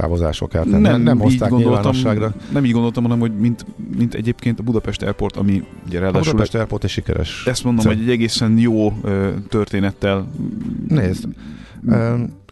távozásokat. 0.00 0.64
Nem, 0.64 0.80
nem, 0.80 1.02
nem 1.02 1.16
így 1.16 1.22
hozták 1.22 1.50
nyilvánosságra. 1.50 2.34
Nem 2.52 2.64
így 2.64 2.72
gondoltam, 2.72 3.02
hanem 3.02 3.18
hogy 3.18 3.32
mint, 3.38 3.66
mint 3.96 4.14
egyébként 4.14 4.58
a 4.58 4.62
Budapest 4.62 5.02
Airport, 5.02 5.36
ami 5.36 5.64
ugye 5.86 5.98
A 5.98 6.00
ráadásul 6.00 6.24
Budapest 6.32 6.54
Airport 6.54 6.84
egy 6.84 6.90
sikeres. 6.90 7.46
ezt 7.46 7.64
mondom, 7.64 7.82
Szóval- 7.82 7.98
hogy 7.98 8.08
egy 8.08 8.12
egészen 8.14 8.58
jó 8.58 8.92
ö, 9.02 9.28
történettel 9.48 10.28
Nézd. 10.88 11.24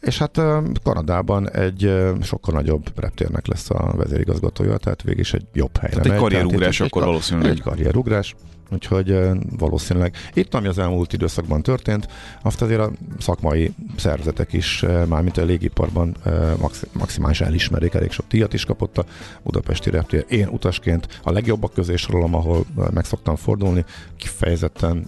És 0.01 0.19
hát 0.19 0.41
Kanadában 0.83 1.51
egy 1.51 1.93
sokkal 2.23 2.55
nagyobb 2.55 2.87
reptérnek 2.97 3.47
lesz 3.47 3.71
a 3.71 3.95
vezérigazgatója, 3.97 4.77
tehát 4.77 5.03
végig 5.03 5.21
is 5.21 5.33
egy 5.35 5.47
jobb 5.53 5.77
helyre 5.77 5.97
Tehát 6.01 6.13
egy 6.17 6.23
karrierugrás 6.23 6.81
akkor 6.81 7.03
egy, 7.03 7.09
valószínűleg. 7.09 7.51
Egy 7.51 7.63
karrierugrás, 7.63 8.35
úgyhogy 8.71 9.19
valószínűleg 9.59 10.15
itt, 10.35 10.55
ami 10.55 10.67
az 10.67 10.79
elmúlt 10.79 11.13
időszakban 11.13 11.63
történt, 11.63 12.09
azt 12.43 12.63
azért 12.63 12.81
a 12.81 12.91
szakmai 13.19 13.75
szervezetek 13.97 14.53
is, 14.53 14.85
mármint 15.09 15.37
a 15.37 15.45
légiparban 15.45 16.17
maximális 16.93 17.41
elismerik, 17.41 17.95
elég 17.95 18.11
sok 18.11 18.27
díjat 18.29 18.53
is 18.53 18.65
kapott 18.65 18.99
a 18.99 19.05
budapesti 19.43 19.91
reptér. 19.91 20.25
Én 20.29 20.49
utasként 20.49 21.21
a 21.23 21.31
legjobbak 21.31 21.73
közé 21.73 21.97
sorolom, 21.97 22.35
ahol 22.35 22.65
meg 22.95 23.05
szoktam 23.05 23.37
fordulni, 23.37 23.85
kifejezetten 24.17 25.07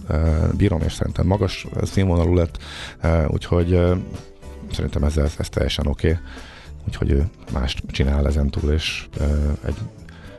bírom, 0.57 0.81
és 0.81 0.93
szerintem 0.93 1.25
magas 1.25 1.67
színvonalú 1.83 2.33
lett, 2.33 2.57
úgyhogy 3.27 3.79
szerintem 4.71 5.03
ez, 5.03 5.17
ez, 5.17 5.33
ez 5.37 5.49
teljesen 5.49 5.87
oké. 5.87 6.07
Okay. 6.09 6.19
Úgyhogy 6.87 7.11
ő 7.11 7.29
mást 7.53 7.81
csinál 7.91 8.27
ezen 8.27 8.49
és 8.71 9.07
egy 9.65 9.77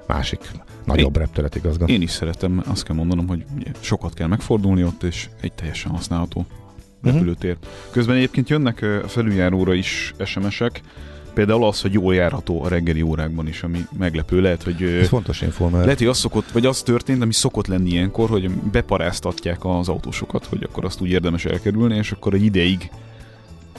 másik 0.06 0.50
nagyobb 0.96 1.16
repteret 1.16 1.54
igazgat. 1.56 1.88
Én 1.88 2.02
is 2.02 2.10
szeretem, 2.10 2.62
azt 2.66 2.82
kell 2.84 2.96
mondanom, 2.96 3.26
hogy 3.28 3.44
sokat 3.80 4.14
kell 4.14 4.26
megfordulni 4.26 4.84
ott, 4.84 5.02
és 5.02 5.28
egy 5.40 5.52
teljesen 5.52 5.90
használható 5.90 6.46
Mhm. 7.02 7.12
repülőtér. 7.14 7.56
Közben 7.90 8.16
egyébként 8.16 8.48
jönnek 8.48 8.82
a 9.04 9.08
felüljáróra 9.08 9.74
is 9.74 10.14
SMS-ek, 10.24 10.80
például 11.34 11.64
az, 11.64 11.80
hogy 11.80 11.92
jól 11.92 12.14
járható 12.14 12.62
a 12.64 12.68
reggeli 12.68 13.02
órákban 13.02 13.48
is, 13.48 13.62
ami 13.62 13.78
meglepő. 13.98 14.40
Lehet, 14.40 14.62
hogy 14.62 14.82
Ez 14.82 15.08
fontos 15.08 15.40
info, 15.40 15.68
mert 15.68 15.84
Lehet, 15.84 15.98
hogy 15.98 16.06
az 16.06 16.18
szokott, 16.18 16.50
vagy 16.50 16.66
az 16.66 16.82
történt, 16.82 17.22
ami 17.22 17.32
szokott 17.32 17.66
lenni 17.66 17.90
ilyenkor, 17.90 18.28
hogy 18.28 18.50
beparáztatják 18.50 19.64
az 19.64 19.88
autósokat, 19.88 20.44
hogy 20.44 20.62
akkor 20.62 20.84
azt 20.84 21.00
úgy 21.00 21.10
érdemes 21.10 21.44
elkerülni, 21.44 21.96
és 21.96 22.12
akkor 22.12 22.34
egy 22.34 22.44
ideig 22.44 22.90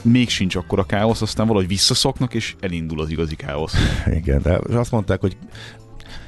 még 0.02 0.28
sincs 0.28 0.56
akkor 0.56 0.78
a 0.78 0.84
káosz, 0.86 1.22
aztán 1.22 1.46
valahogy 1.46 1.68
visszaszoknak, 1.68 2.34
és 2.34 2.54
elindul 2.60 3.00
az 3.00 3.10
igazi 3.10 3.36
káosz. 3.36 3.74
igen, 4.20 4.42
de 4.42 4.60
azt 4.78 4.90
mondták, 4.90 5.20
hogy 5.20 5.36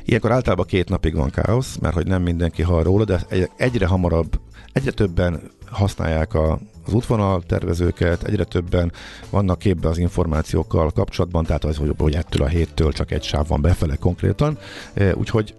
ilyenkor 0.04 0.32
általában 0.32 0.66
két 0.66 0.88
napig 0.88 1.14
van 1.14 1.30
káosz, 1.30 1.76
mert 1.76 1.94
hogy 1.94 2.06
nem 2.06 2.22
mindenki 2.22 2.62
hall 2.62 2.82
róla, 2.82 3.04
de 3.04 3.20
egy- 3.28 3.50
egyre 3.56 3.86
hamarabb, 3.86 4.40
egyre 4.72 4.90
többen 4.90 5.40
használják 5.70 6.34
a, 6.34 6.58
az 6.86 6.92
útvonal 6.92 7.42
tervezőket, 7.42 8.22
egyre 8.22 8.44
többen 8.44 8.92
vannak 9.30 9.58
képbe 9.58 9.88
az 9.88 9.98
információkkal 9.98 10.90
kapcsolatban, 10.90 11.44
tehát 11.44 11.64
az, 11.64 11.80
hogy 11.98 12.14
ettől 12.14 12.42
a 12.46 12.48
héttől 12.48 12.92
csak 12.92 13.10
egy 13.10 13.22
sáv 13.22 13.48
van 13.48 13.60
befele 13.60 13.96
konkrétan, 13.96 14.58
E, 14.94 15.14
úgyhogy 15.16 15.54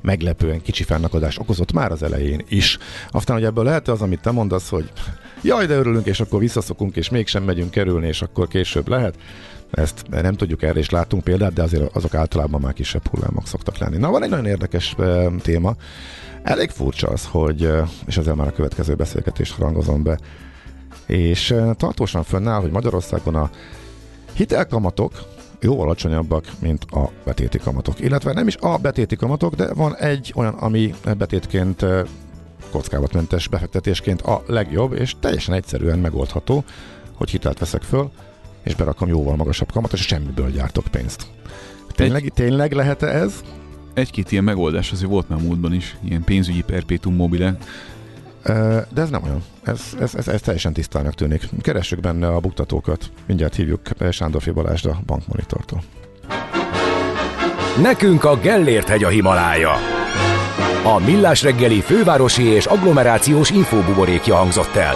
meglepően 0.00 0.62
kicsi 0.62 0.82
fennakadás 0.82 1.38
okozott 1.38 1.72
már 1.72 1.92
az 1.92 2.02
elején 2.02 2.44
is. 2.48 2.78
Aztán, 3.10 3.36
hogy 3.36 3.44
ebből 3.44 3.64
lehet 3.64 3.88
az, 3.88 4.02
amit 4.02 4.20
te 4.20 4.30
mondasz, 4.30 4.68
hogy 4.68 4.92
jaj, 5.42 5.66
de 5.66 5.74
örülünk, 5.74 6.06
és 6.06 6.20
akkor 6.20 6.40
visszaszokunk, 6.40 6.96
és 6.96 7.08
mégsem 7.08 7.42
megyünk 7.42 7.70
kerülni, 7.70 8.06
és 8.06 8.22
akkor 8.22 8.48
később 8.48 8.88
lehet. 8.88 9.16
Ezt 9.70 10.04
nem 10.08 10.34
tudjuk 10.34 10.62
erre 10.62 10.78
is 10.78 10.90
látunk 10.90 11.24
példát, 11.24 11.52
de 11.52 11.62
azért 11.62 11.96
azok 11.96 12.14
általában 12.14 12.60
már 12.60 12.72
kisebb 12.72 13.08
hullámok 13.08 13.46
szoktak 13.46 13.78
lenni. 13.78 13.96
Na, 13.96 14.10
van 14.10 14.22
egy 14.22 14.30
nagyon 14.30 14.46
érdekes 14.46 14.96
téma. 15.42 15.74
Elég 16.42 16.70
furcsa 16.70 17.08
az, 17.08 17.26
hogy, 17.26 17.72
és 18.06 18.16
ezzel 18.16 18.34
már 18.34 18.46
a 18.46 18.52
következő 18.52 18.94
beszélgetést 18.94 19.58
rangozom 19.58 20.02
be, 20.02 20.18
és 21.06 21.54
tartósan 21.76 22.22
fönnáll, 22.22 22.60
hogy 22.60 22.70
Magyarországon 22.70 23.34
a 23.34 23.50
hitelkamatok 24.32 25.12
jó 25.60 25.80
alacsonyabbak, 25.80 26.44
mint 26.58 26.84
a 26.84 27.10
betéti 27.24 27.58
kamatok. 27.58 28.00
Illetve 28.00 28.32
nem 28.32 28.46
is 28.46 28.56
a 28.56 28.76
betéti 28.76 29.16
kamatok, 29.16 29.54
de 29.54 29.74
van 29.74 29.96
egy 29.96 30.32
olyan, 30.36 30.54
ami 30.54 30.94
betétként 31.18 31.84
kockázatmentes 32.70 33.48
befektetésként 33.48 34.22
a 34.22 34.42
legjobb, 34.46 34.92
és 34.92 35.14
teljesen 35.20 35.54
egyszerűen 35.54 35.98
megoldható, 35.98 36.64
hogy 37.14 37.30
hitelt 37.30 37.58
veszek 37.58 37.82
föl, 37.82 38.10
és 38.68 38.74
berakom 38.74 39.08
jóval 39.08 39.36
magasabb 39.36 39.72
kamatot, 39.72 39.98
és 39.98 40.06
semmiből 40.06 40.50
gyártok 40.50 40.84
pénzt. 40.90 41.26
Tényleg, 41.94 42.32
tényleg 42.34 42.72
lehet 42.72 43.02
ez? 43.02 43.32
Egy-két 43.94 44.32
ilyen 44.32 44.44
megoldás 44.44 44.92
azért 44.92 45.10
volt 45.10 45.28
már 45.28 45.40
múltban 45.40 45.72
is, 45.72 45.96
ilyen 46.04 46.24
pénzügyi 46.24 46.62
perpétum 46.62 47.14
mobile. 47.14 47.56
De 48.92 49.00
ez 49.00 49.10
nem 49.10 49.22
olyan. 49.22 49.42
Ez, 49.62 49.80
ez, 50.00 50.14
ez, 50.14 50.28
ez 50.28 50.40
teljesen 50.40 50.72
tisztának 50.72 51.14
tűnik. 51.14 51.48
Keressük 51.60 52.00
benne 52.00 52.28
a 52.28 52.40
buktatókat. 52.40 53.10
Mindjárt 53.26 53.54
hívjuk 53.54 53.80
Sándorfi 54.10 54.50
Balázsd 54.50 54.86
a 54.86 55.00
bankmonitortól. 55.06 55.82
Nekünk 57.82 58.24
a 58.24 58.36
Gellért 58.36 58.88
hegy 58.88 59.04
a 59.04 59.08
Himalája. 59.08 59.72
A 60.84 60.98
Millás 60.98 61.42
reggeli 61.42 61.80
fővárosi 61.80 62.42
és 62.42 62.66
agglomerációs 62.66 63.50
infóbuborékja 63.50 64.36
hangzott 64.36 64.74
el. 64.74 64.94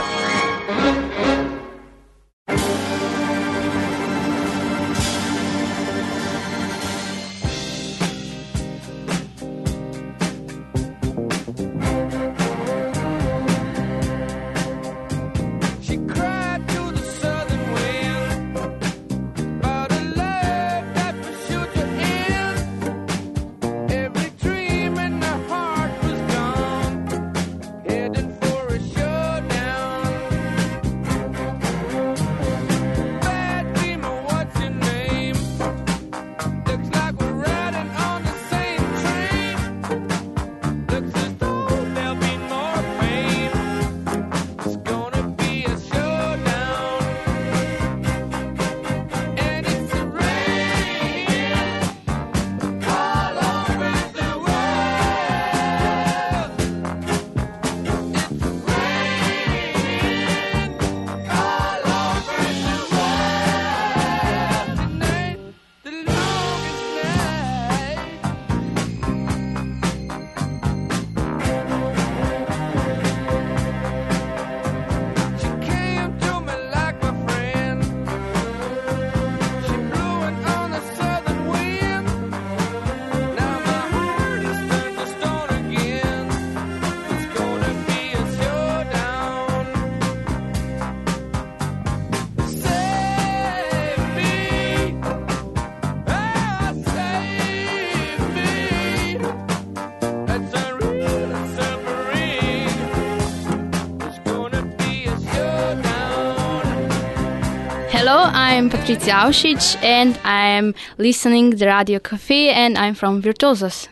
I'm 108.53 108.69
Patricia 108.69 109.25
Ausic 109.25 109.83
and 109.83 110.19
I'm 110.25 110.75
listening 110.97 111.57
the 111.57 111.67
Radio 111.67 111.99
Café 112.01 112.53
and 112.55 112.77
I'm 112.77 112.95
from 112.95 113.21
Virtuosos. 113.21 113.91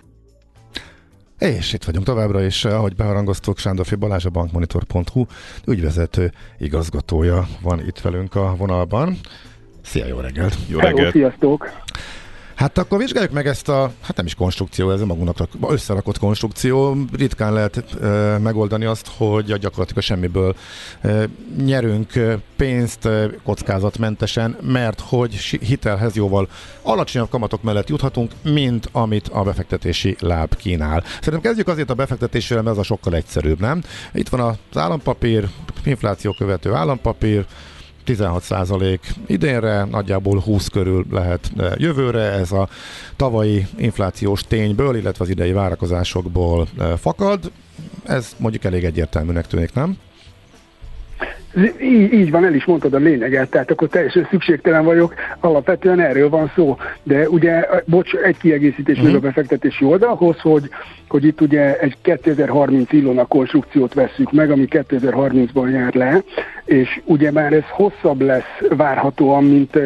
És 1.39 1.73
itt 1.73 1.85
vagyunk 1.85 2.05
továbbra 2.05 2.45
is, 2.45 2.65
ahogy 2.65 2.95
beharangoztuk, 2.95 3.59
Sándorfi 3.59 3.95
Balázs, 3.95 4.25
a 4.25 4.31
bankmonitor.hu 4.31 5.25
ügyvezető 5.67 6.33
igazgatója 6.59 7.47
van 7.63 7.81
itt 7.87 8.01
velünk 8.01 8.35
a 8.35 8.55
vonalban. 8.57 9.19
Szia, 9.83 10.07
jó 10.07 10.19
reggelt! 10.19 10.57
Jó 10.69 10.79
reggelt! 10.79 10.99
Hello, 10.99 11.11
sziasztok! 11.11 11.71
Hát 12.61 12.79
akkor 12.79 12.99
vizsgáljuk 12.99 13.33
meg 13.33 13.47
ezt 13.47 13.69
a, 13.69 13.93
hát 14.01 14.17
nem 14.17 14.27
is 14.27 14.35
konstrukció, 14.35 14.91
ez 14.91 15.01
a 15.01 15.07
magunknak 15.07 15.49
összerakott 15.69 16.19
konstrukció. 16.19 16.97
Ritkán 17.13 17.53
lehet 17.53 17.95
e, 18.03 18.39
megoldani 18.39 18.85
azt, 18.85 19.11
hogy 19.17 19.45
gyakorlatilag 19.45 20.03
semmiből 20.03 20.57
e, 21.01 21.29
nyerünk 21.65 22.13
pénzt 22.57 23.07
e, 23.07 23.31
kockázatmentesen, 23.45 24.57
mert 24.61 25.01
hogy 25.01 25.35
hitelhez 25.35 26.15
jóval 26.15 26.49
alacsonyabb 26.83 27.29
kamatok 27.29 27.63
mellett 27.63 27.89
juthatunk, 27.89 28.33
mint 28.43 28.89
amit 28.93 29.29
a 29.29 29.43
befektetési 29.43 30.17
láb 30.19 30.57
kínál. 30.57 31.05
Szerintem 31.05 31.41
kezdjük 31.41 31.69
azért 31.69 31.91
a 31.91 31.95
befektetéssel, 31.95 32.63
mert 32.63 32.77
az 32.77 32.79
a 32.79 32.83
sokkal 32.83 33.15
egyszerűbb, 33.15 33.61
nem? 33.61 33.83
Itt 34.13 34.29
van 34.29 34.41
az 34.41 34.81
állampapír, 34.81 35.49
infláció 35.85 36.33
követő 36.33 36.73
állampapír, 36.73 37.47
16 38.11 38.43
százalék 38.43 39.15
idénre, 39.27 39.85
nagyjából 39.85 40.41
20 40.41 40.69
körül 40.69 41.05
lehet 41.11 41.51
jövőre. 41.77 42.21
Ez 42.21 42.53
a 42.53 42.69
tavalyi 43.17 43.67
inflációs 43.77 44.43
tényből, 44.43 44.97
illetve 44.97 45.25
az 45.25 45.31
idei 45.31 45.53
várakozásokból 45.53 46.69
fakad. 46.97 47.51
Ez 48.05 48.35
mondjuk 48.37 48.65
elég 48.65 48.85
egyértelműnek 48.85 49.47
tűnik, 49.47 49.73
nem? 49.73 49.97
Így, 51.81 52.13
így 52.13 52.31
van, 52.31 52.45
el 52.45 52.55
is 52.55 52.65
mondtad 52.65 52.95
a 52.95 52.99
lényeget, 52.99 53.51
tehát 53.51 53.71
akkor 53.71 53.89
teljesen 53.89 54.27
szükségtelen 54.31 54.85
vagyok, 54.85 55.15
alapvetően 55.41 56.01
erről 56.01 56.29
van 56.29 56.53
szó. 56.55 56.77
De 57.03 57.29
ugye, 57.29 57.69
bocs, 57.85 58.15
egy 58.15 58.37
kiegészítés 58.37 58.97
uh-huh. 58.97 59.13
még 59.13 59.23
a 59.23 59.27
befektetési 59.27 59.85
oldalhoz, 59.85 60.41
hogy, 60.41 60.69
hogy 61.09 61.25
itt 61.25 61.41
ugye 61.41 61.79
egy 61.79 61.97
2030 62.03 62.93
Ilona 62.93 63.25
konstrukciót 63.25 63.95
vesszük 63.95 64.33
meg, 64.33 64.51
ami 64.51 64.67
2030-ban 64.71 65.73
jár 65.73 65.95
le, 65.95 66.23
és 66.65 67.01
ugye 67.05 67.31
már 67.31 67.53
ez 67.53 67.69
hosszabb 67.71 68.21
lesz 68.21 68.69
várhatóan, 68.69 69.45
mint, 69.45 69.79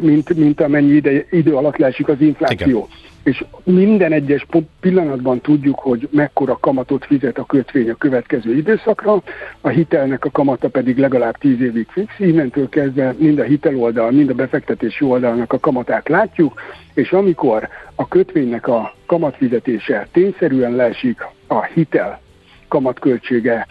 mint, 0.00 0.34
mint 0.34 0.60
amennyi 0.60 0.92
ide, 0.92 1.24
idő 1.30 1.54
alatt 1.54 1.76
leesik 1.76 2.08
az 2.08 2.20
infláció. 2.20 2.68
Igen 2.68 3.00
és 3.22 3.44
minden 3.64 4.12
egyes 4.12 4.46
pillanatban 4.80 5.40
tudjuk, 5.40 5.78
hogy 5.78 6.08
mekkora 6.10 6.58
kamatot 6.60 7.04
fizet 7.04 7.38
a 7.38 7.44
kötvény 7.44 7.90
a 7.90 7.94
következő 7.94 8.56
időszakra, 8.56 9.22
a 9.60 9.68
hitelnek 9.68 10.24
a 10.24 10.30
kamata 10.30 10.68
pedig 10.68 10.98
legalább 10.98 11.36
10 11.36 11.60
évig 11.60 11.86
fix, 11.90 12.14
innentől 12.18 12.68
kezdve 12.68 13.14
mind 13.18 13.38
a 13.38 13.42
hiteloldal, 13.42 14.10
mind 14.10 14.30
a 14.30 14.34
befektetési 14.34 15.04
oldalnak 15.04 15.52
a 15.52 15.58
kamatát 15.58 16.08
látjuk, 16.08 16.60
és 16.94 17.12
amikor 17.12 17.68
a 17.94 18.08
kötvénynek 18.08 18.68
a 18.68 18.94
kamatfizetése 19.06 20.08
tényszerűen 20.12 20.72
leesik 20.72 21.26
a 21.46 21.62
hitel 21.62 22.20
kamatköltsége 22.68 23.66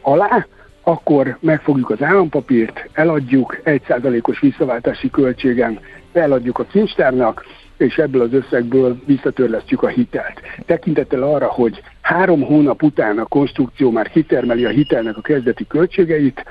alá, 0.00 0.46
akkor 0.82 1.36
megfogjuk 1.40 1.90
az 1.90 2.02
állampapírt, 2.02 2.88
eladjuk 2.92 3.60
1%-os 3.64 4.40
visszaváltási 4.40 5.10
költségen, 5.10 5.78
eladjuk 6.12 6.58
a 6.58 6.64
kincstárnak, 6.64 7.44
és 7.76 7.96
ebből 7.96 8.22
az 8.22 8.32
összegből 8.32 9.02
visszatörlesztjük 9.06 9.82
a 9.82 9.88
hitelt. 9.88 10.40
Tekintettel 10.66 11.22
arra, 11.22 11.46
hogy 11.46 11.82
három 12.00 12.42
hónap 12.42 12.82
után 12.82 13.18
a 13.18 13.24
konstrukció 13.24 13.90
már 13.90 14.10
kitermeli 14.10 14.64
a 14.64 14.68
hitelnek 14.68 15.16
a 15.16 15.20
kezdeti 15.20 15.66
költségeit, 15.66 16.44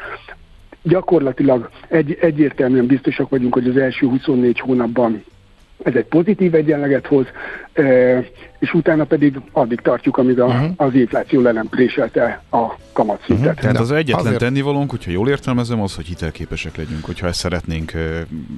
gyakorlatilag 0.83 1.69
egy, 1.87 2.17
egyértelműen 2.21 2.85
biztosak 2.85 3.29
vagyunk, 3.29 3.53
hogy 3.53 3.67
az 3.67 3.77
első 3.77 4.07
24 4.07 4.59
hónapban 4.59 5.23
ez 5.83 5.95
egy 5.95 6.05
pozitív 6.05 6.53
egyenleget 6.55 7.07
hoz, 7.07 7.25
és 8.59 8.73
utána 8.73 9.03
pedig 9.03 9.41
addig 9.51 9.79
tartjuk, 9.81 10.17
amíg 10.17 10.39
a, 10.39 10.45
uh-huh. 10.45 10.71
az 10.75 10.93
infláció 10.93 11.41
le 11.41 11.51
nem 11.51 11.67
préselte 11.69 12.41
a 12.51 12.77
kamatszintet. 12.93 13.45
Uh-huh. 13.45 13.59
Tehát 13.61 13.79
az 13.79 13.91
egyetlen 13.91 14.25
azért... 14.25 14.39
tennivalónk, 14.39 14.89
hogyha 14.89 15.11
jól 15.11 15.29
értelmezem, 15.29 15.81
az, 15.81 15.95
hogy 15.95 16.05
hitelképesek 16.05 16.77
legyünk, 16.77 17.05
hogyha 17.05 17.27
ezt 17.27 17.39
szeretnénk 17.39 17.91
uh, 17.95 18.01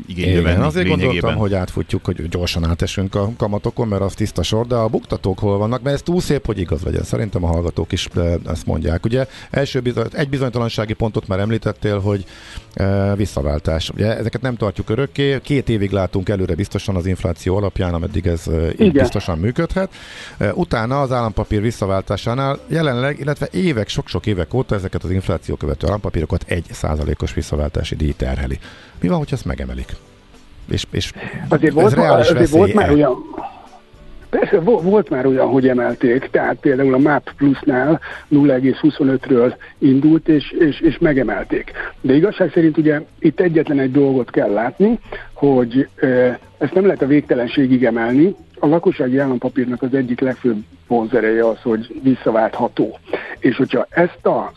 igénybe 0.08 0.42
venni. 0.42 0.64
Azért 0.64 0.88
gondoltam, 0.88 1.36
hogy 1.36 1.54
átfutjuk, 1.54 2.06
hogy 2.06 2.28
gyorsan 2.30 2.66
átesünk 2.66 3.16
a 3.16 3.30
kamatokon, 3.38 3.88
mert 3.88 4.02
az 4.02 4.14
tiszta 4.14 4.44
sor, 4.44 4.68
de 4.68 4.76
a 4.76 4.88
buktatók 4.88 5.40
hol 5.40 5.58
vannak, 5.58 5.82
mert 5.82 5.96
ez 5.96 6.02
túl 6.02 6.22
szép, 6.22 6.46
hogy 6.46 6.60
igaz 6.60 6.84
legyen. 6.84 7.04
Szerintem 7.04 7.44
a 7.44 7.48
hallgatók 7.48 7.92
is 7.92 8.08
ezt 8.48 8.66
mondják. 8.66 9.06
Ugye 9.06 9.26
első 9.50 9.80
bizony, 9.80 10.06
egy 10.12 10.30
bizonytalansági 10.30 10.94
pontot 10.94 11.28
már 11.28 11.40
említettél, 11.40 12.00
hogy 12.00 12.26
uh, 12.80 13.18
visszaváltás. 13.18 13.90
Ugye 13.90 14.18
ezeket 14.18 14.42
nem 14.42 14.56
tartjuk 14.56 14.90
örökké, 14.90 15.40
két 15.42 15.70
évig 15.70 15.92
látunk 15.92 16.30
előre 16.30 16.56
biztosan 16.56 16.96
az 16.96 17.06
infláció 17.06 17.56
alapján, 17.58 17.94
ameddig 17.94 18.26
ez 18.26 18.44
uh, 18.48 18.70
így 18.80 18.98
biztosan 19.12 19.38
működhet. 19.38 19.90
Utána 20.54 21.02
az 21.02 21.12
állampapír 21.12 21.62
visszaváltásánál 21.62 22.60
jelenleg, 22.68 23.20
illetve 23.20 23.48
évek, 23.52 23.88
sok-sok 23.88 24.26
évek 24.26 24.54
óta 24.54 24.76
ezeket 24.76 25.04
az 25.04 25.12
infláció 25.12 25.56
követő 25.56 25.88
állampapírokat 25.88 26.44
egy 26.48 26.66
százalékos 26.72 27.34
visszaváltási 27.34 27.96
díj 27.96 28.14
terheli. 28.18 28.60
Mi 29.02 29.08
van, 29.08 29.18
hogyha 29.18 29.36
ezt 29.36 29.46
megemelik? 29.46 29.92
És, 30.72 30.86
és 30.92 31.12
azért 31.48 31.74
volt, 31.74 31.86
ez 31.86 31.94
reális 31.94 32.30
azért 32.30 32.50
volt 32.50 32.74
már 32.74 32.92
olyan, 32.92 33.16
Persze, 34.30 34.60
volt 34.60 35.10
már 35.10 35.26
olyan, 35.26 35.48
hogy 35.48 35.68
emelték, 35.68 36.30
tehát 36.32 36.56
például 36.56 36.94
a 36.94 36.98
MAP 36.98 37.34
Plusnál 37.38 38.00
0,25-ről 38.32 39.56
indult, 39.78 40.28
és, 40.28 40.52
és, 40.52 40.80
és 40.80 40.98
megemelték. 40.98 41.72
De 42.02 42.14
igazság 42.14 42.52
szerint 42.54 42.78
ugye 42.78 43.02
itt 43.20 43.40
egyetlen 43.40 43.80
egy 43.80 43.92
dolgot 43.92 44.30
kell 44.30 44.52
látni, 44.52 45.00
hogy 45.34 45.88
ezt 46.58 46.74
nem 46.74 46.86
lehet 46.86 47.02
a 47.02 47.08
végtelenségig 47.08 47.86
emelni, 47.86 48.36
a 48.60 48.68
lakossági 48.68 49.18
állampapírnak 49.18 49.82
az 49.82 49.94
egyik 49.94 50.20
legfőbb 50.20 50.64
vonzereje 50.88 51.48
az, 51.48 51.62
hogy 51.62 52.00
visszaváltható. 52.04 53.00
És 53.40 53.56
hogyha 53.56 53.88
ezt 53.90 54.26
a 54.26 54.52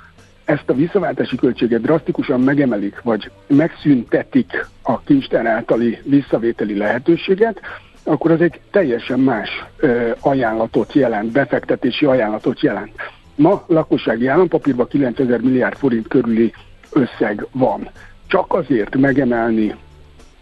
ezt 0.44 0.70
a 0.70 0.74
visszaváltási 0.74 1.36
költséget 1.36 1.80
drasztikusan 1.80 2.40
megemelik, 2.40 3.00
vagy 3.02 3.30
megszüntetik 3.46 4.66
a 4.82 5.00
kincstár 5.00 5.46
általi 5.46 5.98
visszavételi 6.04 6.76
lehetőséget, 6.76 7.60
akkor 8.04 8.30
az 8.30 8.40
egy 8.40 8.60
teljesen 8.70 9.20
más 9.20 9.48
ö, 9.76 10.10
ajánlatot 10.20 10.92
jelent, 10.92 11.32
befektetési 11.32 12.04
ajánlatot 12.04 12.60
jelent. 12.60 12.92
Ma 13.34 13.64
lakossági 13.66 14.26
állampapírban 14.26 14.88
9000 14.88 15.40
milliárd 15.40 15.76
forint 15.76 16.08
körüli 16.08 16.52
összeg 16.92 17.46
van. 17.52 17.88
Csak 18.26 18.54
azért 18.54 18.96
megemelni 18.96 19.74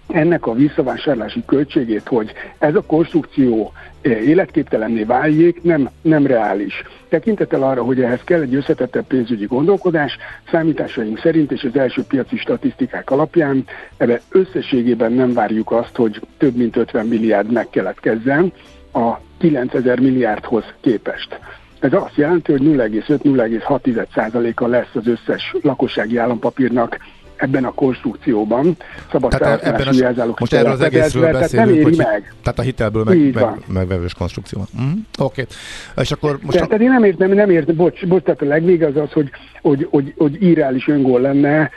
ennek 0.08 0.46
a 0.46 0.54
visszavásárlási 0.54 1.42
költségét, 1.46 2.08
hogy 2.08 2.32
ez 2.58 2.74
a 2.74 2.84
konstrukció 2.86 3.72
eh, 4.00 4.28
életképtelenné 4.28 5.02
váljék, 5.02 5.62
nem, 5.62 5.88
nem 6.02 6.26
reális. 6.26 6.82
Tekintettel 7.08 7.62
arra, 7.62 7.82
hogy 7.82 8.00
ehhez 8.00 8.20
kell 8.24 8.40
egy 8.40 8.54
összetettebb 8.54 9.06
pénzügyi 9.06 9.46
gondolkodás, 9.46 10.16
számításaink 10.50 11.18
szerint 11.18 11.52
és 11.52 11.62
az 11.62 11.76
első 11.76 12.02
piaci 12.02 12.36
statisztikák 12.36 13.10
alapján 13.10 13.64
ebbe 13.96 14.20
összességében 14.28 15.12
nem 15.12 15.32
várjuk 15.32 15.72
azt, 15.72 15.96
hogy 15.96 16.20
több 16.38 16.56
mint 16.56 16.76
50 16.76 17.06
milliárd 17.06 17.52
megkeletkezzen 17.52 18.52
a 18.92 19.14
9000 19.38 20.00
milliárdhoz 20.00 20.64
képest. 20.80 21.38
Ez 21.80 21.92
azt 21.92 22.16
jelenti, 22.16 22.52
hogy 22.52 22.62
0,5-0,6%-a 22.62 24.66
lesz 24.66 24.94
az 24.94 25.06
összes 25.06 25.54
lakossági 25.62 26.16
állampapírnak 26.16 26.98
ebben 27.38 27.64
a 27.64 27.72
konstrukcióban 27.72 28.76
szabad 29.10 29.30
tehát 29.30 29.62
ebben 29.62 29.86
a, 29.86 29.90
jelzálók 29.92 30.38
Most 30.38 30.52
erről 30.52 30.72
az 30.72 30.80
egészről 30.80 31.32
beszélünk, 31.32 31.82
hogy 31.82 31.96
meg. 31.96 32.34
tehát 32.42 32.58
a 32.58 32.62
hitelből 32.62 33.04
meg, 33.04 33.34
meg, 33.34 33.44
megvevős 33.66 34.14
konstrukció. 34.14 34.64
Mm, 34.80 34.90
Oké. 34.90 35.00
Okay. 35.18 35.44
És 35.96 36.10
akkor 36.10 36.38
most... 36.42 36.56
Tehát, 36.56 36.72
a... 36.72 36.74
én 36.74 36.90
nem 36.90 37.04
értem, 37.04 37.30
nem 37.30 37.50
értem, 37.50 37.76
bocs, 37.76 38.06
bocs, 38.06 38.22
tehát 38.22 38.42
a 38.42 38.44
legvége 38.44 38.86
az 38.86 38.96
az, 38.96 39.12
hogy, 39.12 39.30
hogy, 39.62 39.86
hogy, 39.90 40.14
hogy 40.16 40.42
írális 40.42 40.88
öngól 40.88 41.20
lenne 41.20 41.70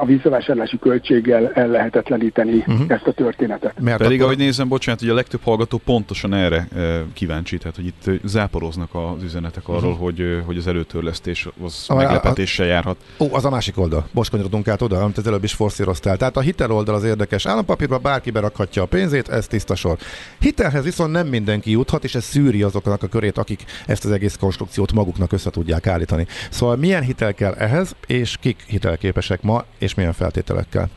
a 0.00 0.04
visszavásárlási 0.04 0.78
költséggel 0.78 1.52
ellehetetleníteni 1.54 2.56
uh-huh. 2.56 2.80
ezt 2.88 3.06
a 3.06 3.12
történetet. 3.12 3.80
Mert 3.80 3.98
Pedig, 3.98 4.16
akkor... 4.16 4.32
ahogy 4.32 4.38
nézem, 4.38 4.68
bocsánat, 4.68 5.00
hogy 5.00 5.08
a 5.08 5.14
legtöbb 5.14 5.40
hallgató 5.42 5.80
pontosan 5.84 6.34
erre 6.34 6.68
kíváncsi, 7.12 7.58
tehát 7.58 7.76
hogy 7.76 7.86
itt 7.86 8.10
záporoznak 8.24 8.88
az 8.92 9.22
üzenetek 9.22 9.68
arról, 9.68 9.90
uh-huh. 9.90 10.04
hogy, 10.04 10.42
hogy 10.46 10.56
az 10.56 10.66
előtörlesztés 10.66 11.48
az 11.64 11.84
a, 11.88 11.94
meglepetéssel 11.94 12.66
járhat. 12.66 12.96
Ó, 13.18 13.34
az 13.34 13.44
a 13.44 13.50
másik 13.50 13.78
oldal. 13.78 14.06
Most 14.12 14.30
kanyarodunk 14.30 14.68
át 14.68 14.82
oda, 14.82 15.02
amit 15.02 15.18
az 15.18 15.26
előbb 15.26 15.44
is 15.44 15.52
forszíroztál. 15.52 16.16
Tehát 16.16 16.36
a 16.36 16.40
hitel 16.40 16.70
oldal 16.70 16.94
az 16.94 17.04
érdekes. 17.04 17.46
Állampapírba 17.46 17.98
bárki 17.98 18.30
berakhatja 18.30 18.82
a 18.82 18.86
pénzét, 18.86 19.28
ez 19.28 19.46
tiszta 19.46 19.74
sor. 19.74 19.96
Hitelhez 20.38 20.84
viszont 20.84 21.12
nem 21.12 21.26
mindenki 21.26 21.70
juthat, 21.70 22.04
és 22.04 22.14
ez 22.14 22.24
szűri 22.24 22.62
azoknak 22.62 23.02
a 23.02 23.06
körét, 23.06 23.38
akik 23.38 23.64
ezt 23.86 24.04
az 24.04 24.10
egész 24.10 24.36
konstrukciót 24.36 24.92
maguknak 24.92 25.32
össze 25.32 25.50
tudják 25.50 25.86
állítani. 25.86 26.26
Szóval 26.50 26.76
milyen 26.76 27.02
hitel 27.02 27.34
kell 27.34 27.52
ehhez, 27.52 27.94
és 28.06 28.36
kik 28.40 28.64
hitelképesek? 28.66 29.11
Képesek 29.12 29.42
ma, 29.42 29.64
és 29.78 29.94
milyen 29.94 30.12
feltételekkel? 30.12 30.88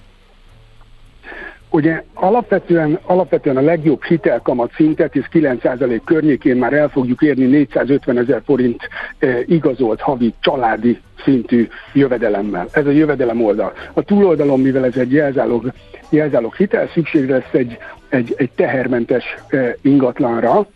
Ugye 1.69 2.03
alapvetően, 2.13 2.99
alapvetően 3.03 3.57
a 3.57 3.61
legjobb 3.61 4.03
hitelkamat 4.03 4.71
szintet, 4.75 5.15
és 5.15 5.25
9% 5.31 6.01
környékén 6.05 6.55
már 6.55 6.73
el 6.73 6.89
fogjuk 6.89 7.21
érni 7.21 7.45
450 7.45 8.17
ezer 8.17 8.41
forint 8.45 8.89
e, 9.19 9.39
igazolt 9.45 10.01
havi 10.01 10.33
családi 10.39 11.01
szintű 11.23 11.67
jövedelemmel. 11.93 12.67
Ez 12.71 12.85
a 12.85 12.91
jövedelem 12.91 13.43
oldal. 13.43 13.73
A 13.93 14.01
túloldalon, 14.01 14.59
mivel 14.59 14.85
ez 14.85 14.97
egy 14.97 15.11
jelzálog, 15.11 15.71
jelzálog 16.09 16.55
hitel, 16.55 16.89
szükség 16.93 17.29
lesz 17.29 17.51
egy, 17.51 17.77
egy, 18.09 18.33
egy 18.37 18.51
tehermentes 18.55 19.35
e, 19.47 19.75
ingatlanra, 19.81 20.67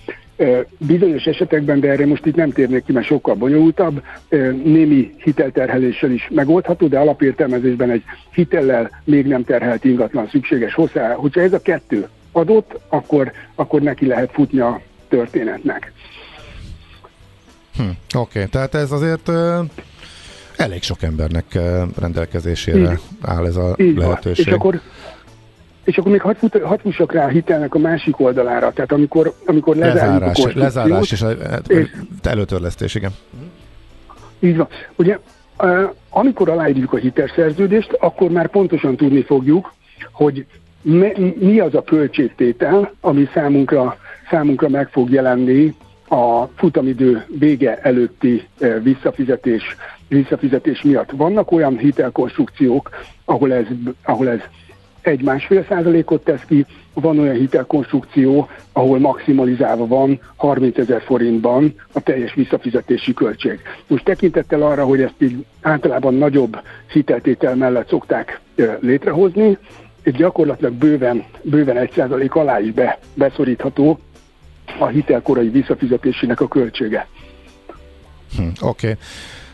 Bizonyos 0.77 1.25
esetekben, 1.25 1.79
de 1.79 1.89
erre 1.89 2.05
most 2.05 2.25
itt 2.25 2.35
nem 2.35 2.51
térnék 2.51 2.83
ki, 2.83 2.91
mert 2.91 3.05
sokkal 3.05 3.35
bonyolultabb, 3.35 4.03
némi 4.63 5.13
hitelterheléssel 5.23 6.11
is 6.11 6.27
megoldható, 6.31 6.87
de 6.87 6.99
alapértelmezésben 6.99 7.89
egy 7.89 8.03
hitellel 8.31 8.89
még 9.03 9.25
nem 9.25 9.43
terhelt 9.43 9.83
ingatlan 9.83 10.27
szükséges 10.29 10.73
hozzá. 10.73 11.13
Hogyha 11.13 11.41
ez 11.41 11.53
a 11.53 11.61
kettő 11.61 12.07
adott, 12.31 12.79
akkor, 12.87 13.31
akkor 13.55 13.81
neki 13.81 14.05
lehet 14.05 14.31
futni 14.31 14.59
a 14.59 14.81
történetnek. 15.07 15.91
Hm, 17.75 17.83
Oké, 17.83 17.97
okay. 18.17 18.45
tehát 18.47 18.75
ez 18.75 18.91
azért 18.91 19.27
uh, 19.27 19.59
elég 20.55 20.83
sok 20.83 21.03
embernek 21.03 21.45
uh, 21.55 21.81
rendelkezésére 21.99 22.91
így, 22.91 22.99
áll 23.21 23.45
ez 23.45 23.55
a 23.55 23.75
így 23.77 23.97
lehetőség. 23.97 24.45
Van. 24.45 24.53
És 24.53 24.59
akkor 24.59 24.81
és 25.83 25.97
akkor 25.97 26.11
még 26.11 26.21
hadd, 26.21 26.35
fut, 26.35 26.61
hadd 26.61 26.79
fussak 26.79 27.11
rá 27.11 27.25
a 27.25 27.27
hitelnek 27.27 27.75
a 27.75 27.79
másik 27.79 28.19
oldalára, 28.19 28.71
tehát 28.71 28.91
amikor, 28.91 29.33
amikor 29.45 29.75
lezárás, 29.75 30.39
a 30.39 30.49
lezárás 30.53 31.11
és, 31.11 31.23
és 31.67 31.87
előtörlesztés, 32.23 32.95
igen. 32.95 33.11
Így 34.39 34.57
van. 34.57 34.67
Ugye, 34.95 35.17
amikor 36.09 36.49
aláírjuk 36.49 36.93
a 36.93 36.97
hitelszerződést, 36.97 37.93
akkor 37.99 38.29
már 38.29 38.47
pontosan 38.49 38.95
tudni 38.95 39.23
fogjuk, 39.23 39.73
hogy 40.11 40.45
mi 40.81 41.59
az 41.59 41.75
a 41.75 41.83
költségtétel, 41.83 42.93
ami 43.01 43.29
számunkra, 43.33 43.97
számunkra 44.29 44.69
meg 44.69 44.89
fog 44.89 45.09
jelenni 45.09 45.75
a 46.09 46.45
futamidő 46.55 47.25
vége 47.39 47.77
előtti 47.77 48.47
visszafizetés, 48.83 49.75
visszafizetés 50.07 50.81
miatt. 50.81 51.11
Vannak 51.11 51.51
olyan 51.51 51.77
hitelkonstrukciók, 51.77 52.89
ahol 53.25 53.53
ez, 53.53 53.65
ahol 54.03 54.29
ez 54.29 54.39
egy 55.01 55.21
másfél 55.21 55.65
százalékot 55.69 56.23
tesz 56.23 56.43
ki, 56.47 56.65
van 56.93 57.19
olyan 57.19 57.35
hitelkonstrukció, 57.35 58.49
ahol 58.71 58.99
maximalizálva 58.99 59.87
van 59.87 60.19
30 60.35 60.77
ezer 60.77 61.01
forintban 61.01 61.73
a 61.91 61.99
teljes 61.99 62.33
visszafizetési 62.33 63.13
költség. 63.13 63.59
Most 63.87 64.03
tekintettel 64.03 64.61
arra, 64.61 64.85
hogy 64.85 65.01
ezt 65.01 65.15
így 65.17 65.45
általában 65.61 66.13
nagyobb 66.13 66.61
hiteltétel 66.91 67.55
mellett 67.55 67.87
szokták 67.87 68.39
létrehozni, 68.79 69.57
és 70.03 70.13
gyakorlatilag 70.13 70.73
bőven, 70.73 71.25
bőven 71.41 71.77
1 71.77 71.91
százalék 71.95 72.35
alá 72.35 72.59
is 72.59 72.71
be, 72.71 72.99
beszorítható 73.13 73.99
a 74.79 74.85
hitelkorai 74.85 75.49
visszafizetésének 75.49 76.41
a 76.41 76.47
költsége. 76.47 77.07
Hm, 78.35 78.43
Oké. 78.43 78.87
Okay. 78.87 78.95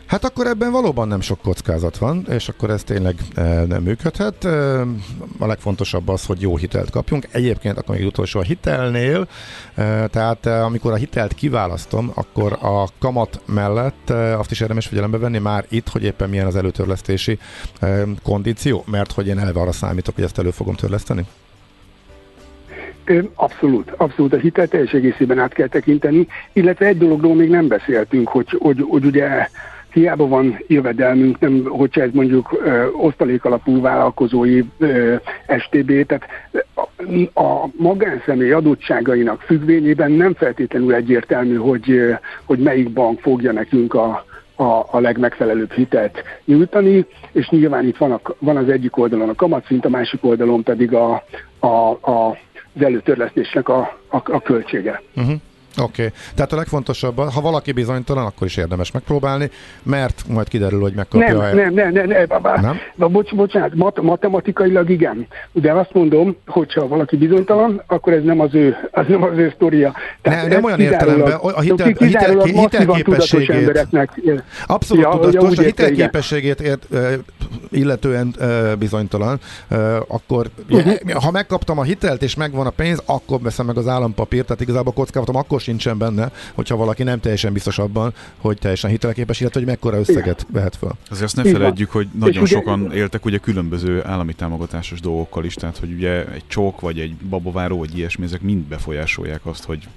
Hát 0.06 0.24
akkor 0.24 0.46
ebben 0.46 0.70
valóban 0.72 1.08
nem 1.08 1.20
sok 1.20 1.40
kockázat 1.40 1.98
van, 1.98 2.26
és 2.28 2.48
akkor 2.48 2.70
ez 2.70 2.84
tényleg 2.84 3.14
e, 3.34 3.42
nem 3.64 3.82
működhet. 3.82 4.44
E, 4.44 4.80
a 5.38 5.46
legfontosabb 5.46 6.08
az, 6.08 6.26
hogy 6.26 6.40
jó 6.40 6.56
hitelt 6.56 6.90
kapjunk. 6.90 7.26
Egyébként 7.30 7.78
akkor 7.78 7.96
még 7.96 8.06
utolsó 8.06 8.40
a 8.40 8.42
hitelnél, 8.42 9.28
e, 9.74 10.06
tehát 10.06 10.46
amikor 10.46 10.92
a 10.92 10.96
hitelt 10.96 11.34
kiválasztom, 11.34 12.10
akkor 12.14 12.52
a 12.60 12.88
kamat 12.98 13.40
mellett 13.46 14.10
azt 14.10 14.50
is 14.50 14.60
érdemes 14.60 14.86
figyelembe 14.86 15.18
venni 15.18 15.38
már 15.38 15.64
itt, 15.68 15.88
hogy 15.88 16.04
éppen 16.04 16.28
milyen 16.28 16.46
az 16.46 16.56
előtörlesztési 16.56 17.38
kondíció, 18.22 18.84
mert 18.86 19.12
hogy 19.12 19.26
én 19.26 19.38
eleve 19.38 19.60
arra 19.60 19.72
számítok, 19.72 20.14
hogy 20.14 20.24
ezt 20.24 20.38
elő 20.38 20.50
fogom 20.50 20.74
törleszteni. 20.74 21.26
Abszolút, 23.34 23.90
abszolút 23.96 24.32
a 24.32 24.36
hitel 24.36 24.66
teljes 24.66 24.92
egészében 24.92 25.38
át 25.38 25.52
kell 25.52 25.68
tekinteni, 25.68 26.26
illetve 26.52 26.86
egy 26.86 26.98
dologról 26.98 27.34
még 27.34 27.48
nem 27.48 27.68
beszéltünk, 27.68 28.28
hogy, 28.28 28.56
hogy, 28.58 28.84
hogy 28.88 29.04
ugye 29.04 29.48
hiába 29.96 30.28
van 30.28 30.58
jövedelmünk, 30.66 31.38
nem, 31.38 31.64
hogyha 31.64 32.00
ez 32.00 32.10
mondjuk 32.12 32.60
ö, 32.64 32.86
osztalék 32.86 33.44
alapú 33.44 33.80
vállalkozói 33.80 34.62
ö, 34.78 35.14
STB, 35.58 36.06
tehát 36.06 36.24
a, 36.74 37.40
a 37.40 37.68
magánszemély 37.76 38.50
adottságainak 38.52 39.40
függvényében 39.40 40.10
nem 40.10 40.34
feltétlenül 40.34 40.94
egyértelmű, 40.94 41.54
hogy, 41.54 42.16
hogy 42.44 42.58
melyik 42.58 42.92
bank 42.92 43.20
fogja 43.20 43.52
nekünk 43.52 43.94
a, 43.94 44.24
a, 44.56 44.86
a 44.90 45.00
legmegfelelőbb 45.00 45.72
hitelt 45.72 46.22
nyújtani, 46.44 47.06
és 47.32 47.48
nyilván 47.48 47.86
itt 47.86 47.96
van, 47.96 48.12
a, 48.12 48.20
van 48.38 48.56
az 48.56 48.68
egyik 48.68 48.96
oldalon 48.96 49.28
a 49.28 49.34
kamatszint, 49.34 49.84
a 49.84 49.88
másik 49.88 50.24
oldalon 50.24 50.62
pedig 50.62 50.94
a, 50.94 51.24
a, 51.58 51.66
a, 52.00 52.38
az 52.74 52.82
előtörlesztésnek 52.82 53.68
a, 53.68 53.98
a, 54.08 54.16
a 54.16 54.40
költsége. 54.40 55.02
Uh-huh. 55.16 55.40
Oké, 55.78 56.04
okay. 56.04 56.18
tehát 56.34 56.52
a 56.52 56.56
legfontosabb, 56.56 57.18
ha 57.18 57.40
valaki 57.40 57.72
bizonytalan, 57.72 58.24
akkor 58.24 58.46
is 58.46 58.56
érdemes 58.56 58.92
megpróbálni, 58.92 59.50
mert 59.82 60.24
majd 60.28 60.48
kiderül, 60.48 60.80
hogy 60.80 60.92
megkapja 60.94 61.26
nem, 61.26 61.38
a... 61.38 61.42
Nem, 61.42 61.74
nem, 61.74 61.92
nem, 61.92 62.06
nem, 62.06 62.26
nem, 62.28 62.60
nem? 62.60 62.76
Na, 62.94 63.08
bocs, 63.08 63.34
bocsánat, 63.34 63.74
mat- 63.74 64.02
matematikailag 64.02 64.90
igen. 64.90 65.26
De 65.52 65.72
azt 65.72 65.92
mondom, 65.92 66.36
hogyha 66.46 66.88
valaki 66.88 67.16
bizonytalan, 67.16 67.82
akkor 67.86 68.12
ez 68.12 68.22
nem 68.22 68.40
az 68.40 68.54
ő, 68.54 68.76
az 68.90 69.04
nem 69.08 69.22
az 69.22 69.38
ő 69.38 69.52
sztoria. 69.54 69.94
Tehát 70.22 70.48
ne, 70.48 70.54
nem 70.54 70.64
olyan 70.64 70.80
értelemben, 70.80 71.32
a, 71.32 71.60
hitel, 71.60 71.86
a 71.86 72.04
hitel, 72.04 72.42
hitelképességét... 72.44 73.86
Abszolút 74.66 75.04
ja, 75.04 75.10
tudatos, 75.10 75.58
a 75.58 75.62
hitelképességét 75.62 76.60
ért, 76.60 76.86
illetően 77.70 78.34
bizonytalan, 78.78 79.40
akkor 80.08 80.46
uh-huh. 80.70 81.10
ha 81.10 81.30
megkaptam 81.30 81.78
a 81.78 81.82
hitelt 81.82 82.22
és 82.22 82.34
megvan 82.34 82.66
a 82.66 82.70
pénz, 82.70 83.02
akkor 83.06 83.40
veszem 83.40 83.66
meg 83.66 83.76
az 83.76 83.88
állampapírt, 83.88 84.46
tehát 84.46 84.62
igazából 84.62 84.92
kockázatom 84.92 85.36
akkor 85.36 85.60
sincsen 85.66 85.98
benne, 85.98 86.30
hogyha 86.54 86.76
valaki 86.76 87.02
nem 87.02 87.20
teljesen 87.20 87.52
biztos 87.52 87.78
abban, 87.78 88.14
hogy 88.36 88.58
teljesen 88.58 88.90
hitelképes, 88.90 89.40
illetve 89.40 89.60
hogy 89.60 89.68
mekkora 89.68 89.98
összeget 89.98 90.40
Igen. 90.40 90.52
vehet 90.52 90.76
fel. 90.76 90.92
Azért 91.10 91.24
azt 91.24 91.36
ne 91.36 91.50
feledjük, 91.50 91.90
hogy 91.90 92.08
nagyon 92.18 92.42
és 92.42 92.50
sokan 92.50 92.82
ugye... 92.82 92.96
éltek 92.96 93.24
ugye 93.24 93.38
különböző 93.38 94.04
állami 94.04 94.32
támogatásos 94.32 95.00
dolgokkal 95.00 95.44
is, 95.44 95.54
tehát 95.54 95.78
hogy 95.78 95.92
ugye 95.92 96.24
egy 96.32 96.44
csók, 96.46 96.80
vagy 96.80 96.98
egy 96.98 97.14
babaváró, 97.14 97.78
vagy 97.78 97.98
ilyesmi, 97.98 98.24
ezek 98.24 98.40
mind 98.40 98.64
befolyásolják 98.64 99.46
azt, 99.46 99.64
hogy 99.64 99.88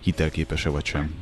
hitelképes-e 0.00 0.68
vagy 0.68 0.84
sem. 0.84 1.14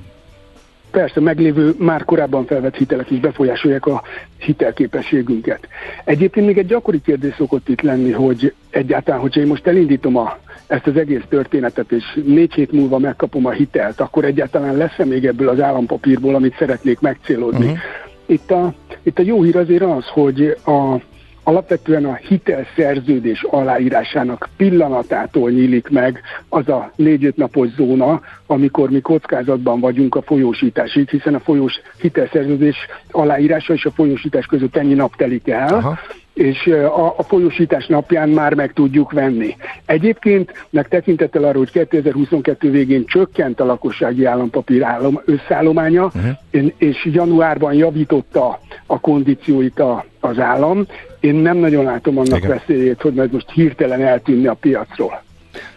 Persze, 0.90 1.20
meglévő, 1.20 1.74
már 1.78 2.04
korábban 2.04 2.46
felvett 2.46 2.76
hitelek 2.76 3.10
is 3.10 3.18
befolyásolják 3.18 3.86
a 3.86 4.02
hitelképességünket. 4.38 5.68
Egyébként 6.04 6.46
még 6.46 6.58
egy 6.58 6.66
gyakori 6.66 7.00
kérdés 7.00 7.34
szokott 7.34 7.68
itt 7.68 7.80
lenni, 7.80 8.10
hogy 8.10 8.54
egyáltalán, 8.70 9.20
hogyha 9.20 9.40
én 9.40 9.46
most 9.46 9.66
elindítom 9.66 10.16
a, 10.16 10.38
ezt 10.66 10.86
az 10.86 10.96
egész 10.96 11.22
történetet, 11.28 11.92
és 11.92 12.20
négy 12.24 12.52
hét 12.52 12.72
múlva 12.72 12.98
megkapom 12.98 13.46
a 13.46 13.50
hitelt, 13.50 14.00
akkor 14.00 14.24
egyáltalán 14.24 14.76
lesz-e 14.76 15.04
még 15.04 15.26
ebből 15.26 15.48
az 15.48 15.60
állampapírból, 15.60 16.34
amit 16.34 16.56
szeretnék 16.58 17.00
megcélozni. 17.00 17.64
Uh-huh. 17.64 17.78
Itt, 18.26 18.50
a, 18.50 18.74
itt 19.02 19.18
a 19.18 19.22
jó 19.22 19.42
hír 19.42 19.56
azért 19.56 19.82
az, 19.82 20.06
hogy 20.06 20.56
a 20.64 21.00
alapvetően 21.44 22.04
a 22.04 22.14
hitelszerződés 22.14 23.42
aláírásának 23.42 24.48
pillanatától 24.56 25.50
nyílik 25.50 25.88
meg 25.88 26.20
az 26.48 26.68
a 26.68 26.92
négy-öt 26.96 27.36
napos 27.36 27.68
zóna, 27.76 28.20
amikor 28.46 28.90
mi 28.90 29.00
kockázatban 29.00 29.80
vagyunk 29.80 30.14
a 30.14 30.22
folyósításig, 30.22 31.08
hiszen 31.08 31.34
a 31.34 31.40
folyós 31.40 31.80
hitelszerződés 32.00 32.76
aláírása 33.10 33.72
és 33.72 33.84
a 33.84 33.90
folyósítás 33.90 34.46
között 34.46 34.76
ennyi 34.76 34.94
nap 34.94 35.16
telik 35.16 35.48
el. 35.48 35.74
Aha 35.74 35.98
és 36.34 36.66
a, 36.66 37.18
a 37.18 37.22
folyosítás 37.22 37.86
napján 37.86 38.28
már 38.28 38.54
meg 38.54 38.72
tudjuk 38.72 39.12
venni. 39.12 39.56
Egyébként, 39.86 40.66
meg 40.70 40.88
tekintettel 40.88 41.44
arra, 41.44 41.58
hogy 41.58 41.70
2022 41.70 42.70
végén 42.70 43.04
csökkent 43.06 43.60
a 43.60 43.64
lakossági 43.64 44.24
állampapír 44.24 44.82
állom, 44.82 45.20
összeállománya, 45.24 46.04
uh-huh. 46.04 46.72
és 46.76 47.08
januárban 47.12 47.74
javította 47.74 48.60
a 48.86 49.00
kondícióit 49.00 49.80
a, 49.80 50.04
az 50.20 50.38
állam, 50.38 50.86
én 51.20 51.34
nem 51.34 51.56
nagyon 51.56 51.84
látom 51.84 52.18
annak 52.18 52.38
Igen. 52.38 52.50
veszélyét, 52.50 53.02
hogy 53.02 53.14
majd 53.14 53.32
most 53.32 53.50
hirtelen 53.50 54.02
eltűnni 54.02 54.46
a 54.46 54.54
piacról. 54.54 55.22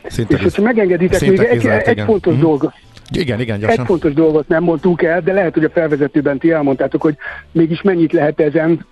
Szinte 0.05 0.35
és 0.35 0.41
hogyha 0.41 0.61
megengeditek, 0.61 1.21
még 1.21 1.39
egy, 1.39 1.65
egy 1.65 2.01
fontos 2.05 2.33
uh-huh. 2.33 2.49
dolog, 2.49 2.71
igen, 3.11 3.39
igen, 3.39 3.59
gyorsan. 3.59 3.79
Egy 3.79 3.85
fontos 3.85 4.13
dolgot 4.13 4.47
nem 4.47 4.63
mondtunk 4.63 5.01
el, 5.01 5.21
de 5.21 5.33
lehet, 5.33 5.53
hogy 5.53 5.63
a 5.63 5.69
felvezetőben 5.69 6.37
ti 6.37 6.51
elmondtátok, 6.51 7.01
hogy 7.01 7.15
mégis 7.51 7.81
mennyit 7.81 8.11
lehet 8.11 8.39
ezen 8.39 8.85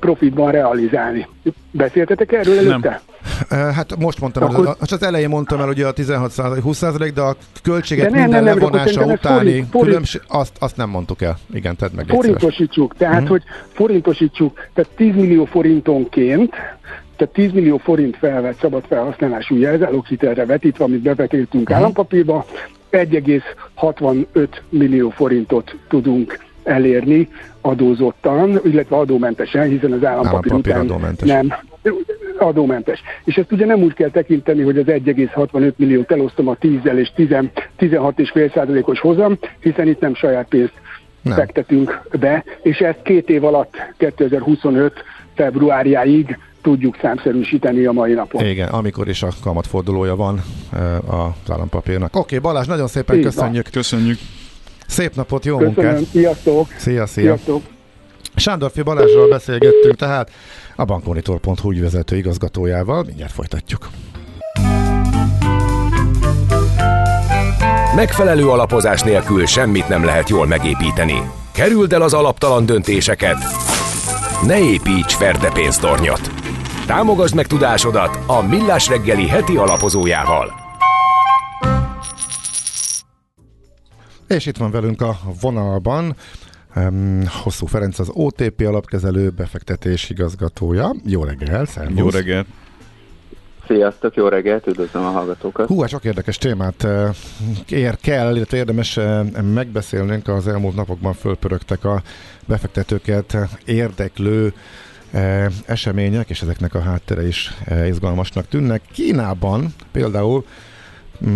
profitban 0.00 0.50
realizálni. 0.50 1.26
Beszéltetek 1.70 2.32
erről 2.32 2.58
előtte? 2.58 3.00
Nem. 3.48 3.72
Hát 3.72 3.96
most 3.98 4.20
mondtam, 4.20 4.42
Akkor... 4.42 4.66
el, 4.66 4.76
az 4.78 5.02
elején 5.02 5.28
mondtam 5.28 5.60
el, 5.60 5.66
hogy 5.66 5.82
a 5.82 5.92
16 5.92 6.34
20 6.62 6.80
de 7.14 7.20
a 7.20 7.36
költséget 7.62 8.04
de 8.04 8.10
nem, 8.10 8.20
minden 8.20 8.42
nem, 8.42 8.54
nem, 8.54 8.58
levonása 8.58 9.04
utáni 9.04 9.18
forint, 9.18 9.68
forint, 9.70 9.86
különbség, 9.86 10.20
azt, 10.28 10.56
azt 10.58 10.76
nem 10.76 10.90
mondtuk 10.90 11.22
el. 11.22 11.38
Igen, 11.52 11.76
tedd 11.76 11.94
meg 11.94 12.06
Forintosítsuk, 12.06 12.94
tehát, 12.96 13.14
uh-huh. 13.14 13.28
hogy 13.28 13.42
forintosítsuk, 13.72 14.58
tehát 14.74 14.90
10 14.96 15.14
millió 15.14 15.44
forintonként, 15.44 16.50
tehát 17.16 17.34
10 17.34 17.52
millió 17.52 17.76
forint 17.76 18.16
felvett 18.16 18.58
szabad 18.60 18.84
felhasználású 18.88 19.56
jelzáloghitelre 19.56 20.46
vetítve, 20.46 20.84
amit 20.84 21.00
bevetítünk 21.00 21.62
uh-huh. 21.62 21.76
állampapírba, 21.76 22.46
1,65 22.90 24.48
millió 24.68 25.10
forintot 25.10 25.76
tudunk 25.88 26.38
elérni 26.62 27.28
adózottan, 27.68 28.60
illetve 28.64 28.96
adómentesen, 28.96 29.68
hiszen 29.68 29.92
az 29.92 30.04
állampapír 30.04 30.52
után 30.52 30.80
adómentes. 30.80 31.28
nem 31.28 31.54
adómentes. 32.38 33.02
És 33.24 33.36
ezt 33.36 33.52
ugye 33.52 33.66
nem 33.66 33.82
úgy 33.82 33.94
kell 33.94 34.10
tekinteni, 34.10 34.62
hogy 34.62 34.78
az 34.78 34.84
1,65 34.86 35.76
milliót 35.76 36.12
elosztom 36.12 36.48
a 36.48 36.56
10-zel 36.56 36.96
és 36.96 37.12
16,5 37.16 38.54
százalékos 38.54 39.00
hozam, 39.00 39.38
hiszen 39.60 39.88
itt 39.88 40.00
nem 40.00 40.14
saját 40.14 40.48
pénzt 40.48 40.72
nem. 41.22 41.36
fektetünk 41.36 42.00
be, 42.20 42.44
és 42.62 42.78
ezt 42.78 43.02
két 43.02 43.28
év 43.28 43.44
alatt 43.44 43.74
2025 43.96 44.92
februárjáig 45.34 46.38
tudjuk 46.62 46.96
számszerűsíteni 47.00 47.84
a 47.84 47.92
mai 47.92 48.12
napon. 48.12 48.46
Igen, 48.46 48.68
amikor 48.68 49.08
is 49.08 49.22
a 49.22 49.28
kamatfordulója 49.42 50.16
van 50.16 50.42
az 51.06 51.50
állampapírnak. 51.50 52.16
Oké, 52.16 52.18
okay, 52.18 52.38
Balázs, 52.38 52.66
nagyon 52.66 52.86
szépen 52.86 53.16
Így 53.16 53.22
köszönjük. 53.22 53.62
Van. 53.62 53.72
Köszönjük. 53.72 54.18
Szép 54.88 55.14
napot, 55.14 55.44
jó 55.44 55.56
Köszönöm. 55.56 55.84
munkát! 55.90 56.10
Sziasztok! 56.10 56.66
Szia, 56.76 57.06
szia! 57.06 57.22
Sziasztok. 57.24 57.62
Sándorfi 58.36 58.82
Balázsral 58.82 59.28
beszélgettünk 59.28 59.96
tehát 59.96 60.30
a 60.76 60.84
bankmonitor.hu 60.84 61.70
ügyvezető 61.70 62.16
igazgatójával. 62.16 63.02
Mindjárt 63.06 63.32
folytatjuk. 63.32 63.88
Megfelelő 67.94 68.48
alapozás 68.48 69.02
nélkül 69.02 69.46
semmit 69.46 69.88
nem 69.88 70.04
lehet 70.04 70.28
jól 70.28 70.46
megépíteni. 70.46 71.22
Kerüld 71.52 71.92
el 71.92 72.02
az 72.02 72.14
alaptalan 72.14 72.66
döntéseket. 72.66 73.36
Ne 74.46 74.58
építs 74.58 75.14
ferde 75.14 75.50
pénztornyot. 75.52 76.30
Támogasd 76.86 77.34
meg 77.34 77.46
tudásodat 77.46 78.18
a 78.26 78.42
Millás 78.42 78.88
reggeli 78.88 79.28
heti 79.28 79.56
alapozójával. 79.56 80.57
És 84.28 84.46
itt 84.46 84.56
van 84.56 84.70
velünk 84.70 85.02
a 85.02 85.18
vonalban 85.40 86.16
um, 86.76 87.22
Hosszú 87.42 87.66
Ferenc, 87.66 87.98
az 87.98 88.10
OTP 88.12 88.60
alapkezelő 88.66 89.30
befektetés 89.30 90.10
igazgatója. 90.10 90.94
Jó 91.04 91.24
reggel, 91.24 91.64
szervusz! 91.64 91.98
Jó 91.98 92.08
reggel! 92.08 92.46
Sziasztok, 93.66 94.14
jó 94.14 94.28
reggelt, 94.28 94.66
üdvözlöm 94.66 95.04
a 95.04 95.10
hallgatókat. 95.10 95.66
Hú, 95.66 95.80
hát 95.80 95.90
sok 95.90 96.04
érdekes 96.04 96.38
témát 96.38 96.84
eh, 96.84 97.10
ér 97.68 97.96
kell, 97.96 98.36
illetve 98.36 98.56
érdemes 98.56 98.96
eh, 98.96 99.24
megbeszélnünk. 99.54 100.28
Az 100.28 100.48
elmúlt 100.48 100.74
napokban 100.74 101.12
fölpörögtek 101.12 101.84
a 101.84 102.02
befektetőket 102.46 103.36
érdeklő 103.64 104.52
eh, 105.10 105.46
események, 105.66 106.30
és 106.30 106.42
ezeknek 106.42 106.74
a 106.74 106.80
háttere 106.80 107.26
is 107.26 107.54
izgalmasnak 107.86 108.48
tűnnek. 108.48 108.82
Kínában 108.92 109.74
például 109.92 110.44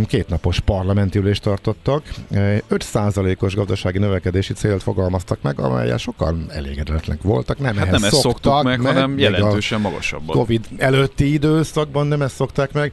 kétnapos 0.06 0.60
parlamenti 0.60 1.18
ülést 1.18 1.42
tartottak. 1.42 2.02
5%-os 2.32 3.54
gazdasági 3.54 3.98
növekedési 3.98 4.52
célt 4.52 4.82
fogalmaztak 4.82 5.42
meg, 5.42 5.60
amelyel 5.60 5.96
sokan 5.96 6.46
elégedetlenek 6.48 7.22
voltak. 7.22 7.58
Nem, 7.58 7.76
hát 7.76 7.90
nem 7.90 8.04
ezt 8.04 8.14
szoktuk 8.14 8.62
meg, 8.62 8.80
meg, 8.80 8.94
hanem 8.94 9.18
jelentősen 9.18 9.80
magasabban. 9.80 10.36
Covid 10.36 10.66
előtti 10.76 11.32
időszakban 11.32 12.06
nem 12.06 12.22
ezt 12.22 12.34
szokták 12.34 12.72
meg, 12.72 12.92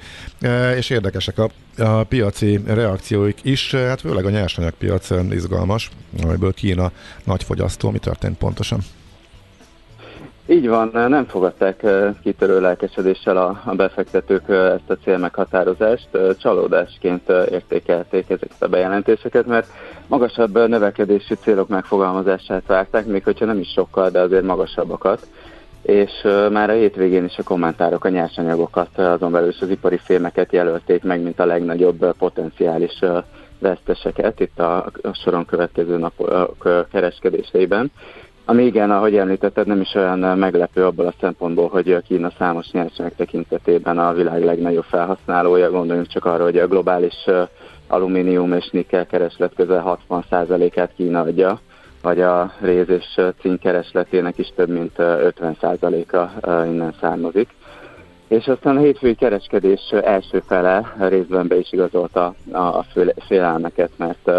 és 0.78 0.90
érdekesek 0.90 1.38
a, 1.38 1.50
a 1.78 2.04
piaci 2.04 2.60
reakcióik 2.66 3.40
is, 3.42 3.72
hát 3.72 4.02
főleg 4.02 4.26
a 4.26 4.30
nyersanyagpiac 4.30 5.10
izgalmas, 5.32 5.90
amiből 6.24 6.54
Kína 6.54 6.92
nagy 7.24 7.44
fogyasztó. 7.44 7.90
Mi 7.90 8.00
történt 8.00 8.38
pontosan? 8.38 8.80
Így 10.52 10.68
van, 10.68 10.90
nem 10.94 11.26
fogadták 11.26 11.86
kitörő 12.24 12.62
lelkesedéssel 12.62 13.38
a, 13.38 13.62
a 13.66 13.76
befektetők 13.76 14.50
ezt 14.50 14.90
a 14.90 14.98
célmeghatározást. 15.04 16.08
Csalódásként 16.38 17.30
értékelték 17.30 18.30
ezeket 18.30 18.62
a 18.62 18.68
bejelentéseket, 18.68 19.46
mert 19.46 19.68
magasabb 20.08 20.68
növekedési 20.68 21.36
célok 21.36 21.68
megfogalmazását 21.68 22.64
várták, 22.68 23.06
még 23.06 23.24
hogyha 23.24 23.46
nem 23.46 23.60
is 23.60 23.72
sokkal, 23.72 24.10
de 24.10 24.20
azért 24.20 24.44
magasabbakat. 24.44 25.28
És 25.82 26.12
már 26.52 26.70
a 26.70 26.74
hétvégén 26.74 27.24
is 27.24 27.38
a 27.38 27.44
kommentárok 27.44 28.06
a 28.06 28.10
nyersanyagokat, 28.10 28.98
azon 28.98 29.32
belül 29.32 29.50
is 29.50 29.60
az 29.62 29.70
ipari 29.70 29.98
fémeket 29.98 30.52
jelölték 30.52 31.04
meg, 31.04 31.22
mint 31.22 31.40
a 31.40 31.46
legnagyobb 31.46 32.14
potenciális 32.18 33.00
veszteseket 33.60 34.40
itt 34.40 34.60
a 34.60 34.92
soron 35.24 35.46
következő 35.46 35.98
napok 35.98 36.88
kereskedéseiben. 36.92 37.92
Ami 38.50 38.66
igen, 38.66 38.92
ahogy 38.92 39.16
említetted, 39.16 39.68
nem 39.68 39.82
is 39.82 39.94
olyan 39.94 40.38
meglepő 40.38 40.86
abból 40.86 41.06
a 41.06 41.14
szempontból, 41.20 41.68
hogy 41.68 42.02
Kína 42.08 42.32
számos 42.38 42.72
nyersanyag 42.72 43.12
tekintetében 43.16 43.98
a 43.98 44.14
világ 44.14 44.44
legnagyobb 44.44 44.84
felhasználója. 44.84 45.72
Gondoljunk 45.72 46.08
csak 46.08 46.26
arra, 46.26 46.44
hogy 46.44 46.58
a 46.58 46.68
globális 46.68 47.26
alumínium 47.88 48.54
és 48.54 48.70
nikkel 48.70 49.06
kereslet 49.06 49.54
közel 49.56 50.00
60%-át 50.10 50.94
Kína 50.96 51.22
adja, 51.22 51.60
vagy 52.02 52.22
a 52.22 52.52
réz 52.60 52.90
és 52.90 53.22
cink 53.40 53.60
keresletének 53.60 54.38
is 54.38 54.52
több 54.56 54.70
mint 54.70 54.96
50%-a 54.98 56.50
innen 56.66 56.94
származik. 57.02 57.50
És 58.28 58.48
aztán 58.48 58.78
a 58.78 58.80
hétfői 58.80 59.16
kereskedés 59.16 59.92
első 60.04 60.44
fele 60.48 60.96
részben 61.00 61.48
be 61.48 61.58
is 61.58 61.72
igazolta 61.72 62.34
a 62.52 62.84
félelmeket, 63.28 63.92
mert 63.96 64.30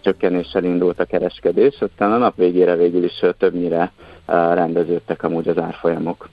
csökkenéssel 0.00 0.64
indult 0.64 1.00
a 1.00 1.04
kereskedés, 1.04 1.80
aztán 1.80 2.12
a 2.12 2.16
nap 2.16 2.36
végére 2.36 2.76
végül 2.76 3.04
is 3.04 3.24
többnyire 3.38 3.92
rendeződtek 4.26 5.22
amúgy 5.22 5.48
az 5.48 5.58
árfolyamok. 5.58 6.28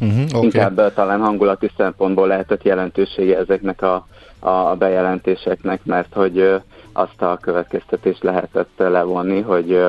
Uh-huh, 0.00 0.24
okay. 0.28 0.42
Inkább 0.42 0.94
talán 0.94 1.20
hangulati 1.20 1.70
szempontból 1.76 2.26
lehetett 2.26 2.62
jelentősége 2.62 3.38
ezeknek 3.38 3.82
a, 3.82 4.06
a 4.38 4.76
bejelentéseknek, 4.76 5.84
mert 5.84 6.14
hogy 6.14 6.60
azt 6.92 7.22
a 7.22 7.38
következtetést 7.40 8.22
lehetett 8.22 8.70
levonni, 8.76 9.40
hogy 9.40 9.84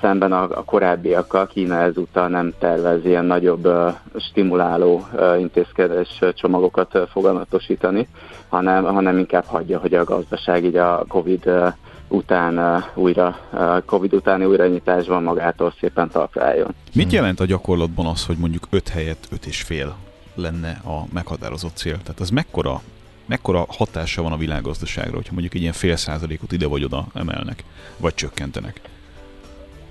szemben 0.00 0.32
a, 0.32 0.42
a 0.42 0.64
korábbiakkal 0.64 1.46
Kína 1.46 1.80
ezúttal 1.80 2.28
nem 2.28 2.52
tervez 2.58 3.04
ilyen 3.04 3.24
nagyobb 3.24 3.66
uh, 3.66 3.94
stimuláló 4.16 5.06
uh, 5.12 5.40
intézkedés 5.40 6.18
csomagokat 6.34 6.94
uh, 6.94 8.06
hanem, 8.48 8.84
hanem 8.84 9.18
inkább 9.18 9.44
hagyja, 9.44 9.78
hogy 9.78 9.94
a 9.94 10.04
gazdaság 10.04 10.64
így 10.64 10.76
a 10.76 11.04
Covid 11.08 11.46
uh, 11.46 11.72
után 12.08 12.84
újra, 12.94 13.38
Covid 13.86 14.14
utáni 14.14 14.44
újranyitásban 14.44 15.22
magától 15.22 15.74
szépen 15.80 16.08
talpráljon. 16.08 16.74
Mit 16.94 17.12
jelent 17.12 17.40
a 17.40 17.44
gyakorlatban 17.44 18.06
az, 18.06 18.26
hogy 18.26 18.36
mondjuk 18.36 18.66
5 18.70 18.88
helyett 18.88 19.28
5 19.30 19.46
és 19.46 19.62
fél 19.62 19.96
lenne 20.34 20.80
a 20.84 21.06
meghatározott 21.12 21.76
cél? 21.76 21.98
Tehát 22.02 22.20
az 22.20 22.30
mekkora, 22.30 22.80
mekkora 23.26 23.64
hatása 23.68 24.22
van 24.22 24.32
a 24.32 24.36
világgazdaságra, 24.36 25.14
hogyha 25.14 25.32
mondjuk 25.32 25.54
egy 25.54 25.60
ilyen 25.60 25.72
fél 25.72 25.96
százalékot 25.96 26.52
ide 26.52 26.66
vagy 26.66 26.84
oda 26.84 27.06
emelnek, 27.14 27.64
vagy 27.96 28.14
csökkentenek? 28.14 28.80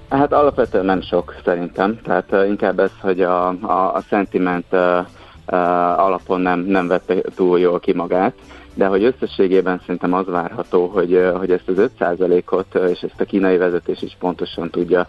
Hát 0.10 0.34
alapvetően 0.34 0.86
nem 0.86 1.02
sok 1.02 1.36
szerintem, 1.44 2.00
tehát 2.04 2.32
uh, 2.32 2.48
inkább 2.48 2.80
ez, 2.80 2.92
hogy 3.02 3.22
a, 3.22 3.48
a, 3.48 3.94
a 3.96 4.02
sentiment 4.08 4.66
uh, 4.72 4.80
uh, 4.80 6.00
alapon 6.00 6.42
nem, 6.42 6.60
nem 6.60 6.88
vette 6.88 7.22
túl 7.36 7.60
jól 7.60 7.80
ki 7.80 7.94
magát, 7.94 8.34
de 8.78 8.86
hogy 8.86 9.04
összességében 9.04 9.80
szerintem 9.80 10.14
az 10.14 10.26
várható, 10.26 10.88
hogy, 10.88 11.30
hogy 11.38 11.52
ezt 11.52 11.70
az 11.70 11.90
5%-ot, 12.00 12.76
és 12.76 13.02
ezt 13.02 13.22
a 13.22 13.26
kínai 13.26 13.58
vezetés 13.58 14.02
is 14.02 14.16
pontosan 14.20 14.70
tudja, 14.70 15.06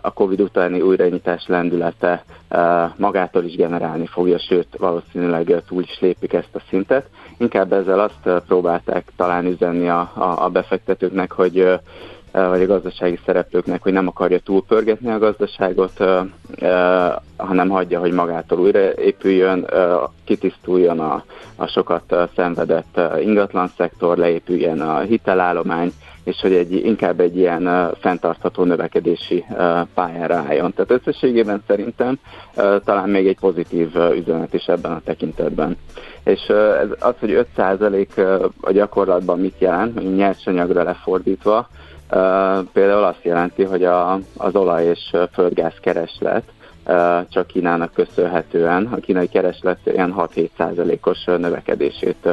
a 0.00 0.12
Covid 0.12 0.40
utáni 0.40 0.80
újranyitás 0.80 1.46
lendülete 1.46 2.24
magától 2.96 3.44
is 3.44 3.56
generálni 3.56 4.06
fogja, 4.06 4.38
sőt 4.38 4.76
valószínűleg 4.78 5.62
túl 5.68 5.82
is 5.82 6.00
lépik 6.00 6.32
ezt 6.32 6.54
a 6.54 6.62
szintet. 6.68 7.06
Inkább 7.38 7.72
ezzel 7.72 8.00
azt 8.00 8.42
próbálták 8.46 9.12
talán 9.16 9.46
üzenni 9.46 9.88
a, 9.88 10.10
a, 10.14 10.44
a 10.44 10.48
befektetőknek, 10.48 11.32
hogy 11.32 11.80
vagy 12.32 12.62
a 12.62 12.66
gazdasági 12.66 13.18
szereplőknek, 13.26 13.82
hogy 13.82 13.92
nem 13.92 14.06
akarja 14.06 14.38
túlpörgetni 14.38 15.10
a 15.10 15.18
gazdaságot, 15.18 16.04
hanem 17.36 17.68
hagyja, 17.68 18.00
hogy 18.00 18.12
magától 18.12 18.58
újraépüljön, 18.58 19.66
kitisztuljon 20.24 21.00
a, 21.00 21.24
a 21.56 21.66
sokat 21.66 22.14
szenvedett 22.36 23.00
ingatlan 23.20 23.70
szektor, 23.76 24.16
leépüljen 24.16 24.80
a 24.80 24.98
hitelállomány, 24.98 25.92
és 26.24 26.40
hogy 26.40 26.52
egy, 26.52 26.72
inkább 26.72 27.20
egy 27.20 27.36
ilyen 27.36 27.90
fenntartható 28.00 28.64
növekedési 28.64 29.44
pályára 29.94 30.34
álljon. 30.34 30.72
Tehát 30.72 30.90
összességében 30.90 31.62
szerintem 31.66 32.18
talán 32.84 33.08
még 33.08 33.26
egy 33.26 33.38
pozitív 33.38 33.94
üzenet 34.14 34.54
is 34.54 34.66
ebben 34.66 34.92
a 34.92 35.00
tekintetben. 35.04 35.76
És 36.24 36.52
az, 36.98 37.14
hogy 37.20 37.46
5% 37.56 38.50
a 38.60 38.72
gyakorlatban 38.72 39.40
mit 39.40 39.58
jelent, 39.58 40.16
nyersanyagra 40.16 40.82
lefordítva, 40.82 41.68
például 42.72 43.04
azt 43.04 43.22
jelenti, 43.22 43.62
hogy 43.62 43.84
a, 43.84 44.12
az 44.36 44.54
olaj 44.54 44.84
és 44.84 45.16
földgáz 45.32 45.74
kereslet 45.80 46.42
csak 47.28 47.46
Kínának 47.46 47.92
köszönhetően 47.92 48.86
a 48.86 48.96
kínai 48.96 49.28
kereslet 49.28 49.78
ilyen 49.84 50.14
6-7 50.18 50.48
százalékos 50.56 51.24
növekedését 51.24 52.28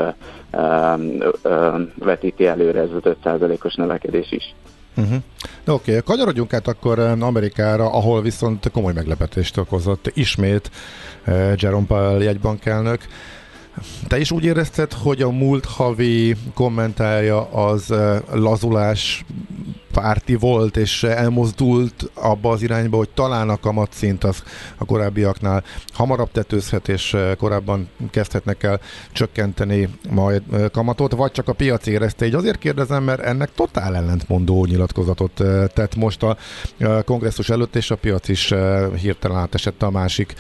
vetíti 1.96 2.46
előre 2.48 2.80
ez 2.80 2.90
az 2.92 3.06
5 3.06 3.18
százalékos 3.24 3.76
növekedés 3.76 4.32
is. 4.32 4.56
Uh-huh. 4.98 5.18
Oké, 5.68 5.92
okay. 5.92 6.02
kanyarodjunk 6.04 6.54
át 6.54 6.68
akkor 6.68 7.00
Amerikára, 7.00 7.92
ahol 7.92 8.22
viszont 8.22 8.72
komoly 8.72 8.94
meglepetést 8.94 9.58
okozott 9.58 10.12
ismét 10.14 10.72
Jerome 11.56 11.86
Powell 11.88 12.22
jegybankelnök. 12.22 13.02
Te 14.08 14.20
is 14.20 14.32
úgy 14.32 14.44
érezted, 14.44 14.94
hogy 14.94 15.22
a 15.22 15.30
múlt 15.30 15.66
havi 15.66 16.36
kommentálja 16.54 17.52
az 17.52 17.94
lazulás 18.32 19.26
párti 20.02 20.36
volt, 20.36 20.78
és 20.78 21.04
elmozdult 21.04 22.12
abba 22.14 22.50
az 22.50 22.62
irányba, 22.62 22.98
hogy 22.98 23.10
talán 23.10 23.50
a 23.50 23.60
kamatszint 23.60 24.24
az 24.24 24.44
a 24.78 24.86
korábbiaknál 24.86 25.64
hamarabb 25.94 26.32
tetőzhet, 26.32 26.88
és 26.88 27.18
korábban 27.38 27.90
kezdhetnek 28.12 28.64
el 28.64 28.80
csökkenteni 29.12 29.90
majd 30.10 30.44
kamatot, 30.72 31.12
vagy 31.12 31.32
csak 31.32 31.48
a 31.48 31.54
piac 31.54 31.86
érezte. 31.86 32.26
Így 32.26 32.34
azért 32.34 32.58
kérdezem, 32.58 33.04
mert 33.04 33.22
ennek 33.22 33.54
totál 33.54 33.96
ellentmondó 33.96 34.66
nyilatkozatot 34.66 35.44
tett 35.74 35.96
most 35.96 36.24
a 36.24 36.38
kongresszus 37.06 37.50
előtt, 37.50 37.76
és 37.76 37.92
a 37.92 37.96
piac 37.96 38.28
is 38.28 38.54
hirtelen 39.02 39.38
átesett 39.38 39.84
a 39.84 39.90
másik 39.90 40.34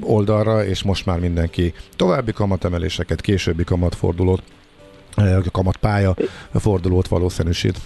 oldalra, 0.00 0.64
és 0.64 0.82
most 0.82 1.06
már 1.06 1.18
mindenki 1.18 1.74
további 1.96 2.32
kamatemeléseket, 2.32 3.20
későbbi 3.20 3.64
kamatfordulót 3.64 4.42
kamatpálya 5.52 6.14
fordulót 6.54 7.08
valószínűsít. 7.08 7.78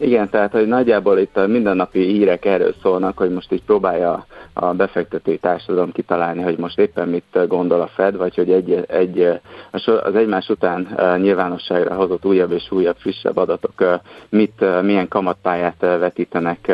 Igen, 0.00 0.30
tehát 0.30 0.52
hogy 0.52 0.66
nagyjából 0.66 1.18
itt 1.18 1.36
a 1.36 1.46
mindennapi 1.46 2.04
hírek 2.04 2.44
erről 2.44 2.74
szólnak, 2.82 3.16
hogy 3.16 3.30
most 3.30 3.52
így 3.52 3.62
próbálja 3.62 4.26
a 4.52 4.66
befektetői 4.66 5.38
társadalom 5.38 5.92
kitalálni, 5.92 6.42
hogy 6.42 6.58
most 6.58 6.78
éppen 6.78 7.08
mit 7.08 7.46
gondol 7.48 7.80
a 7.80 7.86
Fed, 7.86 8.16
vagy 8.16 8.34
hogy 8.34 8.50
egy, 8.50 8.84
egy, 8.88 9.40
az 9.70 10.14
egymás 10.14 10.48
után 10.48 10.88
nyilvánosságra 11.20 11.94
hozott 11.94 12.24
újabb 12.24 12.52
és 12.52 12.70
újabb 12.70 12.96
frissebb 12.96 13.36
adatok 13.36 14.00
mit, 14.28 14.82
milyen 14.82 15.08
kamatpályát 15.08 15.80
vetítenek 15.80 16.72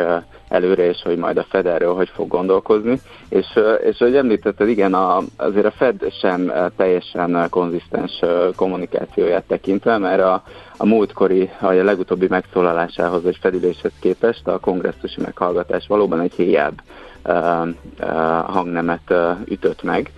előre, 0.55 0.87
és 0.89 1.01
hogy 1.03 1.17
majd 1.17 1.37
a 1.37 1.45
Fed 1.49 1.65
erről 1.65 1.93
hogy 1.93 2.09
fog 2.13 2.27
gondolkozni. 2.27 2.99
És, 3.29 3.59
és 3.83 3.97
hogy 3.97 4.15
említetted, 4.15 4.67
igen, 4.67 4.93
a, 4.93 5.21
azért 5.35 5.65
a 5.65 5.71
Fed 5.71 6.11
sem 6.21 6.51
teljesen 6.75 7.47
konzisztens 7.49 8.19
kommunikációját 8.55 9.43
tekintve, 9.47 9.97
mert 9.97 10.21
a, 10.21 10.43
a 10.77 10.85
múltkori, 10.85 11.49
a 11.59 11.71
legutóbbi 11.71 12.27
megszólalásához, 12.29 13.23
vagy 13.23 13.37
fedüléshez 13.41 13.93
képest 13.99 14.47
a 14.47 14.59
kongresszusi 14.59 15.21
meghallgatás 15.21 15.87
valóban 15.87 16.19
egy 16.19 16.33
héjább 16.33 16.81
uh, 17.25 17.67
uh, 17.99 18.07
hangnemet 18.45 19.09
uh, 19.09 19.37
ütött 19.45 19.83
meg, 19.83 20.11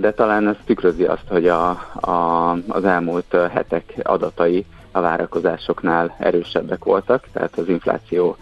de 0.00 0.12
talán 0.12 0.48
ez 0.48 0.56
tükrözi 0.64 1.04
azt, 1.04 1.28
hogy 1.28 1.48
a, 1.48 1.68
a, 2.00 2.50
az 2.68 2.84
elmúlt 2.84 3.36
hetek 3.52 3.94
adatai 4.02 4.66
a 4.92 5.00
várakozásoknál 5.00 6.16
erősebbek 6.18 6.84
voltak, 6.84 7.24
tehát 7.32 7.58
az 7.58 7.68
infláció 7.68 8.36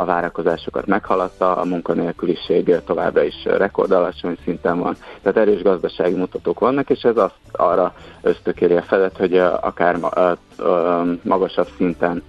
a 0.00 0.04
várakozásokat 0.04 0.86
meghaladta, 0.86 1.56
a 1.56 1.64
munkanélküliség 1.64 2.80
továbbra 2.86 3.22
is 3.22 3.44
rekordalacsony 3.44 4.36
szinten 4.44 4.78
van, 4.78 4.96
tehát 5.22 5.38
erős 5.38 5.62
gazdasági 5.62 6.14
mutatók 6.14 6.58
vannak, 6.58 6.90
és 6.90 7.02
ez 7.02 7.16
azt 7.16 7.34
arra 7.52 7.94
ösztökéri 8.22 8.74
a 8.74 8.82
felet, 8.82 9.16
hogy 9.16 9.36
akár 9.38 9.98
magasabb 11.22 11.68
szinten 11.76 12.22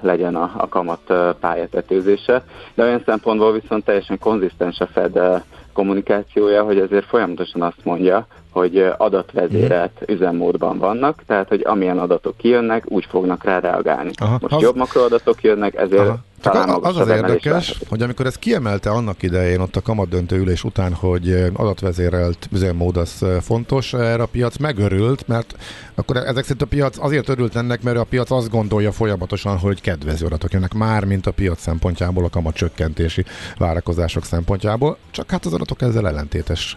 legyen 0.00 0.34
a, 0.34 0.52
a 0.56 0.68
kamat 0.68 1.12
pályatetőzése, 1.40 2.44
de 2.74 2.82
olyan 2.82 3.02
szempontból 3.06 3.52
viszont 3.52 3.84
teljesen 3.84 4.18
konzisztens 4.18 4.80
a 4.80 4.86
Fed 4.86 5.42
kommunikációja, 5.72 6.62
hogy 6.62 6.78
ezért 6.78 7.04
folyamatosan 7.04 7.62
azt 7.62 7.84
mondja, 7.84 8.26
hogy 8.50 8.92
adatvezérelt 8.96 10.00
mhm. 10.00 10.12
üzemmódban 10.12 10.78
vannak, 10.78 11.22
tehát 11.26 11.48
hogy 11.48 11.62
amilyen 11.64 11.98
adatok 11.98 12.36
kijönnek, 12.36 12.84
úgy 12.88 13.04
fognak 13.04 13.44
rá 13.44 13.58
reagálni. 13.58 14.10
Aha, 14.14 14.38
Most 14.40 14.54
az... 14.54 14.62
jobb 14.62 14.76
makroadatok 14.76 15.42
jönnek, 15.42 15.74
ezért 15.74 16.08
Aha. 16.08 16.18
Csak 16.44 16.84
az 16.84 16.96
az 16.96 17.08
érdekes, 17.08 17.78
hogy 17.88 18.02
amikor 18.02 18.26
ez 18.26 18.36
kiemelte 18.36 18.90
annak 18.90 19.22
idején 19.22 19.60
ott 19.60 19.76
a 19.76 19.82
kamatdöntő 19.82 20.36
ülés 20.36 20.64
után, 20.64 20.92
hogy 20.92 21.50
adatvezérelt 21.52 22.48
üzemmód 22.52 22.96
az 22.96 23.24
fontos, 23.40 23.92
erre 23.92 24.22
a 24.22 24.26
piac 24.26 24.56
megörült, 24.56 25.28
mert 25.28 25.56
akkor 25.94 26.16
ezek 26.16 26.42
szerint 26.42 26.62
a 26.62 26.66
piac 26.66 26.96
azért 26.98 27.28
örült 27.28 27.56
ennek, 27.56 27.82
mert 27.82 27.96
a 27.96 28.04
piac 28.04 28.30
azt 28.30 28.50
gondolja 28.50 28.92
folyamatosan, 28.92 29.58
hogy 29.58 29.80
kedvező 29.80 30.26
adatok 30.26 30.52
jönnek 30.52 30.74
már, 30.74 31.04
mint 31.04 31.26
a 31.26 31.30
piac 31.30 31.60
szempontjából, 31.60 32.24
a 32.24 32.28
kamat 32.28 32.54
csökkentési 32.54 33.24
várakozások 33.58 34.24
szempontjából, 34.24 34.96
csak 35.10 35.30
hát 35.30 35.44
az 35.44 35.52
adatok 35.52 35.82
ezzel 35.82 36.08
ellentétes 36.08 36.76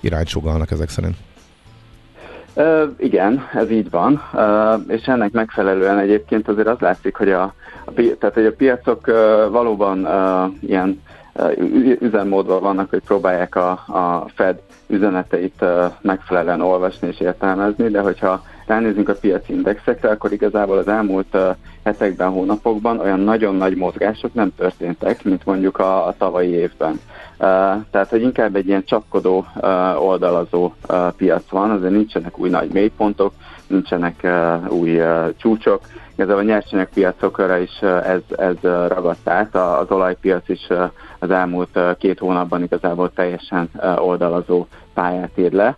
irányt 0.00 0.28
sugalnak 0.28 0.70
ezek 0.70 0.88
szerint. 0.88 1.16
Igen, 2.96 3.48
ez 3.54 3.70
így 3.70 3.90
van, 3.90 4.22
és 4.88 5.06
ennek 5.06 5.32
megfelelően 5.32 5.98
egyébként 5.98 6.48
azért 6.48 6.68
az 6.68 6.78
látszik, 6.78 7.16
hogy 7.16 7.30
a, 7.30 7.42
a, 7.84 7.92
tehát, 8.18 8.34
hogy 8.34 8.46
a 8.46 8.52
piacok 8.52 9.06
valóban 9.50 10.08
ilyen 10.60 11.02
uh, 11.34 11.98
üzemmódban 12.00 12.60
vannak, 12.60 12.90
hogy 12.90 13.02
próbálják 13.06 13.56
a, 13.56 13.70
a 13.70 14.26
Fed 14.34 14.60
üzeneteit 14.86 15.54
uh, 15.60 15.84
megfelelően 16.00 16.60
olvasni 16.60 17.08
és 17.08 17.20
értelmezni, 17.20 17.88
de 17.88 18.00
hogyha 18.00 18.42
ránézünk 18.68 19.08
a 19.08 19.14
piaci 19.14 19.52
indexekre, 19.52 20.10
akkor 20.10 20.32
igazából 20.32 20.78
az 20.78 20.88
elmúlt 20.88 21.36
hetekben, 21.84 22.30
hónapokban 22.30 23.00
olyan 23.00 23.20
nagyon 23.20 23.54
nagy 23.54 23.76
mozgások 23.76 24.34
nem 24.34 24.54
történtek, 24.56 25.24
mint 25.24 25.44
mondjuk 25.44 25.78
a, 25.78 26.06
a 26.06 26.14
tavalyi 26.18 26.50
évben. 26.50 27.00
Tehát, 27.90 28.08
hogy 28.08 28.22
inkább 28.22 28.56
egy 28.56 28.66
ilyen 28.66 28.84
csapkodó, 28.84 29.46
oldalazó 29.98 30.72
piac 31.16 31.48
van, 31.50 31.70
azért 31.70 31.92
nincsenek 31.92 32.38
új 32.38 32.48
nagy 32.48 32.70
mélypontok, 32.72 33.32
nincsenek 33.66 34.26
új 34.68 35.00
csúcsok. 35.36 35.80
Igazából 36.14 36.42
a 36.42 36.46
nyersanyagpiacokra 36.46 37.58
is 37.58 37.78
ez, 37.82 38.20
ez 38.36 38.54
ragadt 38.62 39.28
át, 39.28 39.54
az 39.54 39.90
olajpiac 39.90 40.48
is 40.48 40.66
az 41.18 41.30
elmúlt 41.30 41.78
két 41.98 42.18
hónapban 42.18 42.62
igazából 42.62 43.12
teljesen 43.12 43.70
oldalazó 43.96 44.66
pályát 44.94 45.30
ír 45.34 45.52
le. 45.52 45.76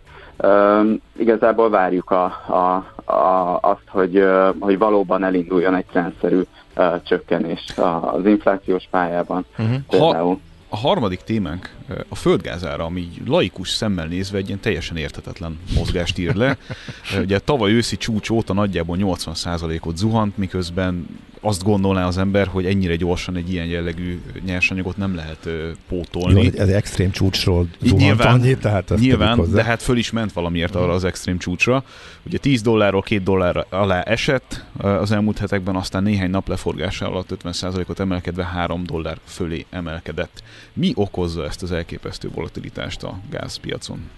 Igazából 1.17 1.69
várjuk 1.69 2.11
a, 2.11 2.23
a, 2.47 3.11
a, 3.11 3.59
azt, 3.61 3.87
hogy, 3.87 4.23
hogy 4.59 4.77
valóban 4.77 5.23
elinduljon 5.23 5.75
egy 5.75 5.85
rendszerű 5.91 6.41
uh, 6.77 7.01
csökkenés 7.03 7.73
az 8.01 8.25
inflációs 8.25 8.87
pályában. 8.89 9.45
Uh-huh. 9.57 10.11
Ha, 10.11 10.37
a 10.69 10.77
harmadik 10.77 11.19
témánk 11.19 11.69
a 12.09 12.15
földgázára, 12.15 12.85
ami 12.85 13.09
laikus 13.25 13.69
szemmel 13.69 14.05
nézve 14.05 14.37
egy 14.37 14.47
ilyen 14.47 14.59
teljesen 14.59 14.97
értetetlen 14.97 15.59
mozgást 15.75 16.17
ír 16.17 16.35
le. 16.35 16.57
Ugye 17.23 17.39
tavaly 17.39 17.71
őszi 17.71 17.97
csúcs 17.97 18.29
óta 18.29 18.53
nagyjából 18.53 18.97
80%-ot 18.99 19.97
zuhant, 19.97 20.37
miközben 20.37 21.07
azt 21.41 21.63
gondolná 21.63 22.07
az 22.07 22.17
ember, 22.17 22.47
hogy 22.47 22.65
ennyire 22.65 22.95
gyorsan 22.95 23.35
egy 23.35 23.51
ilyen 23.51 23.65
jellegű 23.65 24.21
nyersanyagot 24.45 24.97
nem 24.97 25.15
lehet 25.15 25.49
pótolni. 25.87 26.43
Jó, 26.43 26.49
ez 26.55 26.69
extrém 26.69 27.11
csúcsról 27.11 27.67
zuhant 27.81 28.01
nyilván, 28.01 28.33
annyit, 28.33 28.59
tehát 28.59 28.91
ezt 28.91 29.01
Nyilván, 29.01 29.51
de 29.51 29.63
hát 29.63 29.81
föl 29.81 29.97
is 29.97 30.11
ment 30.11 30.33
valamiért 30.33 30.75
arra 30.75 30.93
az 30.93 31.03
extrém 31.03 31.37
csúcsra. 31.37 31.83
Ugye 32.23 32.37
10 32.37 32.61
dollárról 32.61 33.01
2 33.01 33.23
dollár 33.23 33.65
alá 33.69 34.01
esett 34.01 34.65
az 34.77 35.11
elmúlt 35.11 35.37
hetekben, 35.37 35.75
aztán 35.75 36.03
néhány 36.03 36.29
nap 36.29 36.47
leforgása 36.47 37.05
alatt 37.05 37.35
50%-ot 37.43 37.99
emelkedve 37.99 38.45
3 38.45 38.83
dollár 38.83 39.17
fölé 39.25 39.65
emelkedett. 39.69 40.43
Mi 40.73 40.91
okozza 40.95 41.45
ezt 41.45 41.63
az 41.63 41.71
elképesztő 41.81 42.29
volatilitást 42.35 43.03
a 43.03 43.13
gázpiacon? 43.31 44.09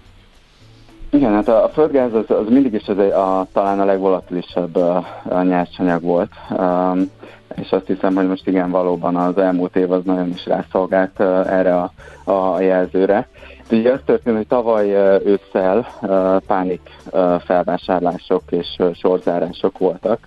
Igen, 1.10 1.32
hát 1.32 1.48
a, 1.48 1.64
a 1.64 1.68
földgáz 1.68 2.14
az, 2.14 2.30
az 2.30 2.48
mindig 2.48 2.72
is 2.72 2.86
az 2.86 2.98
egy, 2.98 3.10
a, 3.10 3.46
talán 3.52 3.80
a 3.80 3.84
legvolatilisebb 3.84 4.76
a, 4.76 5.06
a 5.28 5.42
nyersanyag 5.42 6.02
volt, 6.02 6.30
um, 6.50 7.10
és 7.54 7.70
azt 7.70 7.86
hiszem, 7.86 8.14
hogy 8.14 8.28
most 8.28 8.46
igen, 8.46 8.70
valóban 8.70 9.16
az 9.16 9.38
elmúlt 9.38 9.76
év 9.76 9.92
az 9.92 10.04
nagyon 10.04 10.28
is 10.28 10.46
rászolgált 10.46 11.18
uh, 11.18 11.26
erre 11.52 11.76
a, 11.76 11.92
a 12.32 12.60
jelzőre. 12.60 13.28
Ugye 13.70 13.92
az 13.92 14.00
történt, 14.04 14.36
hogy 14.36 14.46
tavaly 14.46 14.94
uh, 14.94 15.26
ősszel 15.26 15.86
uh, 16.02 16.36
pánik 16.46 16.80
felvásárlások 17.44 18.42
és 18.50 18.76
uh, 18.78 18.94
sorzárások 18.94 19.78
voltak. 19.78 20.26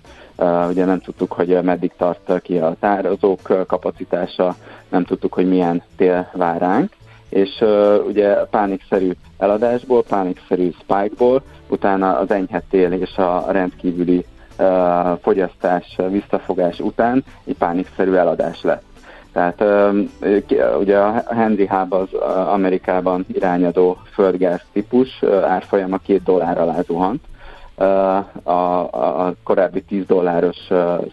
Ugye 0.68 0.84
nem 0.84 1.00
tudtuk, 1.00 1.32
hogy 1.32 1.62
meddig 1.62 1.92
tart 1.96 2.40
ki 2.42 2.58
a 2.58 2.76
tározók 2.80 3.66
kapacitása, 3.66 4.56
nem 4.88 5.04
tudtuk, 5.04 5.32
hogy 5.32 5.48
milyen 5.48 5.82
tél 5.96 6.30
vár 6.32 6.60
ránk 6.60 6.92
és 7.28 7.60
uh, 7.60 8.06
ugye 8.06 8.34
pánikszerű 8.34 9.10
eladásból, 9.38 10.02
pánikszerű 10.02 10.70
spikeból, 10.70 11.42
utána 11.68 12.18
az 12.18 12.30
enyhetél 12.30 12.92
és 12.92 13.16
a 13.16 13.44
rendkívüli 13.48 14.24
uh, 14.58 15.18
fogyasztás, 15.22 15.98
visszafogás 16.10 16.80
után 16.80 17.24
egy 17.44 17.56
pánikszerű 17.56 18.12
eladás 18.12 18.62
lett. 18.62 18.82
Tehát 19.32 19.64
ugye 20.78 20.98
a 20.98 21.22
Henry 21.34 21.66
Hub 21.66 21.92
az 21.92 22.12
Amerikában 22.52 23.24
irányadó 23.32 23.96
földgáz 24.12 24.60
típus, 24.72 25.22
árfolyama 25.42 25.98
két 25.98 26.22
dollár 26.22 26.58
alá 26.58 26.80
zuhant 26.80 27.20
a, 27.74 27.82
a, 28.42 29.26
a 29.26 29.34
korábbi 29.42 29.82
10 29.82 30.06
dolláros 30.06 30.56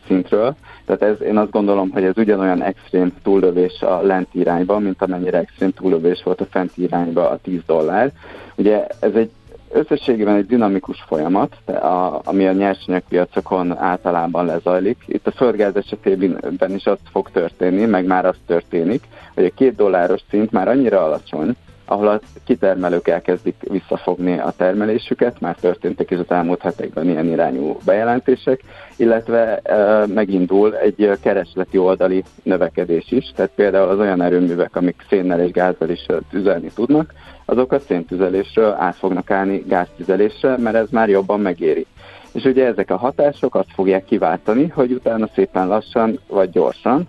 szintről. 0.08 0.56
Tehát 0.86 1.02
ez, 1.02 1.22
én 1.22 1.38
azt 1.38 1.52
gondolom, 1.52 1.90
hogy 1.90 2.04
ez 2.04 2.18
ugyanolyan 2.18 2.64
extrém 2.64 3.14
túllövés 3.24 3.82
a 3.82 4.02
lenti 4.02 4.40
irányba, 4.40 4.80
mint 4.80 5.02
amennyire 5.02 5.38
extrém 5.38 5.72
túllövés 5.72 6.24
volt 6.24 6.42
a 6.42 6.46
fenti 6.46 6.82
irányba 6.82 7.30
a 7.30 7.38
10 7.38 7.60
dollár. 7.66 8.12
Ugye 8.56 8.88
ez 9.00 9.14
egy 9.14 9.32
összességében 9.72 10.36
egy 10.36 10.46
dinamikus 10.46 11.04
folyamat, 11.08 11.56
a, 11.66 12.22
ami 12.24 12.48
a 12.48 12.52
nyersanyagpiacokon 12.52 13.78
általában 13.78 14.46
lezajlik. 14.46 15.04
Itt 15.08 15.28
a 15.28 15.32
földgáz 15.32 15.76
esetében 15.76 16.76
is 16.76 16.86
az 16.86 16.98
fog 17.12 17.30
történni, 17.32 17.86
meg 17.86 18.06
már 18.06 18.26
az 18.26 18.36
történik, 18.46 19.04
hogy 19.34 19.46
a 19.46 19.54
két 19.56 19.76
dolláros 19.76 20.22
szint 20.30 20.52
már 20.52 20.68
annyira 20.68 21.04
alacsony, 21.04 21.56
ahol 21.86 22.08
a 22.08 22.20
kitermelők 22.46 23.08
elkezdik 23.08 23.56
visszafogni 23.60 24.40
a 24.40 24.54
termelésüket, 24.58 25.40
már 25.40 25.56
történtek 25.56 26.12
is 26.12 26.18
az 26.18 26.32
elmúlt 26.32 26.62
hetekben 26.62 27.10
ilyen 27.10 27.28
irányú 27.28 27.78
bejelentések, 27.86 28.62
illetve 28.96 29.58
e, 29.58 30.06
megindul 30.06 30.78
egy 30.78 31.12
keresleti 31.22 31.78
oldali 31.78 32.24
növekedés 32.44 33.12
is, 33.12 33.32
tehát 33.36 33.52
például 33.56 33.90
az 33.90 34.00
olyan 34.00 34.22
erőművek, 34.22 34.76
amik 34.76 35.06
szénnel 35.10 35.42
és 35.42 35.52
gázzal 35.52 35.90
is 35.90 36.06
tüzelni 36.30 36.72
tudnak, 36.76 37.14
azok 37.46 37.72
a 37.72 37.80
széntüzelésről 37.80 38.76
át 38.80 38.96
fognak 38.96 39.32
állni 39.32 39.64
gáztüzelésre, 39.68 40.58
mert 40.58 40.76
ez 40.76 40.90
már 40.90 41.10
jobban 41.10 41.40
megéri. 41.40 41.86
És 42.32 42.44
ugye 42.44 42.66
ezek 42.66 42.92
a 42.92 42.98
hatások 42.98 43.56
azt 43.56 43.74
fogják 43.74 44.06
kiváltani, 44.06 44.68
hogy 44.68 44.92
utána 44.92 45.30
szépen 45.36 45.68
lassan 45.68 46.20
vagy 46.28 46.50
gyorsan 46.50 47.08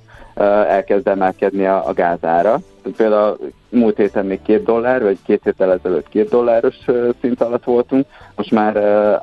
elkezd 0.68 1.08
emelkedni 1.08 1.66
a, 1.66 1.88
a 1.88 1.92
gázára. 1.92 2.58
Például 2.96 3.38
múlt 3.76 3.96
héten 3.96 4.26
még 4.26 4.42
két 4.42 4.64
dollár, 4.64 5.02
vagy 5.02 5.18
két 5.26 5.40
héttel 5.44 5.72
ezelőtt 5.72 6.08
két 6.08 6.28
dolláros 6.28 6.76
szint 7.20 7.40
alatt 7.40 7.64
voltunk, 7.64 8.06
most 8.34 8.50
már 8.50 8.76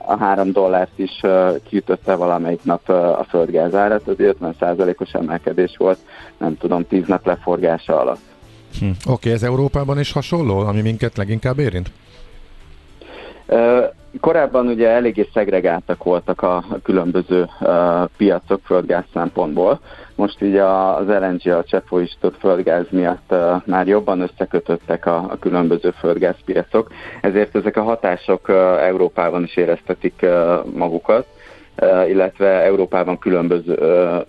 a 0.05 0.17
három 0.17 0.51
dollárt 0.51 0.99
is 0.99 1.21
kiütötte 1.69 2.15
valamelyik 2.15 2.63
nap 2.63 2.89
a 2.89 3.25
földgázárat, 3.29 4.07
az 4.07 4.15
50%-os 4.17 5.13
emelkedés 5.13 5.75
volt, 5.77 5.97
nem 6.37 6.57
tudom, 6.57 6.87
tíz 6.87 7.07
nap 7.07 7.25
leforgása 7.25 7.99
alatt. 7.99 8.21
Hm. 8.79 8.85
Oké, 8.85 9.09
okay, 9.11 9.31
ez 9.31 9.43
Európában 9.43 9.99
is 9.99 10.11
hasonló, 10.11 10.57
ami 10.57 10.81
minket 10.81 11.17
leginkább 11.17 11.59
érint? 11.59 11.91
Korábban 14.19 14.67
ugye 14.67 14.89
eléggé 14.89 15.29
szegregáltak 15.33 16.03
voltak 16.03 16.41
a 16.41 16.65
különböző 16.83 17.49
piacok 18.17 18.61
földgáz 18.65 19.03
szempontból. 19.13 19.79
Most 20.23 20.41
így 20.41 20.55
az 20.55 21.07
LNG, 21.07 21.47
a 21.53 21.63
cseppfolyósított 21.63 22.37
földgáz 22.37 22.85
miatt 22.89 23.35
már 23.65 23.87
jobban 23.87 24.21
összekötöttek 24.21 25.05
a, 25.05 25.15
a 25.15 25.37
különböző 25.39 25.91
földgázpiacok, 25.91 26.91
ezért 27.21 27.55
ezek 27.55 27.77
a 27.77 27.81
hatások 27.83 28.49
Európában 28.79 29.43
is 29.43 29.55
éreztetik 29.55 30.25
magukat 30.73 31.25
illetve 32.07 32.47
Európában 32.47 33.17
különböző, 33.17 33.75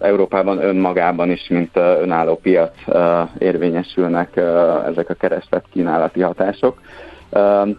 Európában 0.00 0.62
önmagában 0.64 1.30
is, 1.30 1.48
mint 1.48 1.76
önálló 1.76 2.36
piac 2.36 2.74
érvényesülnek 3.38 4.36
ezek 4.86 5.10
a 5.10 5.14
kereslet 5.14 5.64
kínálati 5.72 6.20
hatások. 6.20 6.80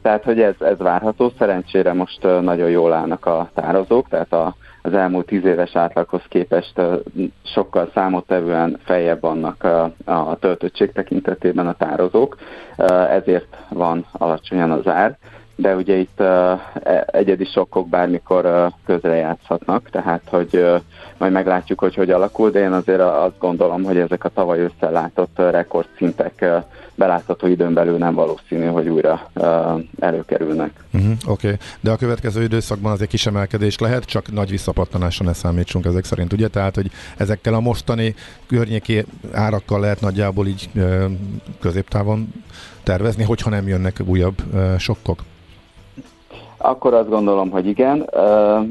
Tehát, 0.02 0.24
hogy 0.24 0.42
ez, 0.42 0.56
ez 0.60 0.78
várható. 0.78 1.32
Szerencsére 1.38 1.94
most 1.94 2.22
nagyon 2.42 2.70
jól 2.70 2.94
állnak 2.94 3.26
a 3.26 3.50
tározók, 3.54 4.08
tehát 4.10 4.34
a, 4.34 4.56
az 4.86 4.94
elmúlt 4.94 5.26
tíz 5.26 5.46
éves 5.46 5.76
átlaghoz 5.76 6.22
képest 6.30 6.82
sokkal 7.44 7.92
számottevően 7.94 8.80
feljebb 8.84 9.22
vannak 9.22 9.64
a, 9.64 9.92
a 10.06 10.36
töltöttség 10.40 10.92
tekintetében 10.92 11.68
a 11.68 11.74
tározók, 11.74 12.38
ezért 13.10 13.58
van 13.70 14.06
alacsonyan 14.12 14.72
az 14.72 14.88
ár 14.88 15.18
de 15.56 15.76
ugye 15.76 15.96
itt 15.96 16.20
uh, 16.20 16.60
egyedi 17.06 17.46
sokkok 17.46 17.90
bármikor 17.90 18.46
uh, 18.46 18.72
közrejátszhatnak, 18.86 19.90
tehát 19.90 20.22
hogy 20.30 20.50
uh, 20.54 20.82
majd 21.18 21.32
meglátjuk, 21.32 21.80
hogy 21.80 21.96
hogy 21.96 22.12
alakul, 22.12 22.50
de 22.50 22.60
én 22.60 22.72
azért 22.72 23.00
azt 23.00 23.38
gondolom, 23.40 23.84
hogy 23.84 23.98
ezek 23.98 24.24
a 24.24 24.30
tavaly 24.30 24.60
összelátott 24.60 25.40
uh, 25.40 25.52
rekordszintek 25.52 26.34
uh, 26.42 26.64
belátható 26.96 27.48
időn 27.48 27.74
belül 27.74 27.98
nem 27.98 28.14
valószínű, 28.14 28.66
hogy 28.66 28.88
újra 28.88 29.30
uh, 29.34 29.82
előkerülnek. 30.00 30.84
Uh-huh, 30.94 31.12
Oké, 31.28 31.48
okay. 31.48 31.60
de 31.80 31.92
a 31.92 31.96
következő 31.96 32.44
időszakban 32.44 32.92
azért 32.92 33.10
kis 33.10 33.26
emelkedés 33.26 33.78
lehet, 33.78 34.04
csak 34.04 34.32
nagy 34.32 34.50
visszapattanásra 34.50 35.26
ne 35.26 35.34
számítsunk 35.34 35.86
ezek 35.86 36.04
szerint, 36.04 36.34
ugye? 36.34 36.48
Tehát, 36.48 36.76
hogy 36.76 36.92
ezekkel 37.18 37.54
a 37.54 37.60
mostani 37.60 38.16
környéki 38.48 39.06
árakkal 39.32 39.80
lehet 39.80 40.02
nagyjából 40.02 40.48
így 40.48 40.70
uh, 40.76 41.04
középtávon 41.60 42.34
tervezni, 42.84 43.24
hogyha 43.24 43.50
nem 43.50 43.68
jönnek 43.68 44.02
újabb 44.06 44.38
uh, 44.54 44.78
sokkok? 44.78 45.24
Akkor 46.68 46.94
azt 46.94 47.10
gondolom, 47.10 47.50
hogy 47.50 47.68
igen, 47.68 48.10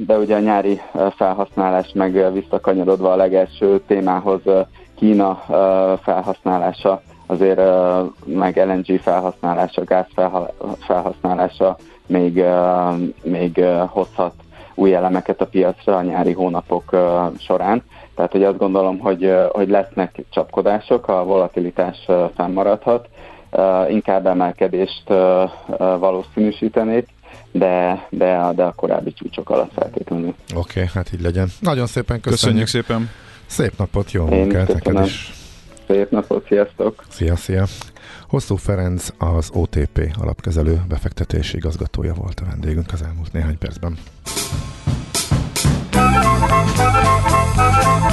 de 0.07 0.19
ugye 0.19 0.37
a 0.37 0.41
nyári 0.41 0.81
felhasználás 1.17 1.93
meg 1.95 2.33
visszakanyarodva 2.33 3.13
a 3.13 3.17
legelső 3.17 3.81
témához 3.87 4.41
Kína 4.95 5.43
felhasználása, 6.03 7.03
azért 7.27 7.61
meg 8.25 8.57
LNG 8.57 9.01
felhasználása, 9.01 9.85
gáz 9.85 10.07
felhasználása 10.79 11.77
még, 12.07 12.45
még 13.23 13.65
hozhat 13.89 14.33
új 14.75 14.95
elemeket 14.95 15.41
a 15.41 15.47
piacra 15.47 15.97
a 15.97 16.03
nyári 16.03 16.33
hónapok 16.33 16.97
során. 17.39 17.83
Tehát, 18.15 18.33
hogy 18.33 18.45
azt 18.45 18.59
gondolom, 18.59 18.99
hogy, 18.99 19.35
hogy 19.53 19.69
lesznek 19.69 20.25
csapkodások, 20.31 21.09
a 21.09 21.25
volatilitás 21.25 22.09
fennmaradhat, 22.37 23.09
inkább 23.89 24.27
emelkedést 24.27 25.09
valószínűsítenék, 25.99 27.14
de, 27.59 28.07
de, 28.11 28.37
a, 28.37 28.53
de 28.53 28.63
a 28.63 28.73
korábbi 28.73 29.13
csúcsok 29.13 29.51
alatt 29.51 29.73
feltétlenül. 29.73 30.35
Oké, 30.55 30.55
okay, 30.55 30.91
hát 30.95 31.13
így 31.13 31.21
legyen. 31.21 31.49
Nagyon 31.61 31.87
szépen 31.87 32.21
köszönjük. 32.21 32.67
Köszönjük 32.67 32.67
szépen. 32.67 33.11
Szép 33.47 33.73
napot, 33.77 34.13
jó 34.13 34.27
munkát 34.27 34.73
neked 34.73 35.05
is. 35.05 35.33
Szép 35.87 36.11
napot, 36.11 36.47
sziasztok. 36.47 37.05
Szia, 37.09 37.37
szia. 37.37 37.65
Hosszú 38.29 38.57
Ferenc 38.57 39.09
az 39.19 39.51
OTP 39.53 40.15
alapkezelő 40.21 40.81
befektetési 40.89 41.57
igazgatója 41.57 42.15
volt 42.15 42.41
a 42.41 42.45
vendégünk 42.51 42.93
az 42.93 43.03
elmúlt 43.03 43.33
néhány 43.33 43.59
percben. 43.59 43.99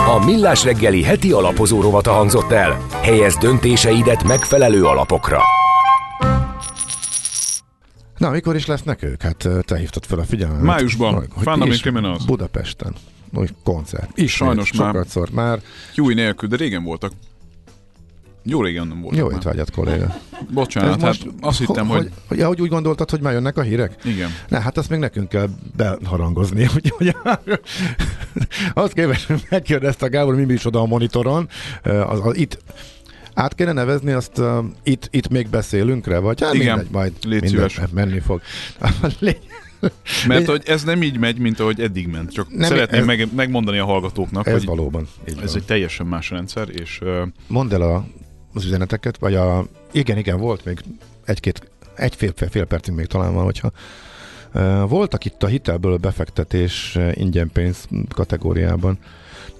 A 0.07 0.25
Millás 0.25 0.63
reggeli 0.63 1.03
heti 1.03 1.31
alapozó 1.31 1.81
rovata 1.81 2.11
hangzott 2.11 2.51
el. 2.51 2.77
Helyez 3.01 3.37
döntéseidet 3.37 4.23
megfelelő 4.23 4.83
alapokra. 4.83 5.41
Na, 8.21 8.29
mikor 8.29 8.55
is 8.55 8.65
lesznek 8.65 9.03
ők? 9.03 9.21
Hát 9.21 9.47
te 9.61 9.77
hívtad 9.77 10.05
fel 10.05 10.19
a 10.19 10.23
figyelmet. 10.23 10.61
Májusban. 10.61 11.27
Fanna 11.37 11.65
Criminals. 11.65 12.25
Budapesten. 12.25 12.95
Úgy 13.33 13.53
koncert. 13.63 14.17
Is 14.17 14.31
Sajnos 14.31 14.71
már. 14.73 14.93
Sokatszor 14.93 15.29
már. 15.31 15.61
Új 15.97 16.13
nélkül, 16.13 16.49
de 16.49 16.55
régen 16.55 16.83
voltak. 16.83 17.11
Jó 18.43 18.61
régen 18.61 18.87
nem 18.87 19.01
voltak 19.01 19.19
Jó 19.19 19.27
már. 19.27 19.35
étvágyat, 19.35 19.71
kolléga. 19.71 20.15
Bocsánat, 20.49 21.01
hát 21.01 21.17
azt 21.41 21.57
hittem, 21.57 21.87
hogy... 21.87 21.97
hogy, 21.97 22.11
hogy, 22.27 22.37
ja, 22.37 22.47
hogy 22.47 22.61
úgy 22.61 22.69
gondoltad, 22.69 23.09
hogy 23.09 23.21
már 23.21 23.33
jönnek 23.33 23.57
a 23.57 23.61
hírek? 23.61 23.95
Igen. 24.03 24.29
Ne, 24.47 24.61
hát 24.61 24.77
azt 24.77 24.89
még 24.89 24.99
nekünk 24.99 25.29
kell 25.29 25.49
beharangozni. 25.75 26.67
Úgyhogy 26.75 27.15
azt 28.73 28.93
képest, 28.93 29.27
hogy 29.27 29.45
megkérdezte 29.49 30.05
a 30.05 30.09
Gábor, 30.09 30.35
mi 30.35 30.53
is 30.53 30.65
oda 30.65 30.79
a 30.79 30.85
monitoron. 30.85 31.49
Az, 31.83 32.19
az, 32.23 32.37
itt 32.37 32.57
át 33.33 33.55
kéne 33.55 33.71
nevezni 33.71 34.11
azt, 34.11 34.37
uh, 34.37 34.65
itt, 34.83 35.07
itt 35.11 35.29
még 35.29 35.49
beszélünkre, 35.49 36.17
vagy 36.19 36.41
hát 36.41 36.53
Igen, 36.53 36.67
mindegy, 36.75 36.91
majd 36.93 37.13
légy 37.23 37.47
szíves. 37.47 37.79
menni 37.93 38.19
fog. 38.19 38.41
Mert 40.27 40.45
hogy 40.45 40.61
ez 40.65 40.83
nem 40.83 41.03
így 41.03 41.17
megy, 41.17 41.37
mint 41.39 41.59
ahogy 41.59 41.79
eddig 41.81 42.07
ment. 42.07 42.31
Csak 42.31 42.49
Nem, 42.49 42.69
szeretném 42.69 42.99
ez- 42.99 43.05
meg, 43.05 43.33
megmondani 43.35 43.77
a 43.77 43.85
hallgatóknak, 43.85 44.47
Ez 44.47 44.53
hogy 44.53 44.65
valóban. 44.65 45.07
Így 45.29 45.37
ez 45.43 45.51
van. 45.51 45.61
egy 45.61 45.65
teljesen 45.65 46.05
más 46.05 46.29
rendszer, 46.29 46.69
és 46.69 46.99
uh, 47.01 47.21
Mondd 47.47 47.73
el 47.73 47.81
a, 47.81 48.05
az 48.53 48.65
üzeneteket, 48.65 49.17
vagy 49.17 49.35
a... 49.35 49.65
Igen, 49.91 50.17
igen, 50.17 50.39
volt 50.39 50.65
még 50.65 50.79
egy-két, 51.25 51.71
egy 51.95 52.15
fél, 52.15 52.31
fél, 52.35 52.49
fél 52.49 52.65
percig 52.65 52.93
még 52.93 53.05
talán 53.05 53.33
van, 53.33 53.43
hogyha 53.43 53.71
Uh, 54.53 54.89
voltak 54.89 55.25
itt 55.25 55.43
a 55.43 55.47
hitelből 55.47 55.97
befektetés 55.97 56.95
uh, 56.95 57.11
ingyen 57.17 57.49
pénz 57.53 57.87
kategóriában 58.09 58.97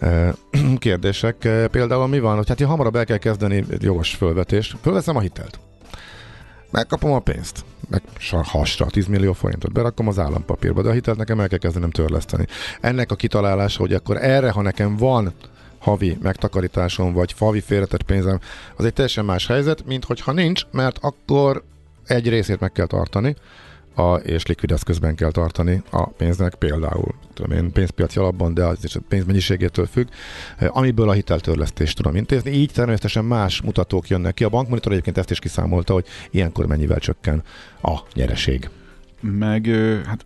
kérdések. 0.77 1.35
Például 1.71 2.07
mi 2.07 2.19
van, 2.19 2.35
hogy 2.35 2.47
hát 2.47 2.61
én 2.61 2.67
hamarabb 2.67 2.95
el 2.95 3.05
kell 3.05 3.17
kezdeni 3.17 3.65
egy 3.69 3.83
jogos 3.83 4.15
fölvetést. 4.15 4.77
Fölveszem 4.81 5.15
a 5.15 5.19
hitelt. 5.19 5.59
Megkapom 6.71 7.11
a 7.11 7.19
pénzt. 7.19 7.65
Meg 7.89 8.01
hasra 8.43 8.85
10 8.85 9.05
millió 9.07 9.33
forintot 9.33 9.71
berakom 9.71 10.07
az 10.07 10.19
állampapírba, 10.19 10.81
de 10.81 10.89
a 10.89 10.93
hitelt 10.93 11.17
nekem 11.17 11.39
el 11.39 11.47
kell 11.47 11.57
kezdenem 11.57 11.91
törleszteni. 11.91 12.45
Ennek 12.81 13.11
a 13.11 13.15
kitalálása, 13.15 13.79
hogy 13.79 13.93
akkor 13.93 14.17
erre, 14.17 14.51
ha 14.51 14.61
nekem 14.61 14.95
van 14.95 15.33
havi 15.79 16.17
megtakarításom, 16.21 17.13
vagy 17.13 17.35
havi 17.37 17.59
félretett 17.59 18.03
pénzem, 18.03 18.39
az 18.75 18.85
egy 18.85 18.93
teljesen 18.93 19.25
más 19.25 19.47
helyzet, 19.47 19.85
mint 19.85 20.05
hogyha 20.05 20.31
nincs, 20.31 20.65
mert 20.71 20.97
akkor 21.01 21.63
egy 22.05 22.29
részét 22.29 22.59
meg 22.59 22.71
kell 22.71 22.85
tartani, 22.85 23.35
a, 24.01 24.15
és 24.15 24.45
likvid 24.45 24.71
eszközben 24.71 25.15
kell 25.15 25.31
tartani 25.31 25.81
a 25.89 26.07
pénznek, 26.07 26.55
például 26.55 27.13
tudom 27.33 27.57
én, 27.57 27.71
pénzpiaci 27.71 28.19
alapban, 28.19 28.53
de 28.53 28.63
az 28.63 28.83
is 28.83 28.95
a 28.95 28.99
pénz 29.07 29.25
mennyiségétől 29.25 29.85
függ, 29.85 30.07
eh, 30.57 30.77
amiből 30.77 31.09
a 31.09 31.13
hiteltörlesztést 31.13 31.95
tudom 31.95 32.15
intézni. 32.15 32.51
Így 32.51 32.71
természetesen 32.71 33.25
más 33.25 33.61
mutatók 33.61 34.07
jönnek 34.07 34.33
ki. 34.33 34.43
A 34.43 34.49
bankmonitor 34.49 34.91
egyébként 34.91 35.17
ezt 35.17 35.31
is 35.31 35.39
kiszámolta, 35.39 35.93
hogy 35.93 36.05
ilyenkor 36.31 36.65
mennyivel 36.65 36.99
csökken 36.99 37.43
a 37.81 37.99
nyereség. 38.13 38.69
meg 39.21 39.65
hát 40.05 40.25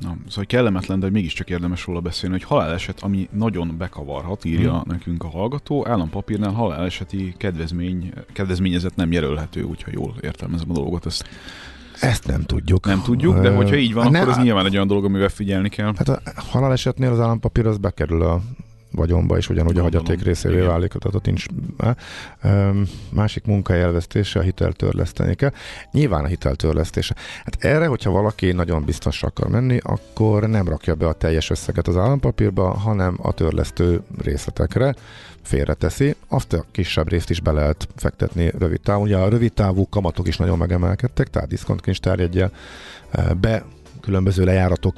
na, 0.00 0.16
szóval 0.28 0.44
kellemetlen, 0.46 1.00
de 1.00 1.10
mégiscsak 1.10 1.50
érdemes 1.50 1.86
róla 1.86 2.00
beszélni, 2.00 2.34
hogy 2.34 2.44
haláleset, 2.44 3.00
ami 3.00 3.28
nagyon 3.32 3.74
bekavarhat, 3.78 4.44
írja 4.44 4.70
Hmm. 4.70 4.82
nekünk 4.86 5.24
a 5.24 5.28
hallgató, 5.28 5.86
állampapírnál 5.88 6.52
haláleseti 6.52 7.34
kedvezmény, 7.36 8.12
kedvezményezet 8.32 8.96
nem 8.96 9.12
jelölhető, 9.12 9.62
úgyha 9.62 9.90
jól 9.92 10.14
értelmezem 10.20 10.70
a 10.70 10.74
dolgot, 10.74 11.06
ezt 11.06 11.28
Ezt 12.02 12.26
nem 12.26 12.42
tudjuk. 12.42 12.86
nem 12.86 13.02
tudjuk, 13.02 13.38
de 13.38 13.50
hogyha 13.50 13.76
így 13.76 13.94
van, 13.94 14.04
hát 14.04 14.14
akkor 14.14 14.28
az 14.28 14.42
nyilván 14.42 14.66
egy 14.66 14.74
olyan 14.74 14.86
dolog, 14.86 15.04
amivel 15.04 15.28
figyelni 15.28 15.68
kell. 15.68 15.92
Hát 15.96 16.08
a 16.08 16.20
halálesetnél 16.36 17.10
az 17.10 17.20
állampapír 17.20 17.66
az 17.66 17.78
bekerül 17.78 18.22
a 18.22 18.40
vagyonba, 18.94 19.36
és 19.36 19.48
ugyanúgy 19.48 19.78
a 19.78 19.82
hagyaték 19.82 20.22
részévé 20.22 20.54
igen. 20.54 20.66
válik, 20.66 20.92
tehát 20.92 21.14
ott 21.14 21.26
nincs. 21.26 21.46
Másik 23.10 23.44
munka 23.44 23.74
elvesztése, 23.74 24.38
a 24.38 24.42
hitelt 24.42 24.76
törleszteni 24.76 25.34
kell. 25.34 25.52
Nyilván 25.92 26.24
a 26.24 26.26
hitel 26.26 26.54
törlesztése. 26.54 27.14
Hát 27.44 27.64
erre, 27.64 27.86
hogyha 27.86 28.10
valaki 28.10 28.52
nagyon 28.52 28.84
biztosra 28.84 29.28
akar 29.28 29.48
menni, 29.48 29.78
akkor 29.82 30.48
nem 30.48 30.68
rakja 30.68 30.94
be 30.94 31.06
a 31.06 31.12
teljes 31.12 31.50
összeget 31.50 31.88
az 31.88 31.96
állampapírba, 31.96 32.70
hanem 32.70 33.18
a 33.22 33.32
törlesztő 33.32 34.00
részletekre 34.22 34.94
félreteszi. 35.42 36.14
Azt 36.28 36.52
a 36.52 36.64
kisebb 36.70 37.08
részt 37.08 37.30
is 37.30 37.40
be 37.40 37.52
lehet 37.52 37.88
fektetni 37.96 38.52
rövid 38.58 38.80
távon. 38.80 39.02
Ugye 39.02 39.16
a 39.16 39.28
rövid 39.28 39.52
távú 39.52 39.88
kamatok 39.88 40.28
is 40.28 40.36
nagyon 40.36 40.58
megemelkedtek, 40.58 41.30
tehát 41.30 41.48
diszkontkincstárjegyel 41.48 42.52
eh, 43.10 43.24
be 43.34 43.64
különböző 44.00 44.44
lejáratok 44.44 44.94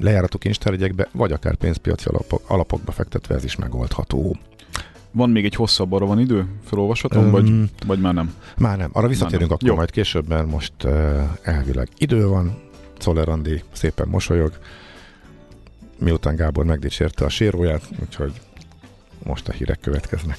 lejárató 0.00 0.38
kincstárjegyekbe, 0.38 1.08
vagy 1.12 1.32
akár 1.32 1.54
pénzpiaci 1.54 2.08
alapok, 2.08 2.42
alapokba 2.46 2.92
fektetve 2.92 3.34
ez 3.34 3.44
is 3.44 3.56
megoldható. 3.56 4.36
Van 5.10 5.30
még 5.30 5.44
egy 5.44 5.54
hosszabb, 5.54 5.92
arra 5.92 6.06
van 6.06 6.20
idő? 6.20 6.46
Felolvashatom, 6.64 7.24
Öm, 7.24 7.30
vagy, 7.30 7.70
vagy 7.86 8.00
már 8.00 8.14
nem? 8.14 8.34
Már 8.56 8.78
nem. 8.78 8.90
Arra 8.92 9.08
visszatérünk 9.08 9.48
nem. 9.48 9.52
akkor 9.52 9.68
Jó. 9.68 9.74
majd 9.74 9.90
később, 9.90 10.28
mert 10.28 10.50
most 10.50 10.72
uh, 10.84 11.22
elvileg 11.42 11.88
idő 11.98 12.26
van. 12.26 12.64
Czoller 12.98 13.28
Andi 13.28 13.62
szépen 13.72 14.08
mosolyog, 14.08 14.58
miután 15.98 16.36
Gábor 16.36 16.64
megdicsérte 16.64 17.24
a 17.24 17.28
séróját, 17.28 17.88
úgyhogy 18.00 18.40
most 19.22 19.48
a 19.48 19.52
hírek 19.52 19.80
következnek. 19.80 20.38